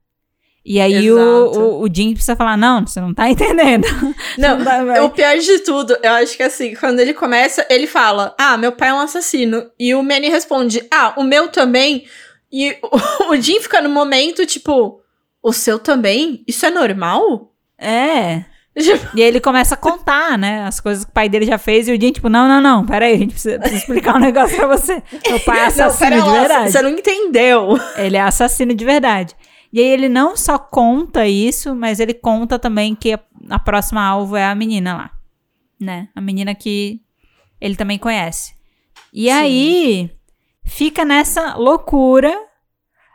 [0.63, 1.59] E aí o, Exato.
[1.59, 3.87] o, o Jim precisa falar: Não, você não tá entendendo.
[4.37, 4.99] Não, Não vai.
[5.01, 8.71] o pior de tudo, eu acho que assim, quando ele começa, ele fala: Ah, meu
[8.71, 9.69] pai é um assassino.
[9.79, 12.05] E o Manny responde: Ah, o meu também.
[12.51, 15.01] E o, o Jim fica no momento, tipo,
[15.41, 16.43] o seu também?
[16.47, 17.51] Isso é normal?
[17.77, 18.43] É.
[18.77, 20.63] Tipo, E aí ele começa a contar, né?
[20.63, 21.87] As coisas que o pai dele já fez.
[21.87, 24.55] E o Jim, tipo, não, não, não, peraí, a gente precisa, precisa explicar um negócio
[24.55, 25.01] pra você.
[25.27, 26.71] Meu pai é não, assassino pera de lá, verdade.
[26.71, 27.79] Você não entendeu.
[27.97, 29.35] Ele é assassino de verdade.
[29.73, 33.19] E aí ele não só conta isso, mas ele conta também que a,
[33.49, 35.11] a próxima alvo é a menina lá.
[35.79, 36.09] Né?
[36.15, 37.01] A menina que
[37.59, 38.53] ele também conhece.
[39.13, 39.31] E Sim.
[39.31, 40.11] aí
[40.65, 42.33] fica nessa loucura.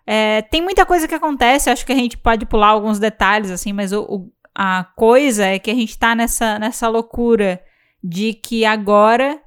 [0.06, 3.72] É, tem muita coisa que acontece, acho que a gente pode pular alguns detalhes, assim,
[3.72, 7.60] mas o, o- a coisa é que a gente tá nessa, nessa loucura
[8.02, 9.38] de que agora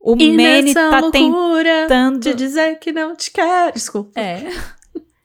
[0.00, 2.18] o E Manny tá loucura tentando.
[2.20, 3.72] de dizer que não te quer.
[3.72, 4.18] Desculpa.
[4.20, 4.42] É.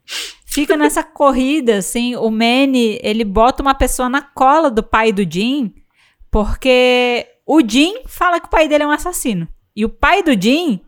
[0.56, 5.30] Fica nessa corrida, assim, o Manny, ele bota uma pessoa na cola do pai do
[5.30, 5.76] Jim,
[6.32, 9.50] porque o Jim fala que o pai dele é um assassino.
[9.76, 10.80] E o pai do Jim,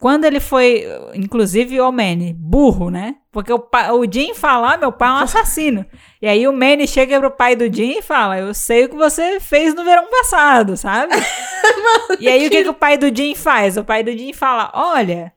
[0.00, 0.84] quando ele foi,
[1.14, 3.14] inclusive o Manny, burro, né?
[3.30, 5.86] Porque o, pai, o Jim fala, ah, meu pai é um assassino.
[6.20, 8.96] e aí o Manny chega pro pai do Jim e fala, eu sei o que
[8.96, 11.14] você fez no verão passado, sabe?
[12.18, 13.76] e aí o que, que o pai do Jim faz?
[13.76, 15.32] O pai do Jim fala, olha,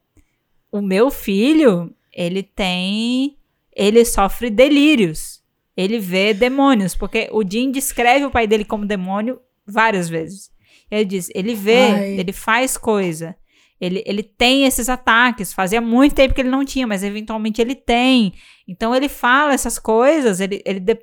[0.71, 3.36] o meu filho, ele tem.
[3.77, 5.43] Ele sofre delírios.
[5.75, 6.95] Ele vê demônios.
[6.95, 10.49] Porque o Jim descreve o pai dele como demônio várias vezes.
[10.89, 12.19] Ele diz: ele vê, Ai.
[12.19, 13.35] ele faz coisa.
[13.79, 15.53] Ele, ele tem esses ataques.
[15.53, 18.33] Fazia muito tempo que ele não tinha, mas eventualmente ele tem.
[18.67, 20.99] Então ele fala essas coisas, ele, ele de-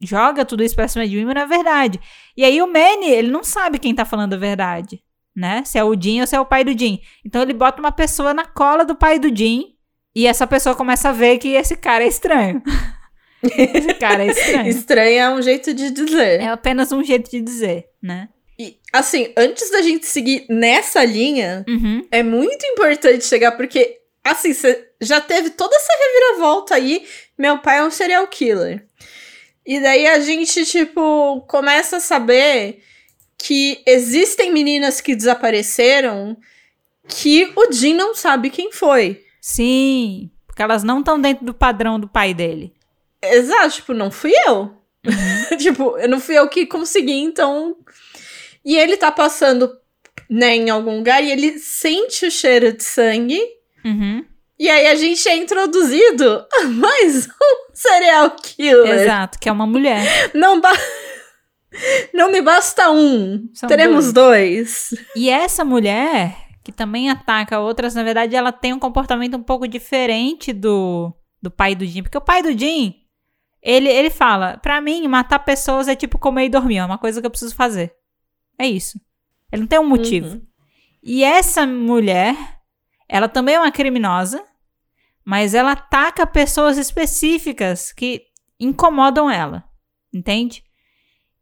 [0.00, 1.98] joga tudo isso pra cima de mim, mas não é verdade.
[2.36, 5.02] E aí o Manny, ele não sabe quem tá falando a verdade.
[5.34, 5.64] Né?
[5.64, 7.00] Se é o Jim ou se é o pai do Jim.
[7.24, 9.71] Então ele bota uma pessoa na cola do pai do Jim
[10.14, 12.62] e essa pessoa começa a ver que esse cara é estranho.
[13.42, 14.68] esse cara é estranho.
[14.68, 16.40] Estranho é um jeito de dizer.
[16.40, 18.28] É apenas um jeito de dizer, né?
[18.58, 22.06] E, assim, antes da gente seguir nessa linha, Uhum.
[22.10, 27.04] é muito importante chegar, porque, assim, você já teve toda essa reviravolta aí.
[27.36, 28.86] Meu pai é um serial killer.
[29.66, 32.82] E daí a gente, tipo, começa a saber
[33.38, 36.36] que existem meninas que desapareceram
[37.08, 39.24] que o Jim não sabe quem foi.
[39.42, 42.72] Sim, porque elas não estão dentro do padrão do pai dele.
[43.20, 44.72] Exato, tipo, não fui eu.
[45.58, 47.76] tipo, eu não fui eu que consegui, então.
[48.64, 49.76] E ele tá passando,
[50.30, 53.40] né, em algum lugar e ele sente o cheiro de sangue.
[53.84, 54.24] Uhum.
[54.56, 59.00] E aí a gente é introduzido a mais um serial killer.
[59.00, 60.30] Exato, que é uma mulher.
[60.34, 60.72] Não, ba...
[62.14, 63.50] não me basta um.
[63.52, 64.94] São Teremos dois.
[65.16, 69.66] E essa mulher, que também ataca outras, na verdade, ela tem um comportamento um pouco
[69.66, 72.02] diferente do, do pai do Jim.
[72.02, 72.94] Porque o pai do Jim,
[73.60, 77.20] ele, ele fala: pra mim, matar pessoas é tipo comer e dormir, é uma coisa
[77.20, 77.94] que eu preciso fazer.
[78.58, 79.00] É isso.
[79.50, 80.36] Ele não tem um motivo.
[80.36, 80.42] Uhum.
[81.02, 82.36] E essa mulher,
[83.08, 84.42] ela também é uma criminosa,
[85.24, 88.22] mas ela ataca pessoas específicas que
[88.58, 89.64] incomodam ela,
[90.12, 90.62] entende?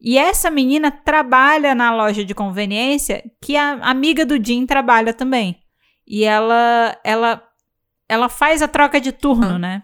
[0.00, 5.60] E essa menina trabalha na loja de conveniência que a amiga do Jim trabalha também.
[6.06, 7.42] E ela ela
[8.08, 9.58] ela faz a troca de turno, Ah.
[9.58, 9.82] né?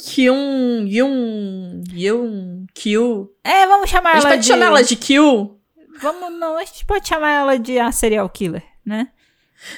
[0.00, 3.28] Kyun, Yun, Yun, Kyu.
[3.44, 5.58] É, vamos chamar A gente ela pode de chamar ela de Kyu?
[6.00, 9.08] Vamos não, a gente pode chamar ela de a serial killer, né?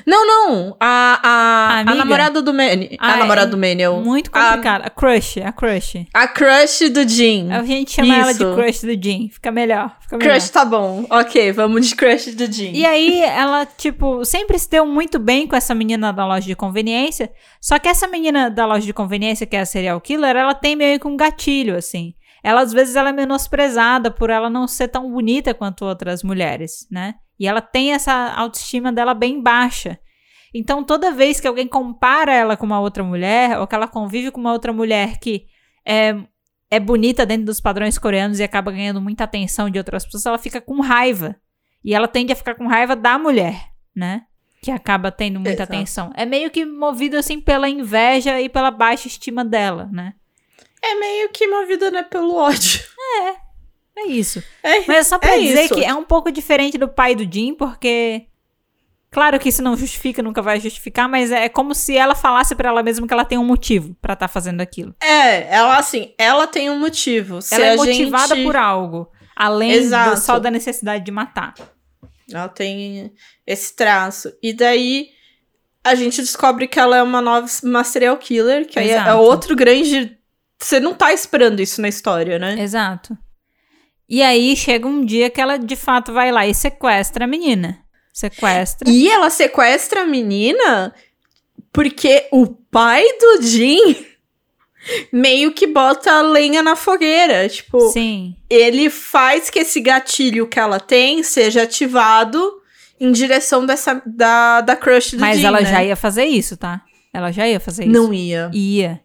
[0.07, 0.77] Não, não.
[0.79, 2.97] A, a, A a, namorada do Manny.
[3.01, 3.83] Ah, a namorada é do Manny.
[3.83, 4.83] é o- Muito a, complicado.
[4.85, 6.07] A crush, a crush.
[6.13, 7.51] a crush do Jim.
[7.51, 8.55] A gente chama ela de Isso.
[8.55, 9.29] crush do Jim.
[9.33, 9.97] Fica melhor.
[10.03, 10.33] Fica melhor.
[10.35, 11.07] Crush tá bom.
[11.11, 12.73] Ok, vamos de crush do Jim.
[12.73, 16.55] E aí, ela, tipo, sempre se deu muito bem com essa menina da loja de
[16.55, 17.31] conveniência.
[17.61, 20.77] Só que essa menina da loja de conveniência, que é a serial killer, ela tem
[20.77, 22.13] meio que um gatilho, assim.
[22.43, 26.87] Ela, às vezes, ela é menosprezada por ela não ser tão bonita quanto outras mulheres,
[26.91, 27.15] né?
[27.41, 29.99] E ela tem essa autoestima dela bem baixa.
[30.53, 34.31] Então, toda vez que alguém compara ela com uma outra mulher, ou que ela convive
[34.31, 35.47] com uma outra mulher que
[35.87, 36.15] é,
[36.71, 40.39] é bonita dentro dos padrões coreanos e acaba ganhando muita atenção de outras pessoas, ela
[40.39, 41.35] fica com raiva.
[41.83, 44.27] E ela tende a ficar com raiva da mulher, né?
[44.61, 45.73] Que acaba tendo muita Exato.
[45.73, 46.13] atenção.
[46.15, 50.13] É meio que movido, assim, pela inveja e pela baixa estima dela, né?
[50.83, 52.83] É meio que uma vida, né, pelo ódio.
[53.27, 53.50] É
[54.09, 54.43] isso.
[54.63, 55.75] É, Mas é só pra é dizer isso.
[55.75, 58.27] que é um pouco diferente do pai do Jim, porque.
[59.13, 62.69] Claro que isso não justifica, nunca vai justificar, mas é como se ela falasse pra
[62.69, 64.95] ela mesma que ela tem um motivo pra estar fazendo aquilo.
[65.03, 67.43] É, ela assim, ela tem um motivo.
[67.43, 71.55] Se ela é motivada gente- por algo, além do- só da necessidade de matar.
[72.33, 73.13] Ela tem
[73.45, 74.33] esse traço.
[74.41, 75.09] E daí
[75.83, 79.15] a gente descobre que ela é uma nova uma serial killer, que aí é- é
[79.15, 80.17] outro grande.
[80.57, 82.61] Você não tá esperando isso na história, né?
[82.63, 83.19] Exato.
[84.11, 87.79] E aí chega um dia que ela de fato vai lá e sequestra a menina.
[88.13, 88.91] Sequestra.
[88.91, 90.93] E ela sequestra a menina
[91.73, 94.05] porque o pai do Jim
[95.13, 97.49] meio que bota a lenha na fogueira.
[97.49, 98.35] Tipo, Sim.
[98.49, 102.61] ele faz que esse gatilho que ela tem seja ativado
[102.99, 105.71] em direção dessa da, da crush do Mas Jim, ela né?
[105.71, 106.83] já ia fazer isso, tá?
[107.13, 107.93] Ela já ia fazer isso.
[107.93, 108.51] Não ia.
[108.53, 109.01] Ia.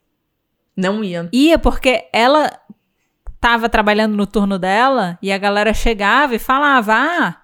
[0.75, 1.29] Não ia.
[1.31, 2.51] Ia porque ela
[3.45, 7.35] tava trabalhando no turno dela e a galera chegava e falava: Ah,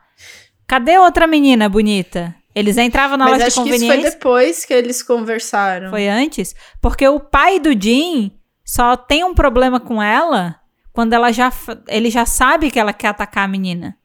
[0.65, 2.34] cadê outra menina bonita?
[2.56, 4.11] Eles entravam na Mas loja de acho que isso foi conveniência.
[4.18, 5.91] depois que eles conversaram.
[5.91, 6.56] Foi antes?
[6.82, 8.32] Porque o pai do Jim
[8.65, 10.56] só tem um problema com ela
[10.91, 11.53] quando ela já
[11.88, 13.95] ele já sabe que ela quer atacar a menina.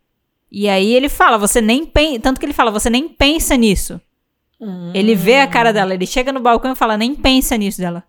[0.53, 3.99] E aí ele fala, você nem pensa, tanto que ele fala, você nem pensa nisso.
[4.61, 4.93] Hum.
[4.95, 8.05] Ele vê a cara dela, ele chega no balcão e fala, nem pensa nisso dela.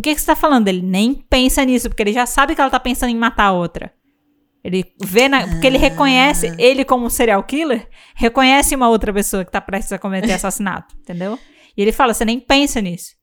[0.00, 0.66] O que que você tá falando?
[0.66, 3.52] Ele nem pensa nisso, porque ele já sabe que ela tá pensando em matar a
[3.52, 3.92] outra.
[4.64, 9.44] Ele vê na, porque ele reconhece, ele como um serial killer, reconhece uma outra pessoa
[9.44, 11.38] que tá prestes a cometer assassinato, entendeu?
[11.76, 13.14] E ele fala, você nem pensa nisso.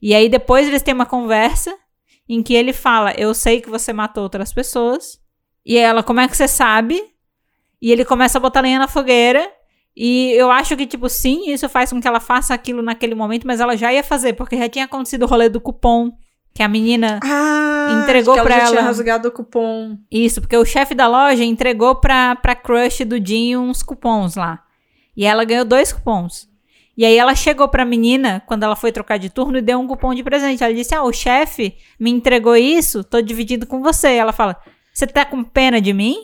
[0.00, 1.76] E aí depois eles têm uma conversa
[2.26, 5.20] em que ele fala, eu sei que você matou outras pessoas.
[5.64, 7.02] E ela, como é que você sabe?
[7.82, 9.46] E ele começa a botar lenha na fogueira.
[9.96, 13.46] E eu acho que, tipo, sim, isso faz com que ela faça aquilo naquele momento,
[13.46, 16.10] mas ela já ia fazer, porque já tinha acontecido o rolê do cupom,
[16.52, 17.20] que a menina.
[17.22, 18.82] Ah, Entregou que ela já tinha ela.
[18.82, 19.96] rasgado o cupom.
[20.10, 24.62] Isso, porque o chefe da loja entregou pra, pra crush do Jim uns cupons lá.
[25.16, 26.48] E ela ganhou dois cupons.
[26.96, 29.86] E aí ela chegou pra menina, quando ela foi trocar de turno, e deu um
[29.86, 30.62] cupom de presente.
[30.62, 34.08] Ela disse: Ah, o chefe me entregou isso, tô dividindo com você.
[34.08, 34.56] E ela fala:
[34.92, 36.16] Você tá com pena de mim?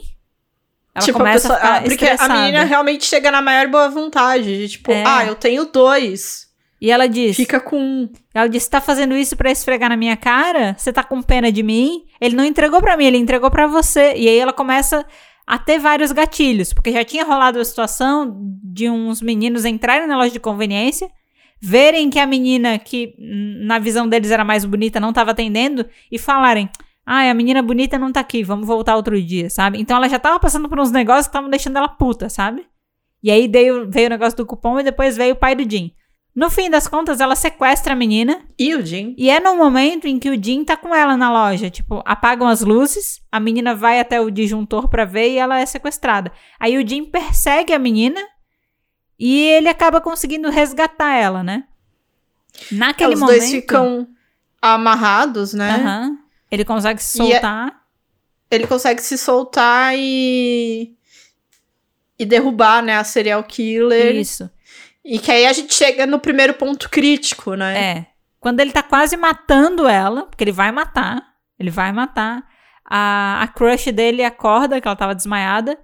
[0.93, 2.33] Ela tipo, começa a pessoa, a ah, porque a estressada.
[2.33, 4.57] menina realmente chega na maior boa vontade.
[4.57, 5.03] De, tipo, É.
[5.05, 6.49] ah, eu tenho dois.
[6.81, 8.09] E ela diz: Fica com um.
[8.33, 10.75] Ela disse: tá fazendo isso pra esfregar na minha cara?
[10.77, 12.03] Você tá com pena de mim?
[12.19, 14.13] Ele não entregou pra mim, ele entregou pra você.
[14.15, 15.05] E aí ela começa
[15.45, 20.17] a ter vários gatilhos, porque já tinha rolado a situação de uns meninos entrarem na
[20.17, 21.09] loja de conveniência,
[21.61, 26.17] verem que a menina que na visão deles era mais bonita não tava atendendo e
[26.17, 26.69] falarem:
[27.05, 29.79] "Ah, a menina bonita não tá aqui, vamos voltar outro dia", sabe?
[29.79, 32.65] Então ela já tava passando por uns negócios que estavam deixando ela puta, sabe?
[33.23, 35.93] E aí veio, veio o negócio do cupom e depois veio o pai do Jim.
[36.33, 39.13] No fim das contas, ela sequestra a menina E o Jim?
[39.17, 41.69] e é no momento em que o Jim tá com ela na loja.
[41.69, 45.65] Tipo, apagam as luzes, a menina vai até o disjuntor pra ver e ela é
[45.65, 46.31] sequestrada.
[46.57, 48.19] Aí o Jim persegue a menina
[49.19, 51.65] e ele acaba conseguindo resgatar ela, né?
[52.71, 53.37] Naquele Os momento.
[53.37, 54.07] dois ficam
[54.61, 55.75] amarrados, né?
[55.75, 56.17] Aham.
[56.51, 57.81] Ele consegue se é- soltar.
[58.49, 60.95] Ele consegue se soltar e.
[62.19, 64.15] E derrubar, né, a serial killer.
[64.15, 64.49] Isso.
[65.03, 67.83] E que aí a gente chega no primeiro ponto crítico, né?
[67.83, 68.07] É.
[68.39, 72.43] Quando ele tá quase matando ela, porque ele vai matar, ele vai matar,
[72.85, 75.79] a, a crush dele acorda, que ela tava desmaiada,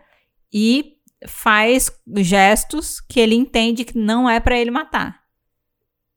[0.53, 5.21] e faz gestos que ele entende que não é pra ele matar.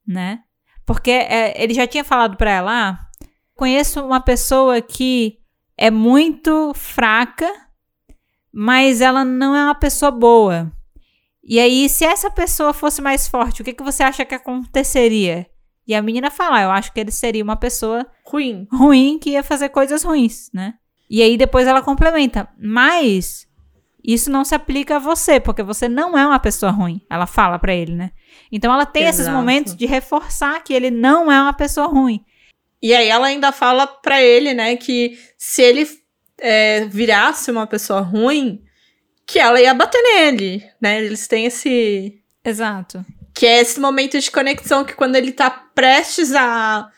[0.06, 0.40] Né?
[0.84, 3.09] Porque é, ele já tinha falado pra ela: ah,
[3.60, 5.36] conheço uma pessoa que
[5.76, 7.46] é muito fraca,
[8.50, 10.72] mas ela não é uma pessoa boa.
[11.44, 15.46] E aí, se essa pessoa fosse mais forte, o que, que você acha que aconteceria?
[15.86, 18.66] E a menina fala, "Ah, eu acho que ele seria uma pessoa Ruim.
[18.72, 20.74] ruim que ia fazer coisas ruins, né?
[21.10, 23.46] E aí depois ela complementa, mas
[24.02, 27.02] isso não se aplica a você, porque você não é uma pessoa ruim.
[27.10, 28.12] Ela fala pra ele, né?
[28.50, 29.36] Então ela tem esses Exato.
[29.36, 32.24] momentos de reforçar que ele não é uma pessoa ruim.
[32.82, 35.86] E aí ela ainda fala pra ele, né, que se ele
[36.40, 38.62] é, virasse uma pessoa ruim,
[39.26, 41.04] que ela ia bater nele, né?
[41.04, 42.20] Eles têm esse.
[42.44, 43.04] Exato.
[43.32, 46.90] Que é esse momento de conexão que quando ele tá prestes a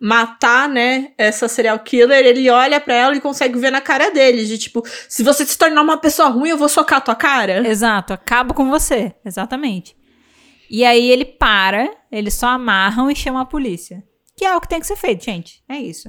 [0.00, 4.44] matar, né, essa serial killer, ele olha pra ela e consegue ver na cara dele,
[4.44, 7.66] de tipo, se você se tornar uma pessoa ruim, eu vou socar a tua cara.
[7.66, 9.14] Exato, acabo com você.
[9.24, 9.96] Exatamente.
[10.70, 14.04] E aí ele para, eles só amarram e chamam a polícia.
[14.38, 15.64] Que é o que tem que ser feito, gente.
[15.68, 16.08] É isso.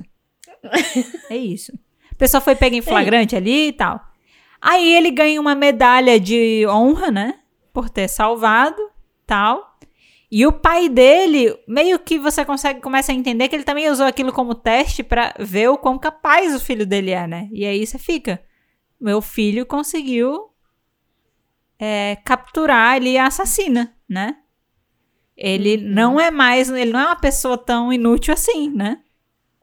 [1.31, 1.71] É isso.
[2.11, 3.99] A pessoa foi pega em flagrante ali e tal.
[4.61, 7.39] Aí ele ganha uma medalha de honra, né?
[7.73, 8.79] Por ter salvado,
[9.25, 9.79] tal.
[10.31, 14.05] E o pai dele, meio que você consegue começa a entender que ele também usou
[14.05, 17.49] aquilo como teste pra ver o quão capaz o filho dele é, né?
[17.51, 18.39] E aí você fica,
[19.01, 20.51] meu filho conseguiu
[21.79, 24.37] é, capturar ali a assassina, né?
[25.41, 28.99] Ele não é mais, ele não é uma pessoa tão inútil assim, né?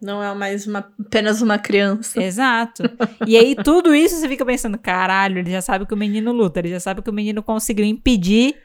[0.01, 2.23] Não é mais uma, apenas uma criança.
[2.23, 2.83] Exato.
[3.27, 6.61] E aí tudo isso você fica pensando, caralho, ele já sabe que o menino luta,
[6.61, 8.57] ele já sabe que o menino conseguiu impedir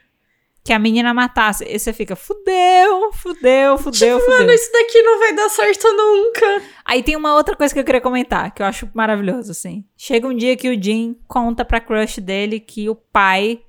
[0.64, 1.64] que a menina matasse.
[1.64, 4.38] E você fica, fudeu, fudeu, fudeu, tipo, fudeu.
[4.38, 6.62] mano, isso daqui não vai dar certo nunca.
[6.84, 9.84] Aí tem uma outra coisa que eu queria comentar, que eu acho maravilhoso, assim.
[9.96, 13.60] Chega um dia que o Jim conta pra crush dele que o pai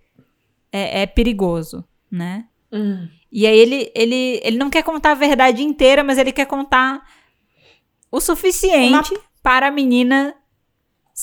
[0.72, 2.46] é, é perigoso, né?
[2.72, 3.08] Hum.
[3.36, 7.02] E aí ele, ele, ele não quer contar a verdade inteira, mas ele quer contar
[8.12, 9.12] o suficiente
[9.42, 10.36] para a menina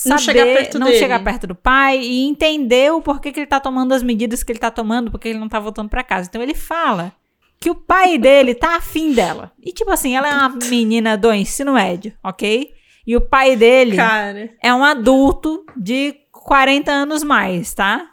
[0.05, 0.99] Não saber, chegar perto não dele.
[0.99, 4.51] chegar perto do pai e entender o porquê que ele tá tomando as medidas que
[4.51, 6.27] ele tá tomando, porque ele não tá voltando pra casa.
[6.29, 7.13] Então ele fala
[7.61, 9.53] que o pai dele tá afim dela.
[9.63, 12.73] E tipo assim, ela é uma menina do ensino médio, ok?
[13.07, 14.53] E o pai dele Cara.
[14.61, 18.05] é um adulto de 40 anos mais, tá?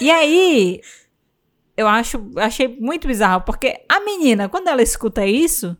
[0.00, 0.80] E aí,
[1.82, 5.76] eu acho, achei muito bizarro, porque a menina, quando ela escuta isso,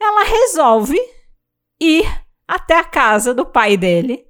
[0.00, 0.98] ela resolve
[1.80, 2.04] ir
[2.46, 4.24] até a casa do pai dele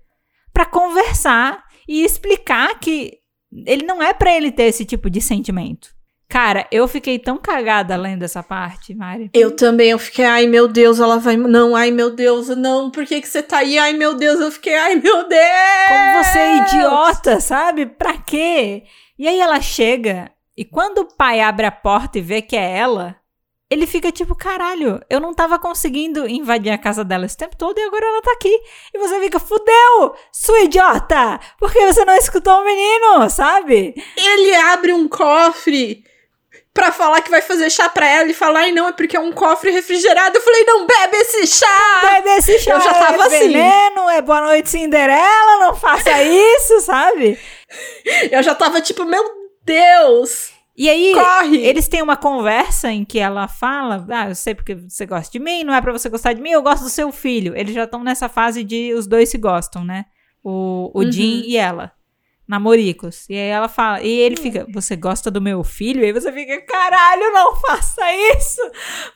[0.52, 3.18] pra conversar e explicar que
[3.66, 5.94] ele não é pra ele ter esse tipo de sentimento.
[6.28, 9.30] Cara, eu fiquei tão cagada lendo essa parte, Mari.
[9.32, 11.36] Eu também, eu fiquei, ai meu Deus, ela vai.
[11.36, 13.78] Não, ai meu Deus, não, por que, que você tá aí?
[13.78, 15.88] Ai meu Deus, eu fiquei, ai meu Deus!
[15.88, 17.86] Como você é idiota, sabe?
[17.86, 18.82] Pra quê?
[19.16, 22.78] E aí ela chega e quando o pai abre a porta e vê que é
[22.78, 23.16] ela,
[23.68, 27.76] ele fica tipo, caralho, eu não tava conseguindo invadir a casa dela esse tempo todo
[27.78, 28.60] e agora ela tá aqui.
[28.94, 31.40] E você fica, fudeu, sua idiota!
[31.58, 33.94] Por que você não escutou o menino, sabe?
[34.16, 36.04] Ele abre um cofre
[36.72, 39.20] pra falar que vai fazer chá pra ela e falar, ai não, é porque é
[39.20, 40.38] um cofre refrigerado.
[40.38, 42.00] Eu falei, não bebe esse chá!
[42.02, 43.48] Bebe esse chá, Eu já tava é assim.
[43.48, 47.36] veneno, é boa noite Cinderela, não faça isso, sabe?
[48.30, 50.52] Eu já tava tipo, meu Deus!
[50.78, 51.58] E aí, Corre!
[51.58, 55.38] eles têm uma conversa em que ela fala: Ah, eu sei porque você gosta de
[55.42, 57.56] mim, não é pra você gostar de mim, eu gosto do seu filho.
[57.56, 60.04] Eles já estão nessa fase de os dois se gostam, né?
[60.44, 61.10] O, o Uhum.
[61.12, 61.92] Jim e ela.
[62.46, 63.26] Namoricos.
[63.28, 66.00] E aí ela fala, e ele fica, você gosta do meu filho?
[66.02, 68.02] E aí você fica, caralho, não faça
[68.36, 68.60] isso!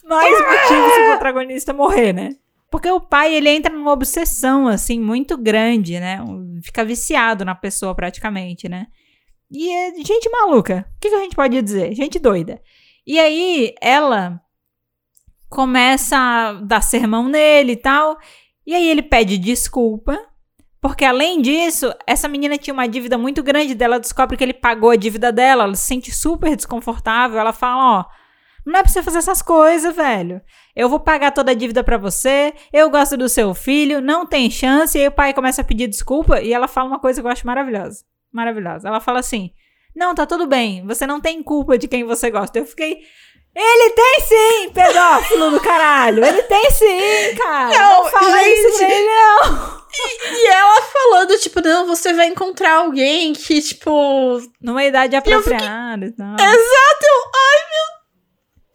[0.05, 2.31] Mais motivos pro protagonista morrer, né?
[2.71, 6.19] Porque o pai, ele entra numa obsessão, assim, muito grande, né?
[6.63, 8.87] Fica viciado na pessoa, praticamente, né?
[9.51, 10.87] E é gente maluca.
[10.97, 11.93] O que, que a gente pode dizer?
[11.95, 12.61] Gente doida.
[13.07, 14.41] E aí, ela
[15.49, 18.17] começa a dar sermão nele e tal.
[18.65, 20.17] E aí, ele pede desculpa.
[20.81, 23.99] Porque, além disso, essa menina tinha uma dívida muito grande dela.
[23.99, 25.65] Descobre que ele pagou a dívida dela.
[25.65, 27.39] Ela se sente super desconfortável.
[27.41, 28.05] Ela fala: Ó,
[28.65, 30.41] não é pra você fazer essas coisas, velho.
[30.77, 32.55] Eu vou pagar toda a dívida pra você.
[32.73, 34.01] Eu gosto do seu filho.
[34.01, 34.97] Não tem chance.
[34.97, 36.41] E aí, o pai começa a pedir desculpa.
[36.41, 38.89] E ela fala uma coisa que eu acho maravilhosa maravilhosa.
[38.89, 39.51] Ela fala assim:
[39.95, 42.59] Não, tá tudo bem, você não tem culpa de quem você gosta.
[42.59, 42.99] Eu fiquei.
[43.53, 46.25] Ele tem sim, pedófilo do caralho!
[46.25, 47.77] Ele tem sim, cara!
[47.77, 48.61] Não, Não, fala gente.
[48.61, 49.81] isso pra ele, não!
[50.33, 54.41] E ela falando, tipo, não, você vai encontrar alguém que, tipo.
[54.63, 56.35] Numa idade apropriada e tal.
[56.35, 57.05] Exato!
[57.05, 58.00] eu- Ai, meu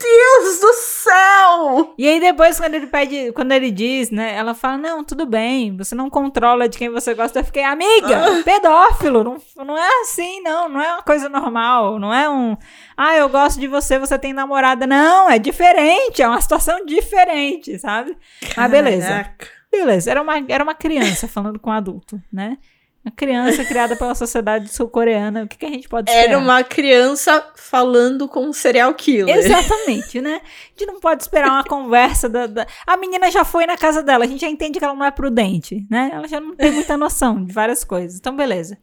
[0.06, 1.94] Deus do céu!
[1.98, 5.76] E aí depois, quando ele pede, quando ele diz, né, ela fala, não, tudo bem,
[5.76, 7.40] você não controla de quem você gosta.
[7.40, 12.14] Eu fiquei, amiga, pedófilo, não, não é assim, não, não é uma coisa normal, não
[12.14, 12.56] é um,
[12.95, 14.86] ah, eu gosto de você, você tem namorada.
[14.86, 18.15] Não, é diferente, é uma situação diferente, sabe?
[18.56, 19.48] Mas beleza, Caraca.
[19.72, 22.57] beleza, era uma, era uma criança falando com um adulto, né?
[23.06, 26.27] Uma criança criada pela sociedade sul-coreana, o que, que a gente pode esperar?
[26.30, 29.36] Era uma criança falando com um serial killer.
[29.38, 30.41] Exatamente, né?
[30.44, 34.02] A gente não pode esperar uma conversa da, da- A menina já foi na casa
[34.02, 36.10] dela, a gente já entende que ela não é prudente, né?
[36.11, 38.18] Ela já não tem muita noção de várias coisas.
[38.18, 38.76] Então, beleza.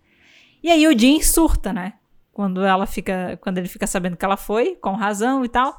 [0.63, 1.95] E aí o Jim surta, né?
[2.33, 5.79] quando ela fica, quando ele fica sabendo que ela foi, com razão e tal.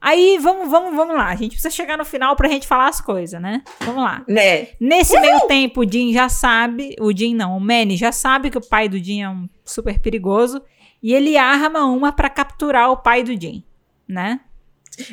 [0.00, 1.26] Aí, vamos, vamos, vamos lá.
[1.26, 3.62] A gente precisa chegar no final pra gente falar as coisas, né?
[3.80, 4.24] Vamos lá.
[4.28, 4.68] Né?
[4.80, 8.58] Nesse meio tempo, o Jim já sabe, o Jim não, o Manny já sabe que
[8.58, 10.62] o pai do Jim é um super perigoso
[11.02, 13.64] e ele arma uma pra capturar o pai do Jim,
[14.06, 14.40] né?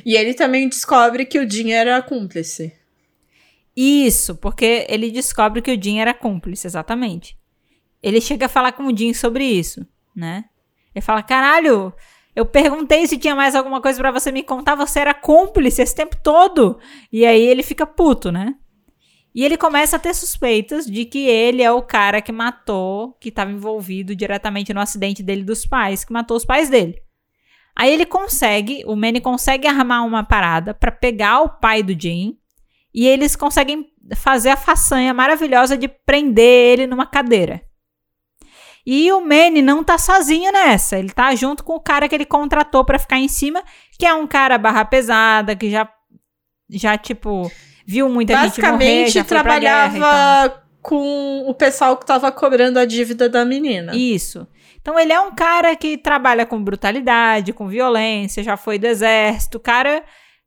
[0.05, 2.73] E ele também descobre que o Jim era cúmplice.
[3.75, 7.37] Isso, porque ele descobre que o Jim era cúmplice, exatamente.
[8.01, 9.85] Ele chega a falar com o Jim sobre isso,
[10.15, 10.45] né?
[10.93, 11.93] Ele fala: "Caralho,
[12.35, 15.95] eu perguntei se tinha mais alguma coisa pra você me contar, você era cúmplice esse
[15.95, 16.79] tempo todo".
[17.11, 18.55] E aí ele fica puto, né?
[19.33, 23.29] E ele começa a ter suspeitas de que ele é o cara que matou, que
[23.29, 27.01] estava envolvido diretamente no acidente dele dos pais, que matou os pais dele.
[27.75, 32.37] Aí ele consegue, o Manny consegue armar uma parada pra pegar o pai do Jim
[32.93, 37.61] e eles conseguem fazer a façanha maravilhosa de prender ele numa cadeira.
[38.85, 42.25] E o Manny não tá sozinho nessa, ele tá junto com o cara que ele
[42.25, 43.63] contratou pra ficar em cima,
[43.97, 45.89] que é um cara barra pesada, que já
[46.69, 47.51] já tipo
[47.85, 49.27] viu muita gente morrer, Basicamente, já guerra então.
[49.27, 53.95] trabalhava com o pessoal que tava cobrando a dívida da menina.
[53.95, 54.47] Isso.
[54.79, 59.57] Então ele é um cara que trabalha com brutalidade, com violência, já foi do exército,
[59.57, 60.03] o cara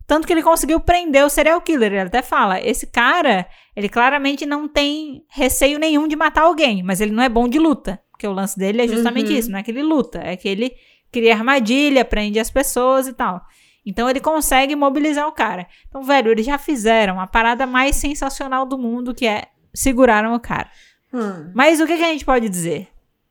[0.07, 1.93] tanto que ele conseguiu prender o serial killer.
[1.93, 3.47] Ele até fala: esse cara,
[3.77, 7.59] ele claramente não tem receio nenhum de matar alguém, mas ele não é bom de
[7.59, 8.01] luta.
[8.19, 9.39] Porque o lance dele é justamente Uhum.
[9.39, 10.75] isso: não é que ele luta, é que ele
[11.13, 13.41] cria armadilha, prende as pessoas e tal.
[13.87, 15.69] Então ele consegue mobilizar o cara.
[15.89, 20.41] Então, velho, eles já fizeram a parada mais sensacional do mundo, que é seguraram o
[20.41, 20.69] cara.
[21.15, 21.53] Hum.
[21.55, 22.89] Mas o que, que a gente pode dizer?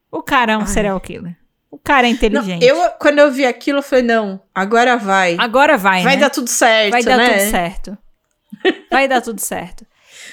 [0.09, 0.67] O cara é um Ai.
[0.67, 1.35] serial killer.
[1.69, 2.65] O cara é Não, inteligente.
[2.65, 5.35] eu, quando eu vi aquilo, eu falei, não, agora vai.
[5.37, 6.21] Agora vai, vai né?
[6.21, 7.29] dar tudo certo, Vai dar né?
[7.29, 7.97] tudo certo.
[8.89, 9.85] Vai dar tudo certo.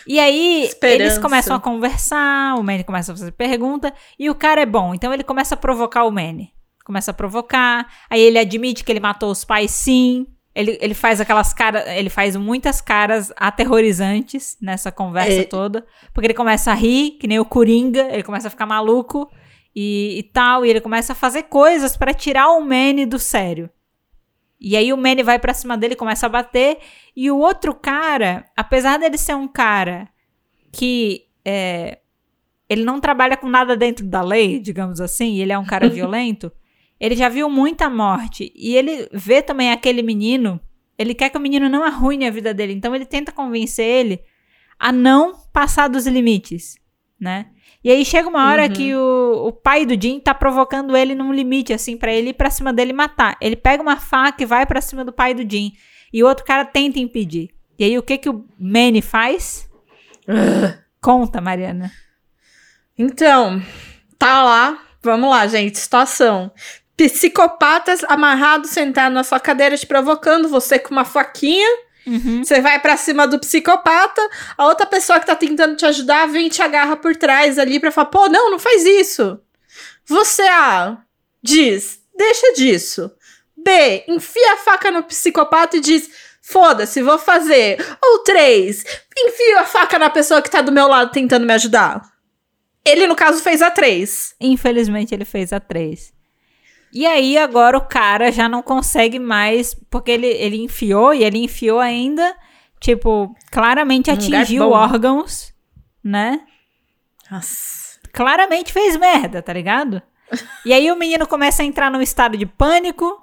[0.06, 1.20] E aí, eles Esperança.
[1.20, 5.12] começam a conversar, o Manny começa a fazer pergunta, e o cara é bom, então
[5.12, 6.52] ele começa a provocar o Manny.
[6.84, 10.26] Começa a provocar, aí ele admite que ele matou os pais sim.
[10.54, 15.44] Ele, ele faz aquelas caras, ele faz muitas caras aterrorizantes nessa conversa É.
[15.44, 19.28] toda, porque ele começa a rir, que nem o Coringa, ele começa a ficar maluco
[19.74, 23.68] e, e tal, e ele começa a fazer coisas pra tirar o Manny do sério.
[24.64, 26.78] E aí o Manny vai pra cima dele, começa a bater,
[27.14, 30.08] e o outro cara, apesar dele ser um cara
[30.72, 31.98] que é,
[32.66, 35.86] ele não trabalha com nada dentro da lei, digamos assim, e ele é um cara
[35.90, 36.50] violento,
[36.98, 38.50] ele já viu muita morte.
[38.56, 40.58] E ele vê também aquele menino,
[40.96, 44.22] ele quer que o menino não arruine a vida dele, então ele tenta convencer ele
[44.78, 46.78] a não passar dos limites,
[47.20, 47.50] né?
[47.84, 48.72] E aí chega uma hora Uhum.
[48.72, 52.32] que o, o pai do Jim tá provocando ele num limite, assim, pra ele ir
[52.34, 53.36] pra cima dele e matar.
[53.40, 55.72] Ele pega uma faca e vai pra cima do pai do Jim.
[56.10, 57.50] E o outro cara tenta impedir.
[57.78, 59.68] E aí o que que o Manny faz?
[61.00, 61.92] Conta, Mariana.
[62.96, 63.60] Então,
[64.18, 64.78] tá lá.
[65.02, 65.78] Vamos lá, gente.
[65.78, 66.50] Situação.
[66.96, 71.68] Psicopatas amarrados, sentados na sua cadeira, te provocando, você com uma faquinha.
[72.06, 72.44] Uhum.
[72.44, 74.20] Você vai pra cima do psicopata,
[74.56, 77.80] a outra pessoa que tá tentando te ajudar vem e te agarra por trás ali
[77.80, 79.40] pra falar: pô, não, não faz isso.
[80.06, 80.98] Você A
[81.42, 83.10] diz: deixa disso.
[83.56, 86.10] B, enfia a faca no psicopata e diz:
[86.42, 87.78] foda-se, vou fazer.
[88.02, 88.84] Ou três,
[89.16, 92.02] enfia a faca na pessoa que tá do meu lado tentando me ajudar.
[92.84, 94.34] Ele, no caso, fez a três.
[94.38, 96.13] Infelizmente ele fez a 3.
[96.94, 101.38] E aí agora o cara já não consegue mais, porque ele, ele enfiou e ele
[101.38, 102.36] enfiou ainda,
[102.78, 105.52] tipo, claramente Um atingiu órgãos,
[106.02, 106.40] né?
[107.28, 107.98] Nossa.
[108.12, 110.00] Claramente fez merda, tá ligado?
[110.64, 113.20] E aí o menino começa a entrar num estado de pânico,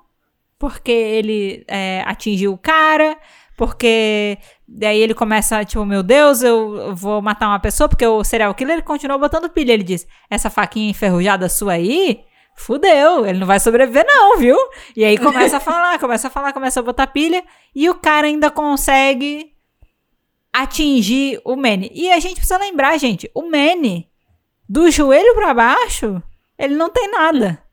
[0.60, 3.18] porque ele é, atingiu o cara,
[3.58, 4.38] porque
[4.68, 8.74] daí ele começa, tipo, meu Deus, eu vou matar uma pessoa, porque o serial killer
[8.74, 9.72] ele continuou botando pilha.
[9.72, 12.26] Ele diz: essa faquinha enferrujada sua aí,
[12.56, 14.58] fudeu, ele não vai sobreviver, não, viu?
[14.96, 18.28] E aí começa a falar, começa a falar, começa a botar pilha, e o cara
[18.28, 19.52] ainda consegue
[20.54, 21.90] atingir o Manny.
[21.94, 24.10] E a gente precisa lembrar, gente, o Manny,
[24.68, 26.22] do joelho pra baixo,
[26.58, 27.64] ele não tem nada.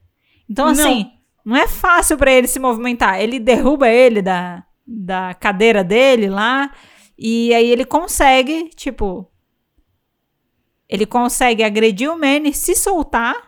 [0.49, 0.73] Então, Não.
[0.73, 1.11] assim,
[1.45, 3.21] não é fácil pra ele se movimentar.
[3.21, 6.73] Ele derruba ele da, da cadeira dele lá,
[7.19, 9.31] e aí ele consegue, tipo.
[10.89, 13.48] Ele consegue agredir o Manny, se soltar,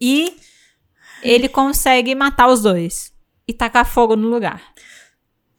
[0.00, 0.36] e
[1.22, 3.12] ele consegue matar os dois.
[3.48, 4.60] E tacar fogo no lugar.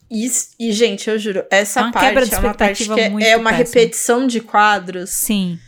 [0.09, 3.09] Isso, e, gente, eu juro, essa É uma parte é uma parte que é- é
[3.37, 3.51] uma péssima.
[3.51, 5.59] repetição de quadros Sim.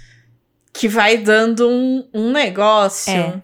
[0.74, 3.12] que vai dando um, um negócio.
[3.12, 3.42] É.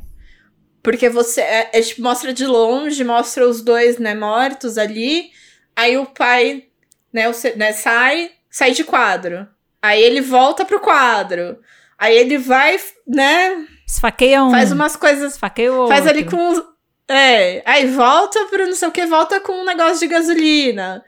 [0.82, 5.32] Porque você é, é, tipo, mostra de longe, mostra os dois, né, mortos ali.
[5.76, 6.66] Aí o pai,
[7.12, 9.48] né, o, né, sai, sai de quadro.
[9.82, 11.60] Aí ele volta pro quadro.
[11.98, 14.52] Aí ele vai, né, Esfaqueia um.
[14.52, 15.34] Faz umas coisas.
[15.34, 16.64] Esfaqueia o Faz ali com.
[17.08, 21.04] É, aí volta pro não sei o que, volta com um negócio de gasolina.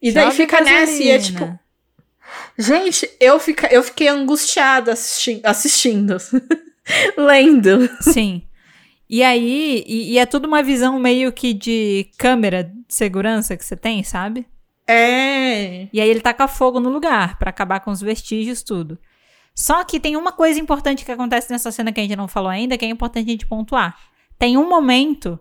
[0.00, 1.40] E daí Joga fica nessa e é gasolina.
[1.40, 1.62] tipo.
[2.56, 6.16] Gente, eu, fica, eu fiquei angustiada assisti assistindo.
[7.16, 7.88] Lendo.
[8.00, 8.42] Sim.
[9.08, 13.64] E aí, e, e é tudo uma visão meio que de câmera de segurança que
[13.64, 14.46] você tem, sabe?
[14.86, 15.86] É.
[15.92, 18.98] E aí ele taca fogo no lugar pra acabar com os vestígios, tudo.
[19.54, 22.50] Só que tem uma coisa importante que acontece nessa cena que a gente não falou
[22.50, 23.96] ainda, que é importante a gente pontuar.
[24.38, 25.38] Tem um momento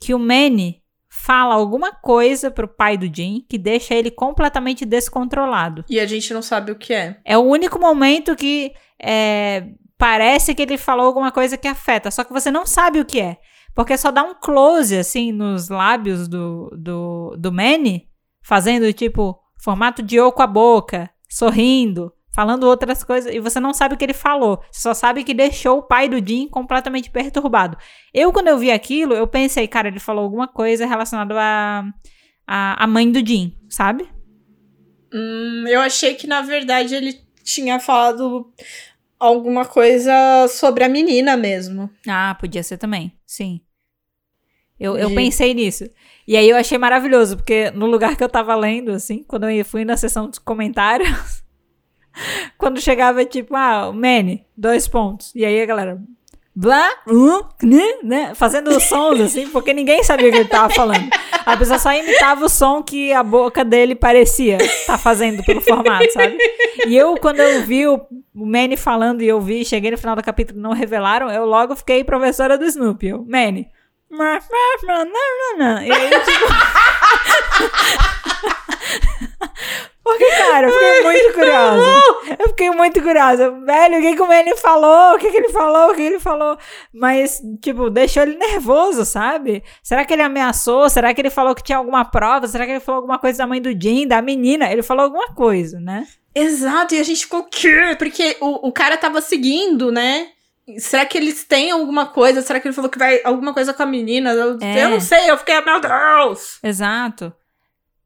[0.00, 5.84] que o Manny fala alguma coisa pro pai do Jim que deixa ele completamente descontrolado.
[5.88, 7.18] E a gente não sabe o que é.
[7.24, 8.72] É o único momento que
[9.02, 9.66] é,
[9.98, 13.20] parece que ele falou alguma coisa que afeta, só que você não sabe o que
[13.20, 13.38] é.
[13.74, 18.08] Porque só dá um close, assim, nos lábios do, do, do Manny,
[18.42, 23.74] fazendo, tipo, formato de O com a boca, sorrindo, falando outras coisas, e você não
[23.74, 24.62] sabe o que ele falou.
[24.72, 27.76] Você só sabe que deixou o pai do Jim completamente perturbado.
[28.14, 31.84] Eu, quando eu vi aquilo, eu pensei, cara, ele falou alguma coisa relacionada a,
[32.46, 34.08] a, a mãe do Jim, sabe?
[35.12, 38.50] Hum, eu achei que, na verdade, ele tinha falado
[39.18, 41.90] alguma coisa sobre a menina mesmo.
[42.08, 43.60] Ah, podia ser também, sim.
[44.78, 45.84] Eu, eu De- pensei nisso.
[46.26, 49.62] E aí eu achei maravilhoso, porque no lugar que eu tava lendo, assim, quando eu
[49.62, 51.10] fui na seção dos comentários,
[52.58, 55.32] quando chegava tipo, ah, o Manny, dois pontos.
[55.34, 55.98] E aí a galera,
[56.54, 57.42] blá, um,
[58.02, 61.08] né, fazendo sons, assim, porque ninguém sabia o que ele tava falando.
[61.46, 66.12] A pessoa só imitava o som que a boca dele parecia tá fazendo pelo formato,
[66.12, 66.36] sabe?
[66.86, 68.00] E eu, quando eu vi o,
[68.34, 71.44] o Manny falando e eu vi, cheguei no final do capítulo e não revelaram, eu
[71.46, 73.08] logo fiquei professora do Snoopy.
[73.08, 73.68] Eu, Manny.
[75.86, 76.46] E aí, tipo.
[80.10, 82.02] Porque, cara, eu fiquei muito curiosa.
[82.38, 83.50] Eu fiquei muito curiosa.
[83.50, 85.14] Velho, o que, que o Manny falou?
[85.14, 85.90] O que, que ele falou?
[85.90, 86.56] O que ele falou?
[86.92, 89.62] Mas, tipo, deixou ele nervoso, sabe?
[89.82, 90.88] Será que ele ameaçou?
[90.90, 92.46] Será que ele falou que tinha alguma prova?
[92.46, 94.70] Será que ele falou alguma coisa da mãe do Jim, da menina?
[94.70, 96.06] Ele falou alguma coisa, né?
[96.34, 97.96] Exato, e a gente ficou quê?
[97.98, 100.28] Porque o, o cara tava seguindo, né?
[100.78, 102.42] Será que eles têm alguma coisa?
[102.42, 104.30] Será que ele falou que vai alguma coisa com a menina?
[104.32, 104.84] Eu, É.
[104.84, 106.58] eu não sei, eu fiquei, meu Deus!
[106.62, 107.32] Exato.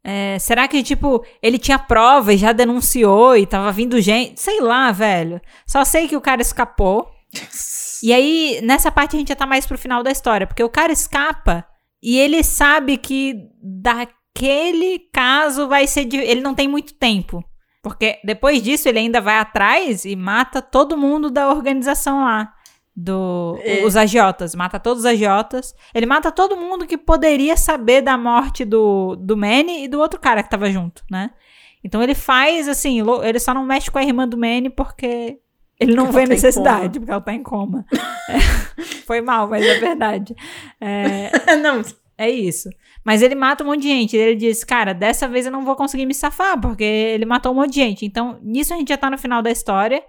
[0.07, 4.39] É, será que, tipo, ele tinha prova e já denunciou e tava vindo gente?
[4.41, 5.41] Sei lá, velho.
[5.67, 7.11] Só sei que o cara escapou.
[8.03, 10.69] E aí, nessa parte a gente já tá mais pro final da história, porque o
[10.69, 11.65] cara escapa
[12.03, 16.05] e ele sabe que daquele caso vai ser.
[16.05, 17.43] de- Ele não tem muito tempo.
[17.83, 22.53] Porque depois disso ele ainda vai atrás e mata todo mundo da organização lá.
[22.97, 23.85] Do, É.
[23.85, 24.55] Os agiotas.
[24.55, 25.75] Mata todos os agiotas.
[25.95, 30.21] Ele mata todo mundo que poderia saber da morte do, do Manny e do outro
[30.21, 31.31] cara que tava junto, né?
[31.83, 35.39] Então ele faz assim, ele só não mexe com a irmã do Manny porque
[35.79, 37.85] ele não Porque vê tá necessidade, porque ela tá em coma.
[38.29, 38.39] É,
[39.07, 40.35] foi mal, mas é verdade.
[40.81, 41.83] É, não,
[42.17, 42.71] é isso.
[43.05, 44.17] Mas ele mata um monte de gente.
[44.17, 47.57] Ele diz, cara, dessa vez eu não vou conseguir me safar, porque ele matou um
[47.57, 48.07] monte de gente.
[48.07, 50.03] Então, nisso a gente já tá no final da história.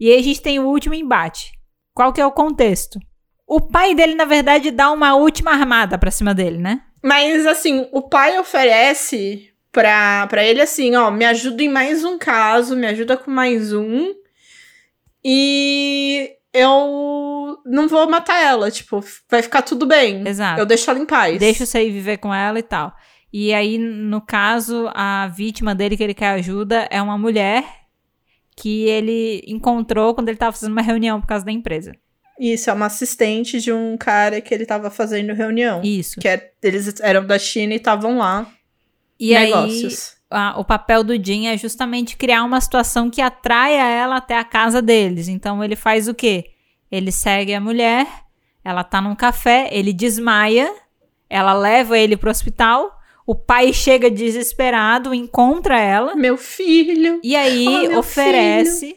[0.00, 1.52] E aí a gente tem o último embate.
[1.94, 2.98] Qual que é o contexto?
[3.46, 6.82] O pai dele, na verdade, dá uma última armada pra cima dele, né?
[7.02, 12.18] Mas assim, o pai oferece pra, pra ele assim, ó, me ajuda em mais um
[12.18, 14.12] caso, me ajuda com mais um.
[15.22, 20.26] E eu não vou matar ela, tipo, vai ficar tudo bem.
[20.26, 20.60] Exato.
[20.60, 21.38] Eu deixo ela em paz.
[21.38, 22.92] Deixa você ir viver com ela e tal.
[23.32, 27.64] E aí, no caso, a vítima dele que ele quer ajuda é uma mulher
[28.56, 31.92] que ele encontrou quando ele tava fazendo uma reunião por causa da empresa.
[32.38, 35.80] Isso, é uma assistente de um cara que ele tava fazendo reunião.
[35.84, 36.18] Isso.
[36.20, 38.50] Que é- eles eram da China e estavam lá.
[39.20, 40.16] E aí, negócios.
[40.28, 44.42] a- o papel do Jim é justamente criar uma situação que atraia ela até a
[44.44, 45.28] casa deles.
[45.28, 46.46] Então ele faz o quê?
[46.90, 48.06] Ele segue a mulher,
[48.64, 50.72] ela tá num café, ele desmaia,
[51.30, 52.90] ela leva ele pro hospital,
[53.26, 57.20] o pai chega desesperado, encontra ela Meu filho.
[57.22, 58.96] e aí Oh, oferece,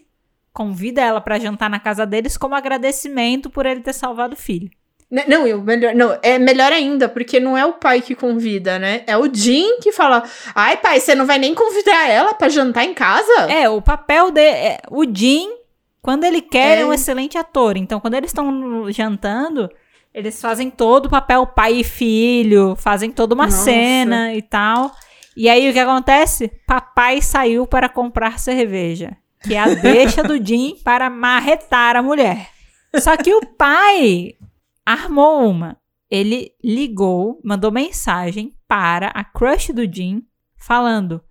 [0.54, 4.70] convida ela pra jantar na casa deles como agradecimento por ele ter salvado o filho.
[5.10, 8.78] Né, Não, eu melhor, não, é melhor ainda, porque não é o pai que convida,
[8.78, 9.04] né?
[9.08, 10.22] É o Jim que fala:
[10.54, 13.32] Ai, pai, você não vai nem convidar ela pra jantar em casa?
[13.50, 15.48] É, o papel de é, o Jim,
[16.02, 16.82] quando ele quer, é.
[16.82, 16.86] É.
[16.86, 17.78] um excelente ator.
[17.78, 19.70] Então, quando eles estão jantando,
[20.14, 23.64] eles fazem todo o papel pai e filho, fazem toda uma Nossa.
[23.64, 24.92] cena e tal.
[25.36, 26.48] E aí o que acontece?
[26.66, 32.50] Papai saiu para comprar cerveja, que é a deixa do Jim para marretar a mulher.
[33.00, 34.34] Só que o pai
[34.86, 35.78] armou uma.
[36.10, 40.24] Ele ligou, mandou mensagem para a crush do Jim,
[40.58, 41.22] falando: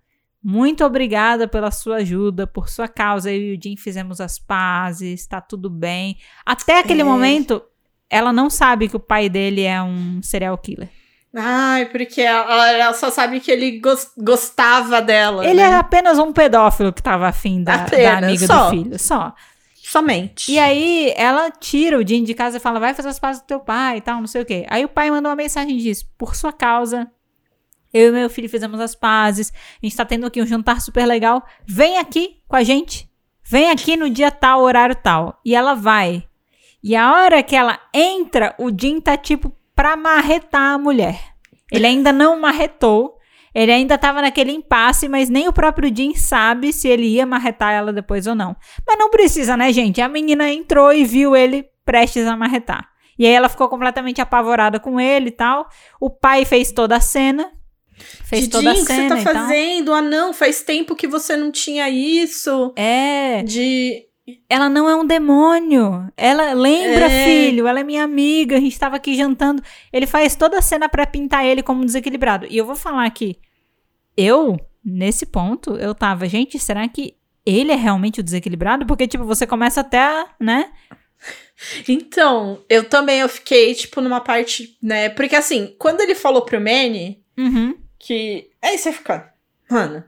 [0.41, 3.31] Muito obrigada pela sua ajuda, por sua causa.
[3.31, 6.17] Eu e o Jim fizemos as pazes, tá tudo bem.
[6.45, 7.03] Até aquele É.
[7.03, 7.61] momento,
[8.09, 10.89] ela não sabe que o pai dele é um serial killer.
[11.35, 15.45] Ai, porque ela, ela só sabe que ele gos- gostava dela.
[15.45, 15.69] Ele né?
[15.69, 18.65] é apenas um pedófilo que tava afim da, da amiga só.
[18.65, 19.33] do filho, só.
[19.75, 20.51] Somente.
[20.51, 23.45] E aí ela tira o Jim de casa e fala: vai fazer as pazes do
[23.45, 24.65] teu pai e tal, não sei o quê.
[24.69, 27.09] Aí o pai manda uma mensagem e diz: por sua causa,
[27.93, 29.51] eu e meu filho fizemos as pazes,
[29.81, 31.45] a gente tá tendo aqui um jantar super legal.
[31.65, 33.09] Vem aqui com a gente.
[33.45, 35.39] Vem aqui no dia tal, horário tal.
[35.45, 36.26] E ela vai.
[36.87, 41.19] E a hora que ela entra, o Jim tá tipo pra marretar a mulher.
[41.69, 43.17] Ele ainda não marretou.
[43.53, 47.73] Ele ainda tava naquele impasse, mas nem o próprio Jim sabe se ele ia marretar
[47.73, 48.55] ela depois ou não.
[48.87, 49.99] Mas não precisa, né, gente?
[49.99, 52.87] A menina entrou e viu ele prestes a marretar.
[53.19, 55.67] E aí ela ficou completamente apavorada com ele e tal.
[55.99, 57.51] O pai fez toda a cena.
[58.23, 59.93] Fez Didinho, toda a o que você cena tá fazendo?
[59.93, 62.71] Ah, não, faz tempo que você não tinha isso.
[62.77, 64.06] É, De.
[64.49, 66.11] Ela não é um demônio.
[66.17, 67.25] Ela lembra, É.
[67.25, 69.61] filho, ela é minha amiga, a gente tava aqui jantando.
[69.91, 72.45] Ele faz toda a cena pra pintar ele como desequilibrado.
[72.49, 73.37] E eu vou falar aqui,
[74.15, 78.85] eu, nesse ponto, eu tava, gente, será que ele é realmente o desequilibrado?
[78.85, 80.71] Porque, tipo, você começa até, a, né?
[81.87, 85.09] Então, eu também eu fiquei, tipo, numa parte, né?
[85.09, 88.49] Porque assim, quando ele falou pro Manny Uhum, que.
[88.61, 89.33] Aí você fica.
[89.69, 90.03] Mano.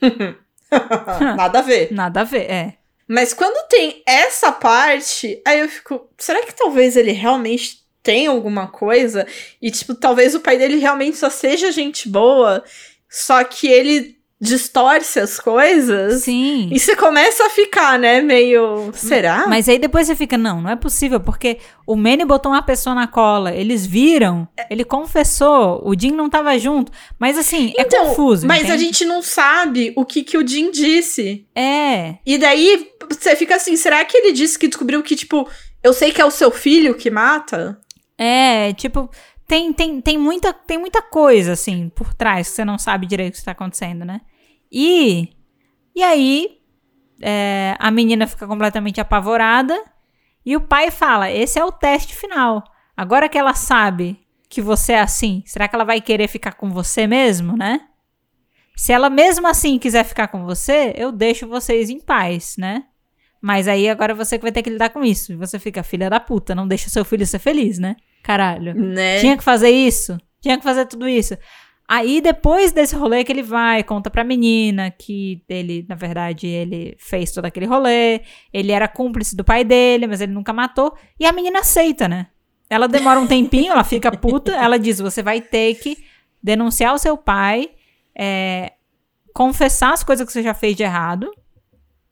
[1.36, 1.92] Nada a ver.
[1.92, 2.74] nada a ver, é.
[3.06, 6.08] Mas quando tem essa parte, aí eu fico.
[6.18, 9.26] Será que talvez ele realmente tem alguma coisa?
[9.60, 12.64] E, tipo, talvez o pai dele realmente só seja gente boa,
[13.08, 16.22] só que ele distorce as coisas.
[16.22, 16.68] Sim.
[16.70, 18.20] E você começa a ficar, né?
[18.20, 18.90] Meio.
[18.92, 19.46] Será?
[19.48, 22.94] Mas aí depois você fica, não, não é possível, porque o Manny botou uma pessoa
[22.94, 28.06] na cola, eles viram, ele confessou, o Jim não tava junto, mas assim, é Então,
[28.08, 28.46] confuso.
[28.46, 28.84] Mas a entende?
[28.84, 31.46] gente não sabe o que, que o Jim disse.
[31.54, 35.48] É, E daí você fica assim: será que ele disse que descobriu que, tipo,
[35.82, 37.80] eu sei que é o seu filho que mata?
[38.18, 39.10] é, tipo,
[39.46, 43.30] tem, tem, tem, muita, tem muita coisa, assim, por trás, que você não sabe direito
[43.30, 44.20] o que está acontecendo, né?
[44.76, 45.28] E,
[45.94, 46.58] e aí,
[47.22, 49.80] é, a menina fica completamente apavorada,
[50.44, 52.64] e o pai fala, esse é o teste final.
[52.96, 54.18] Agora que ela sabe
[54.48, 57.82] que você é assim, será que ela vai querer ficar com você mesmo, né?
[58.76, 62.84] Se ela mesmo assim quiser ficar com você, eu deixo vocês em paz, né?
[63.40, 65.32] Mas aí agora você que vai ter que lidar com isso.
[65.32, 67.94] E você fica, filha da puta, não deixa seu filho ser feliz, né?
[68.24, 68.74] Caralho.
[68.74, 69.20] Né?
[69.20, 70.18] Tinha que fazer isso?
[70.40, 71.36] Tinha que fazer tudo isso.
[71.86, 76.96] Aí, depois desse rolê que ele vai, conta pra menina que ele, na verdade, ele
[76.98, 81.26] fez todo aquele rolê, ele era cúmplice do pai dele, mas ele nunca matou, e
[81.26, 82.28] a menina aceita, né?
[82.70, 85.98] Ela demora um tempinho, ela fica puta, ela diz, você vai ter que
[86.42, 87.70] denunciar o seu pai,
[88.16, 88.72] é,
[89.34, 91.30] confessar as coisas que você já fez de errado,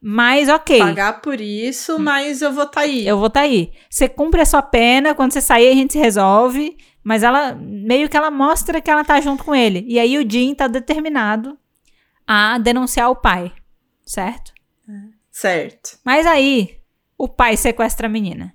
[0.05, 0.81] mas ok.
[0.81, 3.07] Pagar por isso, mas eu vou tá aí.
[3.07, 3.71] Eu vou estar aí.
[3.89, 6.77] Você cumpre a sua pena, quando você sair a gente se resolve.
[7.03, 9.85] Mas ela, meio que ela mostra que ela tá junto com ele.
[9.89, 11.59] E aí o Jim tá determinado
[12.27, 13.53] a denunciar o pai,
[14.05, 14.53] certo?
[15.31, 15.99] Certo.
[16.05, 16.79] Mas aí,
[17.17, 18.55] o pai sequestra a menina.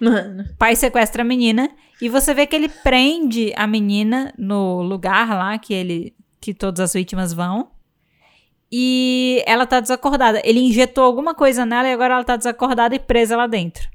[0.00, 0.44] Mano.
[0.44, 1.70] O pai sequestra a menina
[2.00, 6.80] e você vê que ele prende a menina no lugar lá que ele que todas
[6.80, 7.70] as vítimas vão.
[8.70, 10.40] E ela tá desacordada.
[10.44, 13.88] Ele injetou alguma coisa nela e agora ela tá desacordada e presa lá dentro.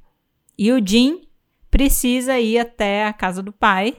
[0.57, 1.28] E o Jim
[1.72, 3.98] precisa ir até a casa do pai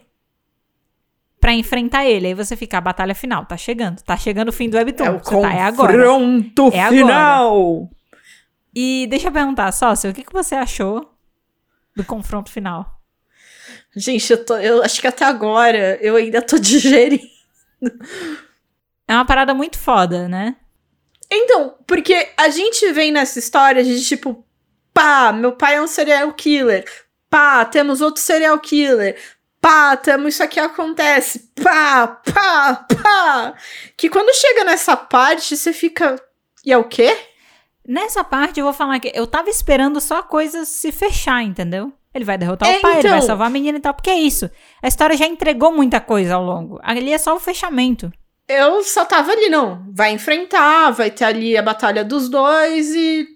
[1.40, 2.28] pra enfrentar ele.
[2.28, 4.00] Aí você fica, a batalha final, tá chegando.
[4.02, 5.04] Tá chegando o fim do webtoon.
[5.06, 5.92] É o Você tá, é agora.
[5.92, 6.96] confronto É agora.
[6.96, 7.90] final.
[8.74, 11.12] E deixa eu perguntar, sócio, o que, que você achou
[11.96, 13.00] do confronto final?
[13.94, 17.22] Gente, eu, tô, eu acho que até agora eu ainda tô digerindo.
[19.08, 20.56] É uma parada muito foda, né?
[21.30, 24.44] Então, porque a gente vem nessa história de tipo,
[24.94, 26.84] pá, meu pai é um serial killer.
[27.32, 29.18] Pá, temos outro serial killer.
[29.58, 31.50] Pá, temos isso aqui acontece.
[31.62, 33.54] Pá, pá, pá.
[33.96, 36.22] Que quando chega nessa parte, você fica.
[36.62, 37.16] E é o quê?
[37.88, 41.90] Nessa parte eu vou falar que eu tava esperando só a coisa se fechar, entendeu?
[42.14, 43.26] Ele vai derrotar É, o pai, ele vai então.
[43.26, 43.94] salvar a menina e tal.
[43.94, 44.50] Porque é isso.
[44.82, 46.78] A história já entregou muita coisa ao longo.
[46.82, 48.12] Ali é só o fechamento.
[48.54, 49.84] Eu só tava ali, não.
[49.92, 53.26] Vai enfrentar, vai ter ali a batalha dos dois e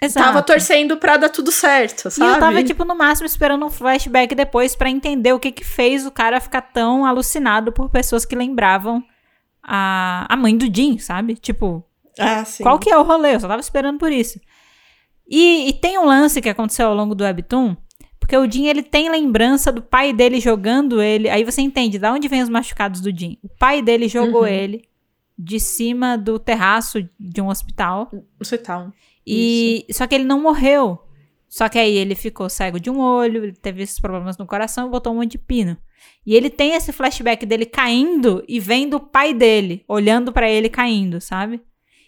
[0.00, 0.26] Exato.
[0.26, 2.30] tava torcendo pra dar tudo certo, E sabe?
[2.34, 6.06] eu tava, tipo, no máximo esperando um flashback depois pra entender o que que fez
[6.06, 9.02] o cara ficar tão alucinado por pessoas que lembravam
[9.62, 11.34] a, a mãe do Jim, sabe?
[11.36, 11.84] Tipo,
[12.18, 12.62] Ah, sim.
[12.62, 13.34] Qual que é o rolê?
[13.34, 14.38] Eu só tava esperando por isso.
[15.28, 17.74] E, e tem um lance que aconteceu ao longo do Webtoon,
[18.24, 21.28] porque o Jin, ele tem lembrança do pai dele jogando ele.
[21.28, 23.36] Aí você entende de onde vem os machucados do Jin.
[23.42, 24.46] O pai dele jogou Uhum.
[24.46, 24.84] ele
[25.38, 28.10] de cima do terraço de um hospital.
[28.40, 28.90] Hospital.
[29.26, 30.98] E só que ele não morreu.
[31.50, 34.90] Só que aí ele ficou cego de um olho, ele teve esses problemas no coração
[34.90, 35.76] botou um monte de pino.
[36.24, 40.70] E ele tem esse flashback dele caindo e vendo o pai dele, olhando pra ele
[40.70, 41.60] caindo, sabe?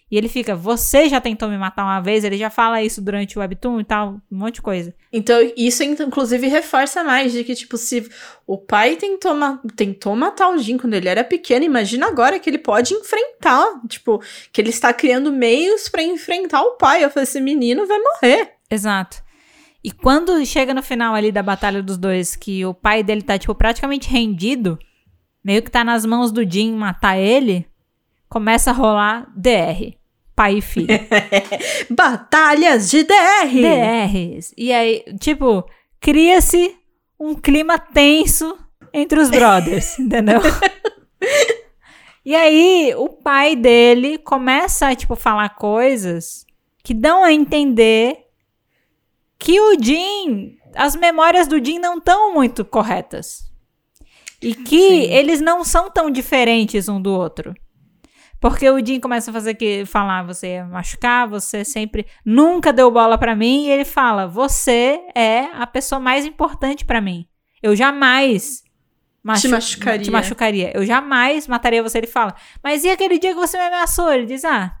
[0.09, 2.23] E ele fica, você já tentou me matar uma vez?
[2.23, 4.95] Ele já fala isso durante o webtoon e tal, um monte de coisa.
[5.11, 8.09] Então, isso inclusive reforça mais de que, tipo, se
[8.45, 12.49] o pai tentou, ma tentou matar o Jin quando ele era pequeno, imagina agora que
[12.49, 14.21] ele pode enfrentar, tipo,
[14.53, 17.03] que ele está criando meios pra enfrentar o pai.
[17.03, 18.53] Eu falei, esse menino vai morrer.
[18.71, 19.21] Exato.
[19.83, 23.37] E quando chega no final ali da batalha dos dois, que o pai dele tá,
[23.37, 24.79] tipo, praticamente rendido,
[25.43, 27.65] meio que tá nas mãos do Jin matar ele,
[28.29, 29.96] começa a rolar DR.
[30.37, 30.87] Pai e filho.
[31.89, 33.49] Batalhas de DR!
[33.49, 34.53] DRs.
[34.55, 35.67] E aí, tipo,
[35.99, 36.77] cria-se
[37.19, 38.55] um clima tenso
[38.93, 40.39] entre os brothers, entendeu?
[42.23, 46.45] e aí, o pai dele começa a, tipo, falar coisas
[46.83, 48.27] que dão a entender
[49.39, 53.51] que o Jin, as memórias do Jin não estão muito corretas.
[54.39, 55.11] E que Sim.
[55.11, 57.55] eles não são tão diferentes um do outro.
[58.39, 62.91] Porque o Jim começa a fazer que falar, você ia machucar, você sempre nunca deu
[62.91, 67.27] bola pra mim, e ele fala, você é a pessoa mais importante pra mim.
[67.63, 68.63] Eu jamais
[69.23, 70.03] machu- machucaria.
[70.03, 70.71] te machucaria.
[70.75, 71.97] Eu jamais mataria você.
[71.97, 74.13] Ele fala, mas e aquele dia que você me ameaçou?
[74.13, 74.71] Ele diz, ah,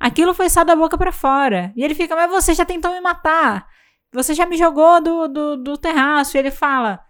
[0.00, 1.72] aquilo foi só da boca pra fora.
[1.76, 3.66] E ele fica, mas você já tentou me matar.
[4.12, 6.36] Você já me jogou do, do, do terraço.
[6.36, 7.00] E ele fala,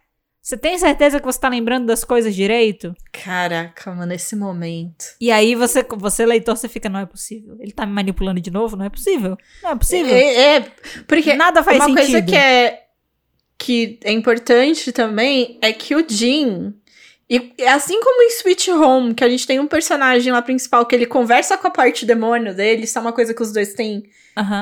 [0.47, 2.94] você tem certeza que você tá lembrando das coisas direito?
[3.10, 5.06] Caraca, mano, esse momento.
[5.20, 7.56] E aí você, você leitor, você fica, não é possível.
[7.59, 8.77] Ele tá me manipulando de novo?
[8.77, 9.36] Não é possível.
[9.60, 10.14] Não é possível.
[10.14, 10.73] É, é,
[11.09, 11.97] porque Nada faz uma sentido.
[11.97, 12.85] coisa que é,
[13.59, 16.74] que é importante também é que o Jin.
[17.28, 20.94] E assim como em Sweet Home, que a gente tem um personagem lá principal que
[20.94, 24.05] ele conversa com a parte demônio dele, isso é uma coisa que os dois têm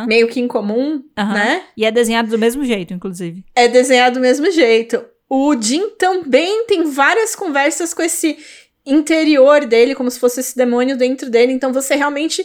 [0.06, 1.64] meio que em comum, né?
[1.76, 3.44] E é desenhado do mesmo jeito, inclusive.
[3.54, 5.04] É desenhado do mesmo jeito.
[5.28, 8.38] O Jin também tem várias conversas com esse
[8.86, 11.52] interior dele, como se fosse esse demônio dentro dele.
[11.52, 12.44] Então você realmente,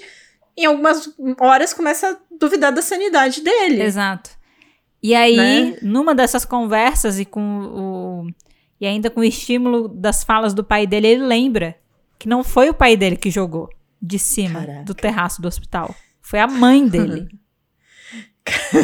[0.57, 3.81] em algumas horas, começa a duvidar da sanidade dele.
[3.81, 4.31] Exato.
[5.01, 5.77] E aí, Né?
[5.81, 8.27] numa dessas conversas e com o.
[8.81, 11.75] E ainda com o estímulo das falas do pai dele, ele lembra
[12.17, 13.69] que não foi o pai dele que jogou
[14.01, 14.83] de cima Caraca.
[14.83, 15.93] do terraço do hospital.
[16.21, 17.27] Foi a mãe dele.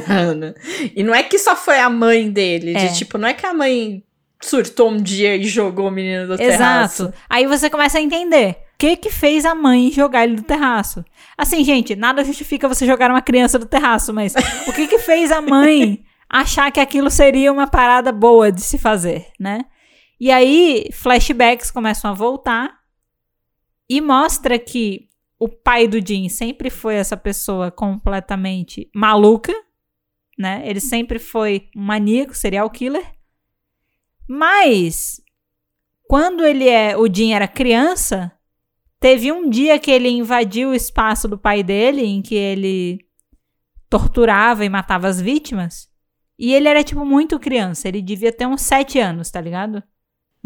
[0.07, 0.55] Ana.
[0.95, 2.85] E não é que só foi a mãe dele, É.
[2.87, 4.03] de tipo, não é que a mãe
[4.41, 7.03] surtou um dia e jogou o menino do terraço.
[7.03, 7.17] Exato.
[7.29, 11.03] Aí você começa a entender o que que fez a mãe jogar ele do terraço.
[11.37, 14.33] Assim, gente, nada justifica você jogar uma criança do terraço, mas
[14.67, 18.77] o que que fez a mãe achar que aquilo seria uma parada boa de se
[18.77, 19.61] fazer, né?
[20.19, 22.77] E aí, flashbacks começam a voltar
[23.89, 25.04] e mostra que
[25.39, 29.53] o pai do Jim sempre foi essa pessoa completamente maluca,
[30.37, 30.63] né?
[30.65, 33.13] Ele sempre foi um maníaco, serial killer.
[34.27, 35.21] Mas
[36.07, 38.31] quando ele é, o Jim era criança,
[38.99, 42.99] teve um dia que ele invadiu o espaço do pai dele, em que ele
[43.89, 45.89] torturava e matava as vítimas.
[46.37, 47.87] E ele era, tipo, muito criança.
[47.87, 49.81] Ele devia ter uns sete anos, tá ligado?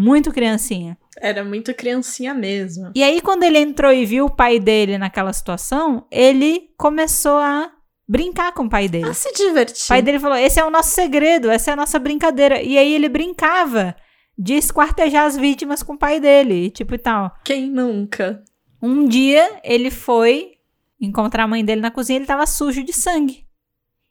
[0.02, 0.98] Muito criancinha.
[1.20, 2.90] Era muito criancinha mesmo.
[2.96, 7.70] E aí, quando ele entrou e viu o pai dele naquela situação, ele começou a
[8.08, 9.10] brincar com o pai dele.
[9.10, 9.84] Ah, se divertir.
[9.84, 12.62] O pai dele falou: esse é o nosso segredo, essa é a nossa brincadeira.
[12.62, 13.94] E aí ele brincava
[14.38, 17.36] de esquartejar as vítimas com o pai dele, e tipo e tal.
[17.44, 18.42] Quem nunca?
[18.82, 20.54] Um dia ele foi
[20.98, 23.46] encontrar a mãe dele na cozinha, ele tava sujo de sangue.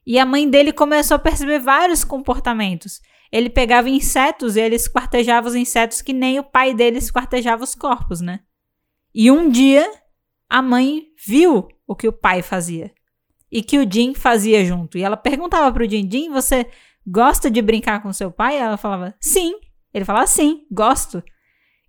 [0.06, 3.01] E a mãe dele começou a perceber vários comportamentos.
[3.31, 7.75] Ele pegava insetos e ele esquartejava os insetos que nem o pai dele esquartejava os
[7.75, 8.41] corpos, né?
[9.15, 9.91] E um dia
[10.49, 12.93] a mãe viu o que o pai fazia
[13.51, 14.99] e que o Jim fazia junto.
[14.99, 16.67] E ela perguntava pro Jim: Jim, você
[17.07, 18.57] gosta de brincar com seu pai?
[18.59, 19.55] Ela falava: Sim.
[19.93, 21.23] Ele falava: Sim, gosto.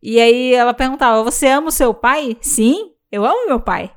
[0.01, 2.37] E aí ela perguntava: Você ama o seu pai?
[2.41, 3.91] Sim, eu amo meu pai.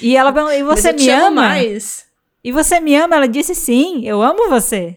[0.00, 1.42] E ela perguntou: E você me ama?
[1.42, 2.06] mais.
[2.42, 3.16] E você me ama?
[3.16, 4.96] Ela disse: Sim, eu amo você.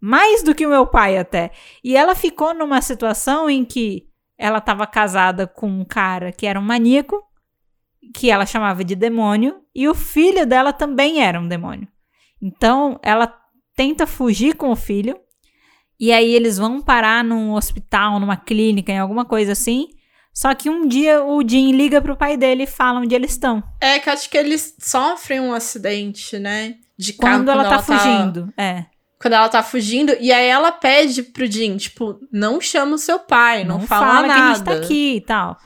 [0.00, 1.50] Mais do que o meu pai até.
[1.84, 4.08] E ela ficou numa situação em que
[4.38, 7.22] ela estava casada com um cara que era um maníaco,
[8.14, 11.86] que ela chamava de demônio, e o filho dela também era um demônio.
[12.40, 13.32] Então ela
[13.76, 15.18] tenta fugir com o filho,
[15.98, 19.88] e aí eles vão parar num hospital, numa clínica, em alguma coisa assim.
[20.32, 23.62] Só que um dia o Jim liga pro pai dele e fala onde eles estão.
[23.80, 26.76] É que acho que eles sofrem um acidente, né?
[26.96, 28.50] De carro Quando ela tá fugindo.
[28.56, 28.86] É.
[29.20, 33.18] Quando ela tá fugindo, e aí ela pede pro Jim, tipo, não chama o seu
[33.18, 34.42] pai, não, fala, que nada.
[34.42, 35.58] a gente tá aqui e tal.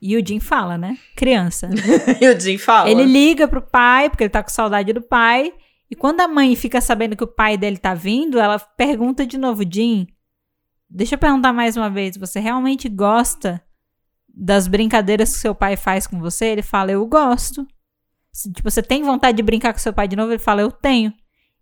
[0.00, 0.98] E o Jim fala, né?
[1.16, 1.70] Criança.
[2.20, 2.90] e o Jim fala.
[2.90, 5.54] Ele liga pro pai, porque ele tá com saudade do pai.
[5.90, 9.38] E quando a mãe fica sabendo que o pai dele tá vindo, ela pergunta de
[9.38, 10.06] novo, Jim,
[10.88, 13.58] deixa eu perguntar mais uma vez, você realmente gosta
[14.28, 16.44] das brincadeiras que seu pai faz com você?
[16.48, 17.66] Ele fala, eu gosto.
[18.54, 20.30] Tipo, você tem vontade de brincar com seu pai de novo?
[20.30, 21.10] Ele fala, eu tenho.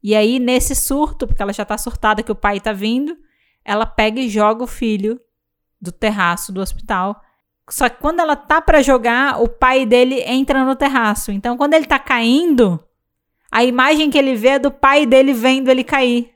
[0.06, 3.18] E aí, nesse surto, porque ela já tá surtada que o pai tá vindo,
[3.64, 5.20] ela pega e joga o filho
[5.80, 7.20] do terraço do hospital.
[7.68, 11.32] Só que quando ela tá para jogar, o pai dele entra no terraço.
[11.32, 12.80] Então, quando ele tá caindo,
[13.50, 16.30] a imagem que ele vê é do pai dele vendo ele cair.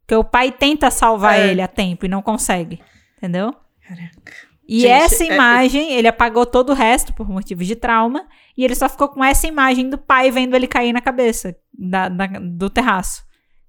[0.00, 1.46] Porque o pai tenta salvar é.
[1.46, 2.82] ele a tempo e não consegue.
[3.18, 3.54] Entendeu?
[3.86, 4.32] Caraca.
[4.68, 5.98] E Gente, essa é, é imagem, é...
[5.98, 8.26] ele apagou todo o resto por motivos de trauma.
[8.56, 12.08] E ele só ficou com essa imagem do pai vendo ele cair na cabeça da,
[12.08, 13.24] da, do terraço.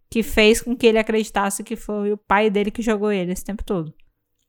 [0.09, 3.43] Que fez com que ele acreditasse que foi o pai dele que jogou ele esse
[3.43, 3.93] tempo todo.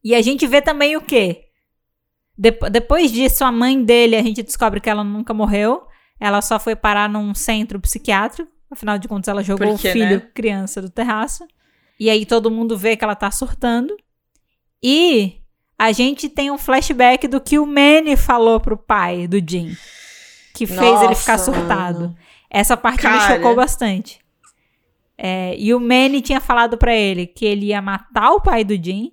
[0.04, 1.46] E a gente vê também o quê?
[2.36, 5.82] De, depois disso, a mãe dele, a gente descobre que ela nunca morreu.
[6.20, 8.50] Ela só foi parar num centro psiquiátrico.
[8.70, 10.30] Afinal de contas, ela jogou Porque, o filho, né?
[10.32, 11.44] criança, do terraço.
[11.98, 13.96] E aí todo mundo vê que ela tá surtando.
[14.80, 15.40] E
[15.76, 19.76] a gente tem um flashback do que o Manny falou pro pai do Jim.
[20.58, 22.00] Que fez Nossa, ele ficar surtado.
[22.00, 22.16] Mano.
[22.50, 23.14] Essa parte Cara.
[23.14, 24.18] me chocou bastante.
[25.16, 28.74] É, e o Manny tinha falado para ele que ele ia matar o pai do
[28.74, 29.12] Jim.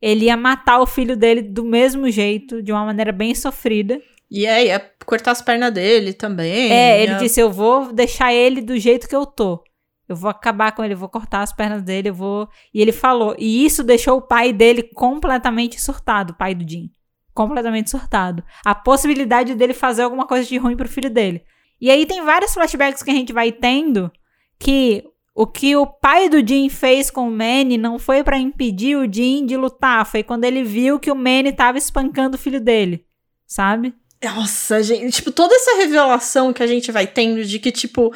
[0.00, 4.00] Ele ia matar o filho dele do mesmo jeito, de uma maneira bem sofrida.
[4.30, 6.70] E é, ia cortar as pernas dele também.
[6.70, 9.64] É, ele disse: Eu vou deixar ele do jeito que eu tô.
[10.08, 12.48] Eu vou acabar com ele, vou cortar as pernas dele, eu vou.
[12.72, 13.34] E ele falou.
[13.36, 16.88] E isso deixou o pai dele completamente surtado, o pai do Jim.
[17.34, 18.44] Completamente surtado.
[18.64, 21.42] A possibilidade dele fazer alguma coisa de ruim pro filho dele.
[21.80, 24.10] E aí tem vários flashbacks que a gente vai tendo
[24.58, 25.04] que
[25.34, 29.12] o que o pai do Jim fez com o Manny não foi para impedir o
[29.12, 33.04] Jim de lutar, foi quando ele viu que o Manny tava espancando o filho dele,
[33.44, 33.92] sabe?
[34.22, 38.14] Nossa, gente, tipo, toda essa revelação que a gente vai tendo de que, tipo,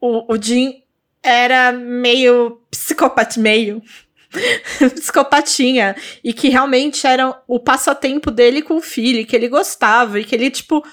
[0.00, 0.82] o, o Jim
[1.22, 3.82] era meio psicopata, meio
[4.94, 10.24] psicopatinha, e que realmente era o passatempo dele com o filho, que ele gostava, e
[10.24, 10.84] que ele, tipo,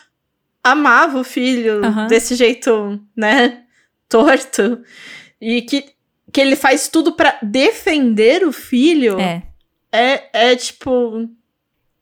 [0.64, 2.07] amava o filho uhum.
[2.07, 3.64] desse jeito, né,
[4.10, 4.82] torto,
[5.40, 5.86] e que,
[6.32, 9.20] que ele faz tudo para defender o filho.
[9.20, 9.44] É.
[9.91, 11.30] É, é tipo.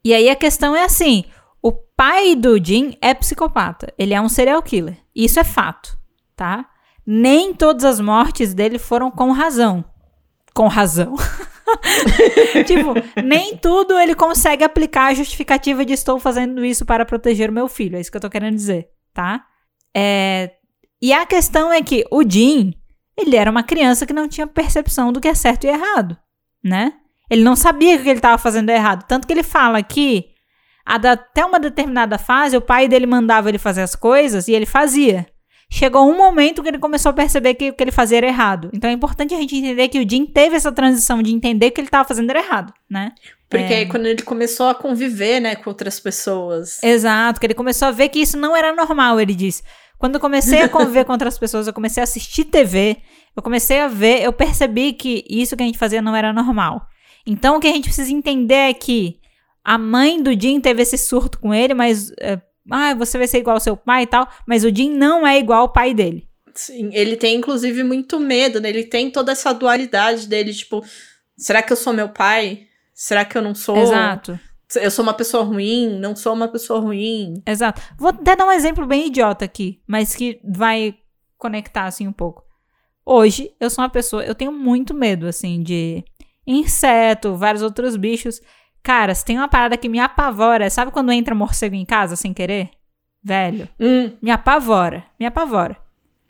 [0.04, 1.24] E aí a questão é assim:
[1.62, 3.92] o pai do Jim é psicopata.
[3.96, 4.96] Ele é um serial killer.
[5.14, 5.96] Isso é fato,
[6.34, 6.68] tá?
[7.06, 9.84] nem todas as mortes dele foram com razão.
[10.54, 11.14] Com razão.
[12.66, 17.52] tipo, nem tudo ele consegue aplicar a justificativa de estou fazendo isso para proteger o
[17.52, 17.96] meu filho.
[17.96, 19.44] É isso que eu tô querendo dizer, tá?
[19.94, 20.52] É...
[21.02, 22.72] E a questão é que o Jim,
[23.16, 26.16] ele era uma criança que não tinha percepção do que é certo e errado,
[26.62, 26.94] né?
[27.28, 29.04] Ele não sabia que ele estava fazendo errado.
[29.06, 30.26] Tanto que ele fala que
[30.84, 35.26] até uma determinada fase, o pai dele mandava ele fazer as coisas e ele fazia
[35.74, 38.70] chegou um momento que ele começou a perceber que o que ele fazia era errado.
[38.72, 41.80] Então é importante a gente entender que o Jim teve essa transição de entender que
[41.80, 43.12] ele estava fazendo era errado, né?
[43.50, 43.78] Porque é...
[43.78, 46.80] aí quando ele começou a conviver, né, com outras pessoas.
[46.80, 49.64] Exato, que ele começou a ver que isso não era normal, ele disse.
[49.98, 52.98] Quando eu comecei a conviver com outras pessoas, eu comecei a assistir TV,
[53.36, 56.86] eu comecei a ver, eu percebi que isso que a gente fazia não era normal.
[57.26, 59.18] Então o que a gente precisa entender é que
[59.64, 62.38] a mãe do Jim teve esse surto com ele, mas é,
[62.70, 65.38] ah, você vai ser igual ao seu pai e tal, mas o Jim não é
[65.38, 66.28] igual ao pai dele.
[66.54, 68.68] Sim, ele tem inclusive muito medo, né?
[68.68, 70.84] Ele tem toda essa dualidade dele, tipo,
[71.36, 72.66] será que eu sou meu pai?
[72.94, 73.76] Será que eu não sou?
[73.76, 74.38] Exato.
[74.76, 75.98] Eu sou uma pessoa ruim?
[75.98, 77.42] Não sou uma pessoa ruim?
[77.46, 77.82] Exato.
[77.98, 80.96] Vou até dar um exemplo bem idiota aqui, mas que vai
[81.36, 82.44] conectar assim um pouco.
[83.04, 86.02] Hoje, eu sou uma pessoa, eu tenho muito medo assim de
[86.46, 88.40] inseto, vários outros bichos.
[88.84, 92.34] Cara, se tem uma parada que me apavora, sabe quando entra morcego em casa sem
[92.34, 92.70] querer?
[93.22, 93.66] Velho.
[93.80, 94.12] Hum.
[94.20, 95.78] Me apavora, me apavora.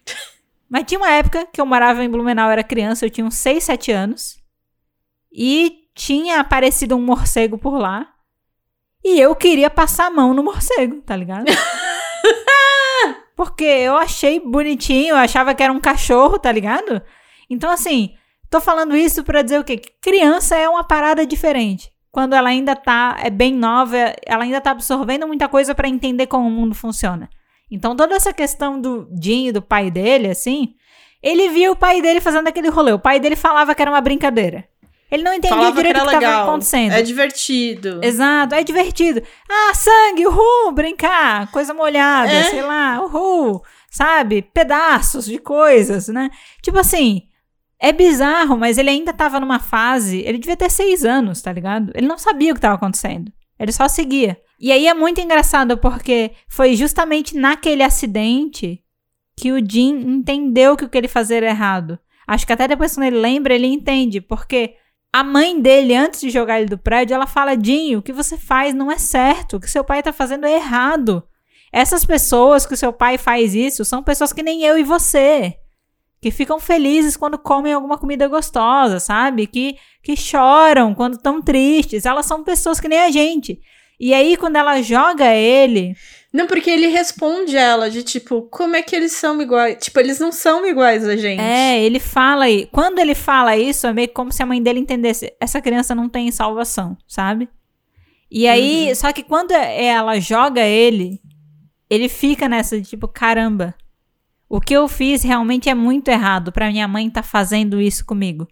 [0.70, 3.64] Mas tinha uma época que eu morava em Blumenau, era criança, eu tinha uns 6,
[3.64, 4.38] 7 anos.
[5.32, 8.08] E tinha aparecido um morcego por lá.
[9.02, 11.46] E eu queria passar a mão no morcego, tá ligado?
[13.34, 17.02] Porque eu achei bonitinho, eu achava que era um cachorro, tá ligado?
[17.50, 18.16] Então, assim,
[18.48, 19.76] tô falando isso pra dizer o quê?
[19.76, 24.60] Que criança é uma parada diferente quando ela ainda tá é bem nova, ela ainda
[24.60, 27.28] tá absorvendo muita coisa para entender como o mundo funciona.
[27.68, 30.74] Então toda essa questão do Jim e do pai dele, assim,
[31.20, 32.92] ele viu o pai dele fazendo aquele rolê.
[32.92, 34.64] O pai dele falava que era uma brincadeira.
[35.10, 36.92] Ele não entendia falava direito o que estava acontecendo.
[36.92, 38.00] É divertido.
[38.00, 39.20] Exato, é divertido.
[39.50, 42.44] Ah, sangue, uhul, brincar, coisa molhada, é?
[42.44, 43.60] sei lá, uhul,
[43.90, 44.40] sabe?
[44.40, 46.30] Pedaços de coisas, né?
[46.62, 47.22] Tipo assim,
[47.78, 50.20] é bizarro, mas ele ainda tava numa fase.
[50.20, 51.92] Ele devia ter seis anos, tá ligado?
[51.94, 53.32] Ele não sabia o que tava acontecendo.
[53.58, 54.38] Ele só seguia.
[54.58, 58.82] E aí é muito engraçado porque foi justamente naquele acidente
[59.36, 61.98] que o Jim entendeu que o que ele fazia era errado.
[62.26, 64.74] Acho que até depois quando ele lembra, ele entende, porque
[65.12, 68.38] a mãe dele, antes de jogar ele do prédio, ela fala: Jim, o que você
[68.38, 71.22] faz não é certo, o que seu pai tá fazendo é errado.
[71.72, 75.58] Essas pessoas que o seu pai faz isso são pessoas que nem eu e você
[76.24, 79.46] que ficam felizes quando comem alguma comida gostosa, sabe?
[79.46, 82.06] Que, que choram quando estão tristes.
[82.06, 83.60] Elas são pessoas que nem a gente.
[84.00, 85.94] E aí, quando ela joga ele.
[86.32, 89.76] Não, porque ele responde ela de tipo, como é que eles são iguais?
[89.78, 91.42] Tipo, eles não são iguais a gente.
[91.42, 92.70] É, ele fala aí.
[92.72, 96.08] Quando ele fala isso, é meio como se a mãe dele entendesse: essa criança não
[96.08, 97.50] tem salvação, sabe?
[98.30, 98.94] E aí, uhum.
[98.94, 101.20] só que quando ela joga ele,
[101.90, 103.74] ele fica nessa de tipo, caramba,
[104.54, 108.06] o que eu fiz realmente é muito errado para minha mãe estar tá fazendo isso
[108.06, 108.46] comigo.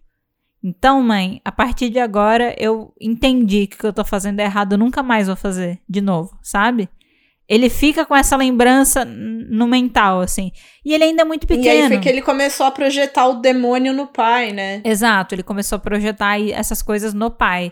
[0.60, 4.44] Então, mãe, a partir de agora eu entendi que o que eu tô fazendo é
[4.44, 6.88] errado, eu nunca mais vou fazer de novo, sabe?
[7.48, 10.50] Ele fica com essa lembrança no mental, assim.
[10.84, 11.66] E ele ainda é muito pequeno.
[11.66, 14.80] E aí foi que ele começou a projetar o demônio no pai, né?
[14.84, 17.70] Exato, ele começou a projetar essas coisas no pai.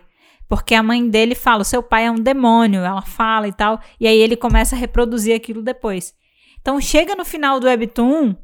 [0.48, 3.80] Porque a mãe dele fala, seu pai é um demônio, ela fala e tal.
[3.98, 6.14] E aí ele começa a reproduzir aquilo depois.
[6.60, 8.34] Então chega no final do Webtoon,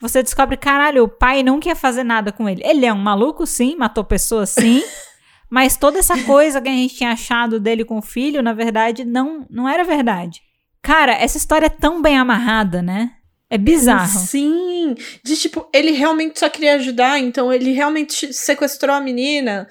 [0.00, 2.60] você descobre, caralho, o pai não quer fazer nada com ele.
[2.64, 4.82] Ele é um maluco, sim, matou pessoas, sim.
[5.48, 9.04] mas toda essa coisa que a gente tinha achado dele com o filho, na verdade,
[9.04, 10.40] não, não era verdade.
[10.82, 13.12] Cara, essa história é tão bem amarrada, né?
[13.48, 14.18] É bizarro.
[14.26, 19.68] Sim, de tipo, ele realmente só queria ajudar, então ele realmente sequestrou a menina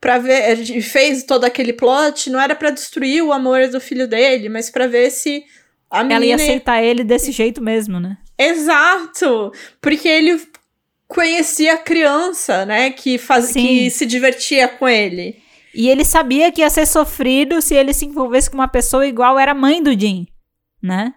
[0.00, 4.48] para ver, fez todo aquele plot, não era para destruir o amor do filho dele,
[4.48, 5.44] mas para ver se
[5.90, 6.16] a menina...
[6.16, 8.18] Ela ia aceitar ele desse jeito mesmo, né?
[8.38, 9.52] Exato!
[9.80, 10.40] Porque ele
[11.08, 12.90] conhecia a criança, né?
[12.90, 13.52] Que, faz...
[13.52, 15.42] que se divertia com ele.
[15.74, 19.38] E ele sabia que ia ser sofrido se ele se envolvesse com uma pessoa igual
[19.38, 20.26] era a mãe do Jim,
[20.82, 21.14] né?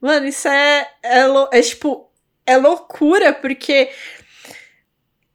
[0.00, 2.10] Mano, isso é, é, é tipo,
[2.46, 3.90] é loucura, porque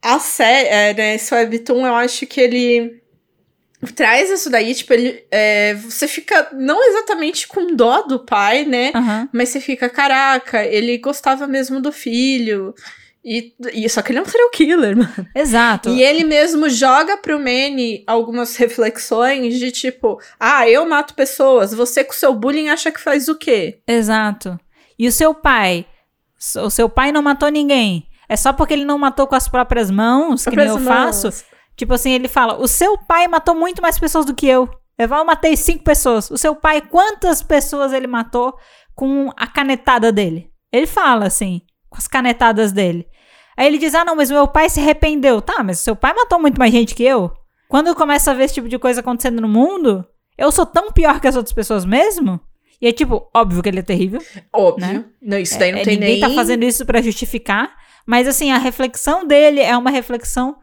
[0.02, 3.02] a série, é, né, esse webtoon, eu acho que ele
[3.94, 8.92] traz isso daí, tipo, ele, é, você fica não exatamente com dó do pai, né?
[8.96, 9.30] Uhum.
[9.32, 12.74] Mas você fica, caraca, ele gostava mesmo do filho.
[13.24, 15.28] E, e só que ele é um serial killer, mano.
[15.34, 15.90] Exato.
[15.90, 22.04] E ele mesmo joga pro Manny algumas reflexões de tipo, ah, eu mato pessoas, você
[22.04, 23.80] com seu bullying acha que faz o quê?
[23.88, 24.60] Exato.
[24.98, 25.86] E o seu pai?
[26.58, 28.08] O seu pai não matou ninguém.
[28.30, 31.22] É só porque ele não matou com as próprias mãos, que nem eu mãos.
[31.22, 31.46] faço,
[31.76, 34.70] Tipo assim, ele fala: o seu pai matou muito mais pessoas do que eu.
[34.98, 36.32] Eu matei cinco pessoas.
[36.32, 38.58] O seu pai, quantas pessoas ele matou
[38.94, 40.50] com a canetada dele?
[40.72, 43.06] Ele fala assim, com as canetadas dele.
[43.58, 45.42] Aí ele diz: Ah, não, mas meu pai se arrependeu.
[45.42, 47.32] Tá, mas seu pai matou muito mais gente que eu.
[47.68, 50.06] Quando eu começo a ver esse tipo de coisa acontecendo no mundo,
[50.38, 52.40] eu sou tão pior que as outras pessoas mesmo?
[52.82, 54.22] E é tipo, óbvio que ele é terrível.
[54.54, 54.88] Óbvio.
[54.88, 55.06] Né?
[55.22, 56.22] Não, isso daí não é, tem ninguém nem...
[56.22, 57.74] Ninguém tá fazendo isso para justificar.
[58.06, 60.58] Mas assim, a reflexão dele é uma reflexão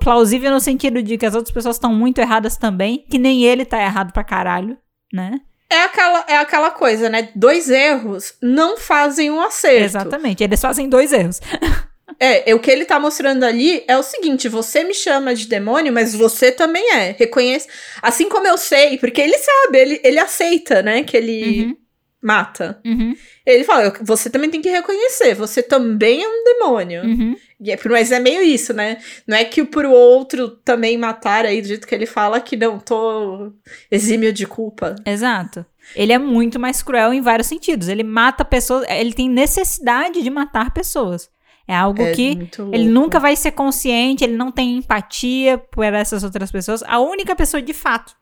[0.00, 3.64] plausível no sentido de que as outras pessoas estão muito erradas também, que nem ele
[3.64, 4.76] tá errado pra caralho,
[5.12, 5.40] né?
[5.70, 7.30] É aquela, é aquela coisa, né?
[7.34, 9.84] Dois erros não fazem um acerto.
[9.84, 11.40] Exatamente, eles fazem dois erros.
[12.20, 15.46] É, é, o que ele tá mostrando ali é o seguinte: você me chama de
[15.46, 17.14] demônio, mas você também é.
[17.18, 17.66] Reconhece.
[18.00, 21.02] Assim como eu sei, porque ele sabe, ele, ele aceita, né?
[21.02, 21.76] Que ele uhum.
[22.24, 22.80] Mata.
[22.84, 23.14] Uhum.
[23.44, 27.04] Ele fala: você também tem que reconhecer, você também é um demônio.
[27.04, 27.36] Uhum.
[27.66, 28.96] É, mas é meio isso, né?
[29.26, 32.78] Não é que pro outro também matar aí, do jeito que ele fala, que não,
[32.78, 33.52] tô
[33.90, 34.96] exímio de culpa.
[35.04, 35.64] Exato.
[35.94, 37.88] Ele é muito mais cruel em vários sentidos.
[37.88, 41.28] Ele mata pessoas, ele tem necessidade de matar pessoas.
[41.68, 46.22] É algo é que ele nunca vai ser consciente, ele não tem empatia por essas
[46.22, 46.82] outras pessoas.
[46.82, 48.14] A única pessoa de fato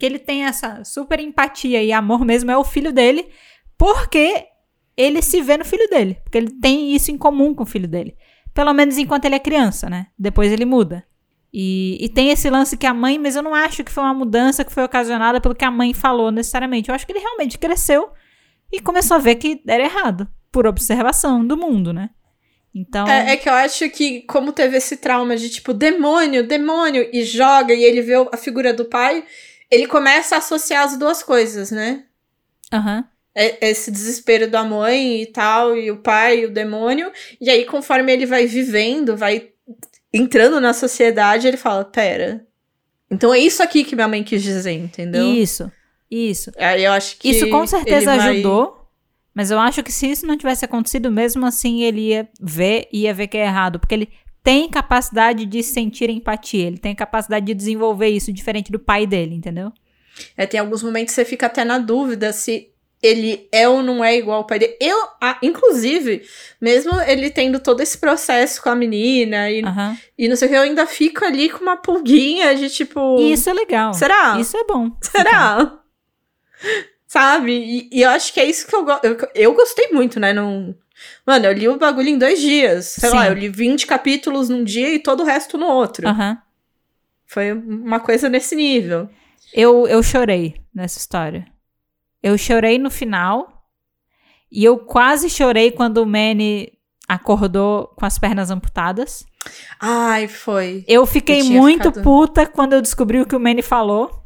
[0.00, 3.28] que ele tem essa super empatia e amor mesmo é o filho dele,
[3.76, 4.46] porque
[4.96, 7.86] ele se vê no filho dele, porque ele tem isso em comum com o filho
[7.86, 8.16] dele.
[8.54, 10.06] Pelo menos enquanto ele é criança, né?
[10.18, 11.04] Depois ele muda.
[11.52, 14.14] E, e, tem esse lance que a mãe, mas eu não acho que foi uma
[14.14, 16.88] mudança que foi ocasionada pelo que a mãe falou necessariamente.
[16.88, 18.10] Eu acho que ele realmente cresceu
[18.72, 22.10] e começou a ver que era errado, por observação do mundo, né?
[22.74, 23.06] Então.
[23.06, 27.24] É, é, que eu acho que, como teve esse trauma de tipo, demônio, demônio, e
[27.24, 29.24] joga, e ele vê a figura do pai,
[29.70, 32.04] ele começa a associar as duas coisas, né?
[32.72, 32.98] Aham.
[32.98, 37.10] Uhum esse desespero da mãe e tal, e o pai, e o demônio.
[37.40, 39.50] E aí, conforme ele vai vivendo, vai
[40.12, 42.44] entrando na sociedade, ele fala: Pera.
[43.10, 45.32] Então é isso aqui que minha mãe quis dizer, entendeu?
[45.32, 45.70] Isso,
[46.10, 46.52] isso.
[46.56, 47.30] Aí eu acho que.
[47.30, 48.72] Isso com certeza ajudou.
[48.72, 48.80] Vai...
[49.32, 53.14] Mas eu acho que se isso não tivesse acontecido, mesmo assim ele ia ver, ia
[53.14, 53.78] ver que é errado.
[53.78, 54.08] Porque ele
[54.42, 59.34] tem capacidade de sentir empatia, ele tem capacidade de desenvolver isso diferente do pai dele,
[59.34, 59.72] entendeu?
[60.36, 62.70] É, tem alguns momentos que você fica até na dúvida se
[63.02, 64.76] ele é ou não é igual ao pai dele.
[64.80, 66.22] Eu, ah, inclusive,
[66.60, 69.96] mesmo ele tendo todo esse processo com a menina e, Aham.
[70.18, 73.18] e não sei o que, eu ainda fico ali com uma pulguinha de tipo.
[73.20, 73.94] Isso é legal.
[73.94, 74.38] Será?
[74.38, 74.90] Isso é bom.
[75.00, 75.78] Será?
[77.06, 77.52] Sabe?
[77.52, 79.04] E, e eu acho que é isso que eu gosto.
[79.04, 80.32] Eu, eu gostei muito, né?
[80.32, 80.74] Não...
[81.26, 82.86] Mano, eu li o bagulho em dois dias.
[82.86, 83.28] Sei lá, Sim.
[83.28, 86.06] eu li 20 capítulos num dia e todo o resto no outro.
[86.08, 86.38] Aham.
[87.26, 89.08] Foi uma coisa nesse nível.
[89.54, 91.46] Eu, eu chorei nessa história.
[92.22, 93.64] Eu chorei no final.
[94.50, 96.72] E eu quase chorei quando o Manny
[97.08, 99.24] acordou com as pernas amputadas.
[99.80, 100.84] Ai, foi.
[100.88, 104.24] Eu fiquei Eu muito ficado- puta quando eu descobri o que o Manny falou.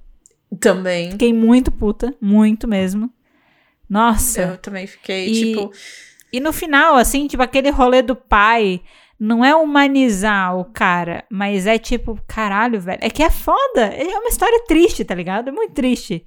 [0.61, 1.11] Também.
[1.13, 3.13] Fiquei muito puta, muito mesmo.
[3.89, 4.41] Nossa.
[4.43, 5.73] Eu também fiquei, E- tipo.
[6.35, 8.83] E no final, assim, tipo, aquele rolê do pai
[9.21, 12.99] não é humanizar o cara, mas é tipo, caralho, velho.
[13.01, 13.83] É que é foda.
[13.83, 15.51] É uma história triste, tá ligado?
[15.51, 16.27] É muito triste.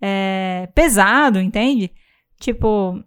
[0.00, 1.92] É pesado, entende?
[2.40, 2.98] Tipo,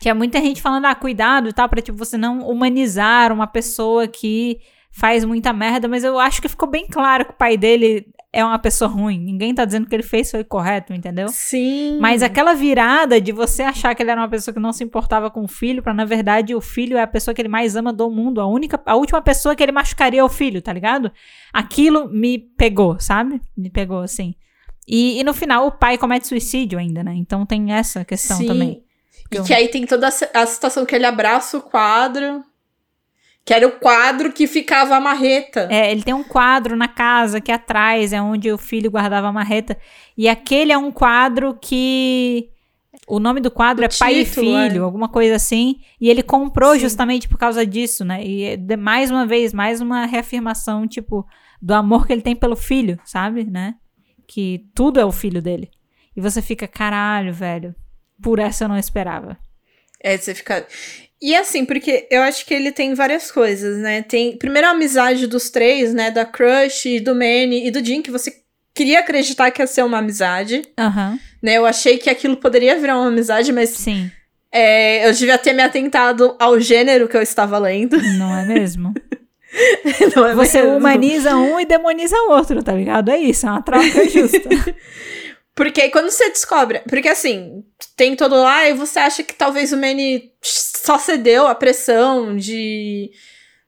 [0.00, 4.08] tinha muita gente falando, ah, cuidado e tal, pra tipo, você não humanizar uma pessoa
[4.08, 4.58] que
[4.90, 8.04] faz muita merda, mas eu acho que ficou bem claro que o pai dele
[8.34, 9.18] é uma pessoa ruim.
[9.18, 11.28] Ninguém tá dizendo que ele fez foi correto, entendeu?
[11.28, 11.98] Sim.
[12.00, 15.30] Mas aquela virada de você achar que ele era uma pessoa que não se importava
[15.30, 17.92] com o filho, pra na verdade o filho é a pessoa que ele mais ama
[17.92, 21.12] do mundo, a única, a última pessoa que ele machucaria é o filho, tá ligado?
[21.52, 23.40] Aquilo me pegou, sabe?
[23.56, 24.34] Me pegou assim.
[24.86, 27.14] E, e no final o pai comete suicídio ainda, né?
[27.14, 28.46] Então tem essa questão Sim.
[28.46, 28.84] também.
[29.30, 32.44] E que aí tem toda a situação que ele abraça o quadro.
[33.44, 35.68] Que era o quadro que ficava a marreta.
[35.70, 39.32] É, ele tem um quadro na casa que atrás é onde o filho guardava a
[39.32, 39.76] marreta.
[40.16, 42.48] E aquele é um quadro que.
[43.06, 44.84] O nome do quadro O é Pai e título, Filho, é.
[44.84, 45.80] alguma coisa assim.
[46.00, 46.80] E ele comprou Sim.
[46.80, 48.24] justamente por causa disso, né?
[48.24, 51.26] E é mais uma vez, mais uma reafirmação, tipo,
[51.60, 53.44] do amor que ele tem pelo filho, sabe?
[53.44, 53.74] Né?
[54.26, 55.70] Que tudo é o filho dele.
[56.16, 57.74] E você fica, caralho, velho.
[58.22, 59.36] Por essa eu não esperava.
[60.00, 60.66] É, você fica.
[61.22, 64.02] E assim, porque eu acho que ele tem várias coisas, né?
[64.02, 66.10] Tem primeiro a amizade dos três, né?
[66.10, 68.32] Da Crush, do Manny e do Jim, que você
[68.74, 71.54] queria acreditar que ia ser uma amizade, Aham, né?
[71.54, 74.10] Eu achei que aquilo poderia virar uma amizade, mas sim.
[74.52, 77.96] é, eu devia ter me atentado ao gênero que eu estava lendo.
[78.18, 78.92] Não é mesmo?
[80.16, 80.76] Não é Você mesmo?
[80.76, 83.10] humaniza um e demoniza o outro, tá ligado?
[83.10, 84.48] É isso, é uma troca justa.
[85.54, 86.80] Porque aí quando você descobre.
[86.80, 87.64] Porque assim,
[87.96, 93.10] tem todo lá e você acha que talvez o Manny só cedeu à pressão de.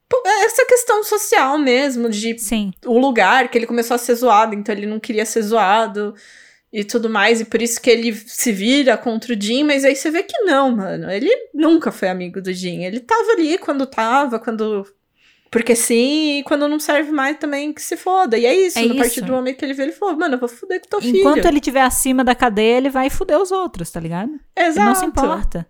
[0.08, 4.54] Pô, Essa questão social mesmo, de Sim, o lugar que ele começou a ser zoado,
[4.54, 6.14] então ele não queria ser zoado
[6.72, 9.96] e tudo mais, e por isso que ele se vira contra o Jim, mas aí
[9.96, 11.10] você vê que não, mano.
[11.10, 12.84] Ele nunca foi amigo do Jim.
[12.84, 14.84] Ele tava ali quando tava, quando.
[15.51, 18.36] Porque sim, e quando não serve mais também que se foda.
[18.36, 20.39] E é isso, É no partir do momento que ele vê, ele falou, mano, eu
[20.39, 21.48] vou foder com teu enquanto filho.
[21.48, 24.32] ele estiver acima da cadeia, ele vai fuder os outros, tá ligado?
[24.56, 24.78] Exato.
[24.78, 25.66] Ele não se importa.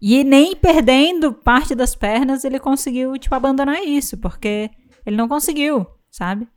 [0.00, 4.70] E nem perdendo parte das pernas, ele conseguiu, tipo, abandonar isso, porque
[5.04, 6.48] ele não conseguiu, sabe?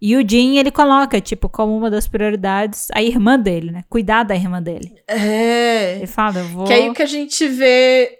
[0.00, 3.84] E o Jim, ele coloca, tipo, como uma das prioridades, a irmã dele, né?
[3.88, 4.92] Cuidar da irmã dele.
[5.08, 5.96] É.
[5.96, 6.66] Ele fala, eu vou...
[6.66, 8.18] Que aí que a gente vê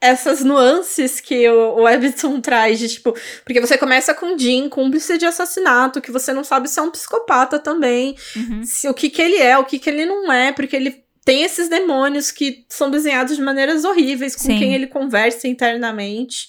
[0.00, 3.14] essas nuances que o, o traz de tipo.
[3.44, 6.90] Porque você começa com Jim, cúmplice de assassinato, que você não sabe se é um
[6.90, 8.62] psicopata também, Uhum.
[8.64, 11.42] se o que que ele é, o que que ele não é, porque ele tem
[11.42, 14.58] esses demônios que são desenhados de maneiras horríveis com Sim.
[14.58, 16.48] quem ele conversa internamente.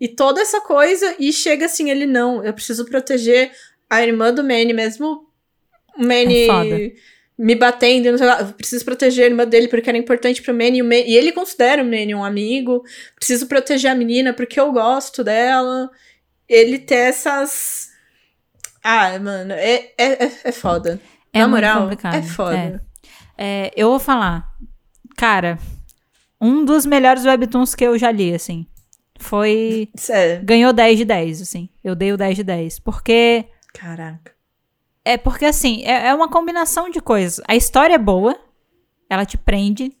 [0.00, 3.52] E toda essa coisa, e chega assim, ele não, eu preciso proteger
[3.88, 5.26] a irmã do Manny, mesmo
[5.96, 6.92] o Manny É.
[7.40, 10.52] me batendo, não sei lá, eu preciso proteger a irmã dele porque era importante pro
[10.52, 12.84] Manny, e, e ele considera o Manny um amigo,
[13.16, 15.90] preciso proteger a menina porque eu gosto dela.
[16.46, 17.88] Ele ter essas...
[18.84, 21.00] Ah, mano, é, é, é, é foda.
[21.32, 22.14] É Na moral, complicado.
[22.14, 22.84] é foda.
[23.38, 24.46] É, eu vou falar.
[25.16, 25.58] Cara,
[26.38, 28.66] um dos melhores webtoons que eu já li, assim.
[29.18, 29.88] Foi.
[29.94, 30.44] Sério.
[30.44, 31.68] Ganhou 10 de 10, assim.
[31.82, 32.80] Eu dei o 10 de 10.
[32.80, 33.46] Porque.
[33.72, 34.32] Caraca.
[35.12, 37.40] É porque, assim, é, é uma combinação de coisas.
[37.48, 38.38] A história é boa,
[39.08, 39.92] ela te prende,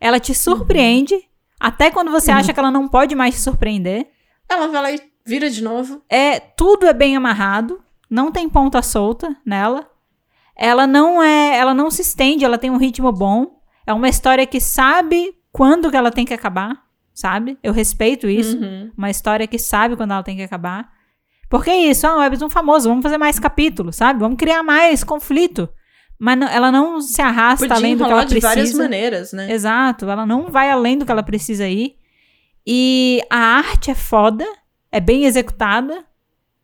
[0.00, 1.14] ela te surpreende,
[1.58, 2.36] até quando você Uhum.
[2.38, 4.08] acha que ela não pode mais te surpreender.
[4.48, 6.02] Ela vai lá e vira de novo.
[6.08, 7.80] É, tudo é bem amarrado,
[8.10, 9.88] não tem ponta solta nela.
[10.54, 13.58] Ela não é, ela não se estende, ela tem um ritmo bom.
[13.86, 16.84] É uma história que sabe quando que ela tem que acabar,
[17.14, 17.58] sabe?
[17.62, 18.58] Eu respeito isso.
[18.58, 18.90] Uhum.
[18.98, 20.91] Uma história que sabe quando ela tem que acabar.
[21.52, 24.18] Porque é isso, ah, um webtoon famoso, vamos fazer mais capítulos, sabe?
[24.20, 25.68] Vamos criar mais conflito.
[26.18, 28.82] Mas não- ela não se arrasta Podia além do que ela de várias precisa.
[28.82, 29.52] maneiras, né?
[29.52, 31.96] Exato, ela não vai além do que ela precisa ir.
[32.66, 34.46] E a arte é foda,
[34.90, 36.04] é bem executada.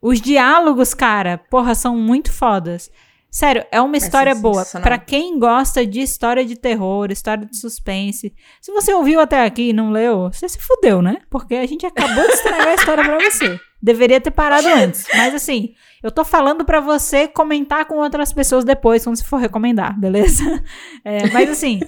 [0.01, 2.91] Os diálogos, cara, porra, são muito fodas.
[3.31, 4.65] Sério, é uma É história boa.
[4.81, 8.33] Pra quem gosta de história de terror, história de suspense.
[8.63, 11.19] Se você ouviu até aqui e não leu, você se fudeu, né?
[11.29, 13.61] Porque a gente acabou de estragar a história pra você.
[13.81, 15.05] Deveria ter parado antes.
[15.15, 19.39] Mas assim, eu tô falando pra você comentar com outras pessoas depois, quando você for
[19.39, 20.43] recomendar, beleza?
[21.05, 21.81] É, mas assim,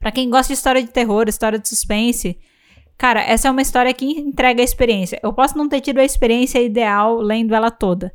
[0.00, 2.36] pra quem gosta de história de terror, história de suspense,
[2.96, 5.20] cara, essa é uma história que entrega a experiência.
[5.22, 8.12] Eu posso não ter tido a experiência ideal lendo ela toda.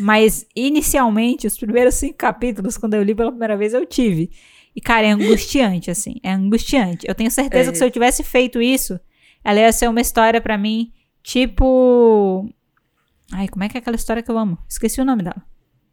[0.00, 4.30] Mas, inicialmente, os primeiros cinco capítulos, quando eu li pela primeira vez, eu tive.
[4.74, 6.16] E, cara, é angustiante, assim.
[6.22, 7.06] É angustiante.
[7.08, 7.72] Eu tenho certeza É.
[7.72, 8.98] que se eu tivesse feito isso,
[9.44, 10.90] ela ia ser uma história pra mim,
[11.26, 12.48] tipo.
[13.32, 14.56] Ai, como é que é aquela história que eu amo?
[14.68, 15.42] Esqueci o nome dela.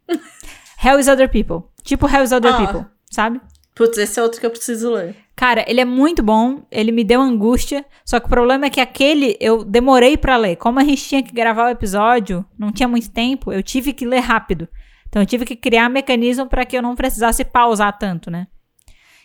[0.83, 1.67] Hell is Other People.
[1.83, 2.57] Tipo Hell is Other Ah.
[2.57, 3.41] People, sabe?
[3.75, 5.15] Putz, esse é outro que eu preciso ler.
[5.35, 8.79] Cara, ele é muito bom, ele me deu angústia, só que o problema é que
[8.79, 10.57] aquele eu demorei pra ler.
[10.57, 14.05] Como a gente tinha que gravar o episódio, não tinha muito tempo, eu tive que
[14.05, 14.67] ler rápido.
[15.09, 18.45] Então eu tive que criar mecanismo pra que eu não precisasse pausar tanto, né?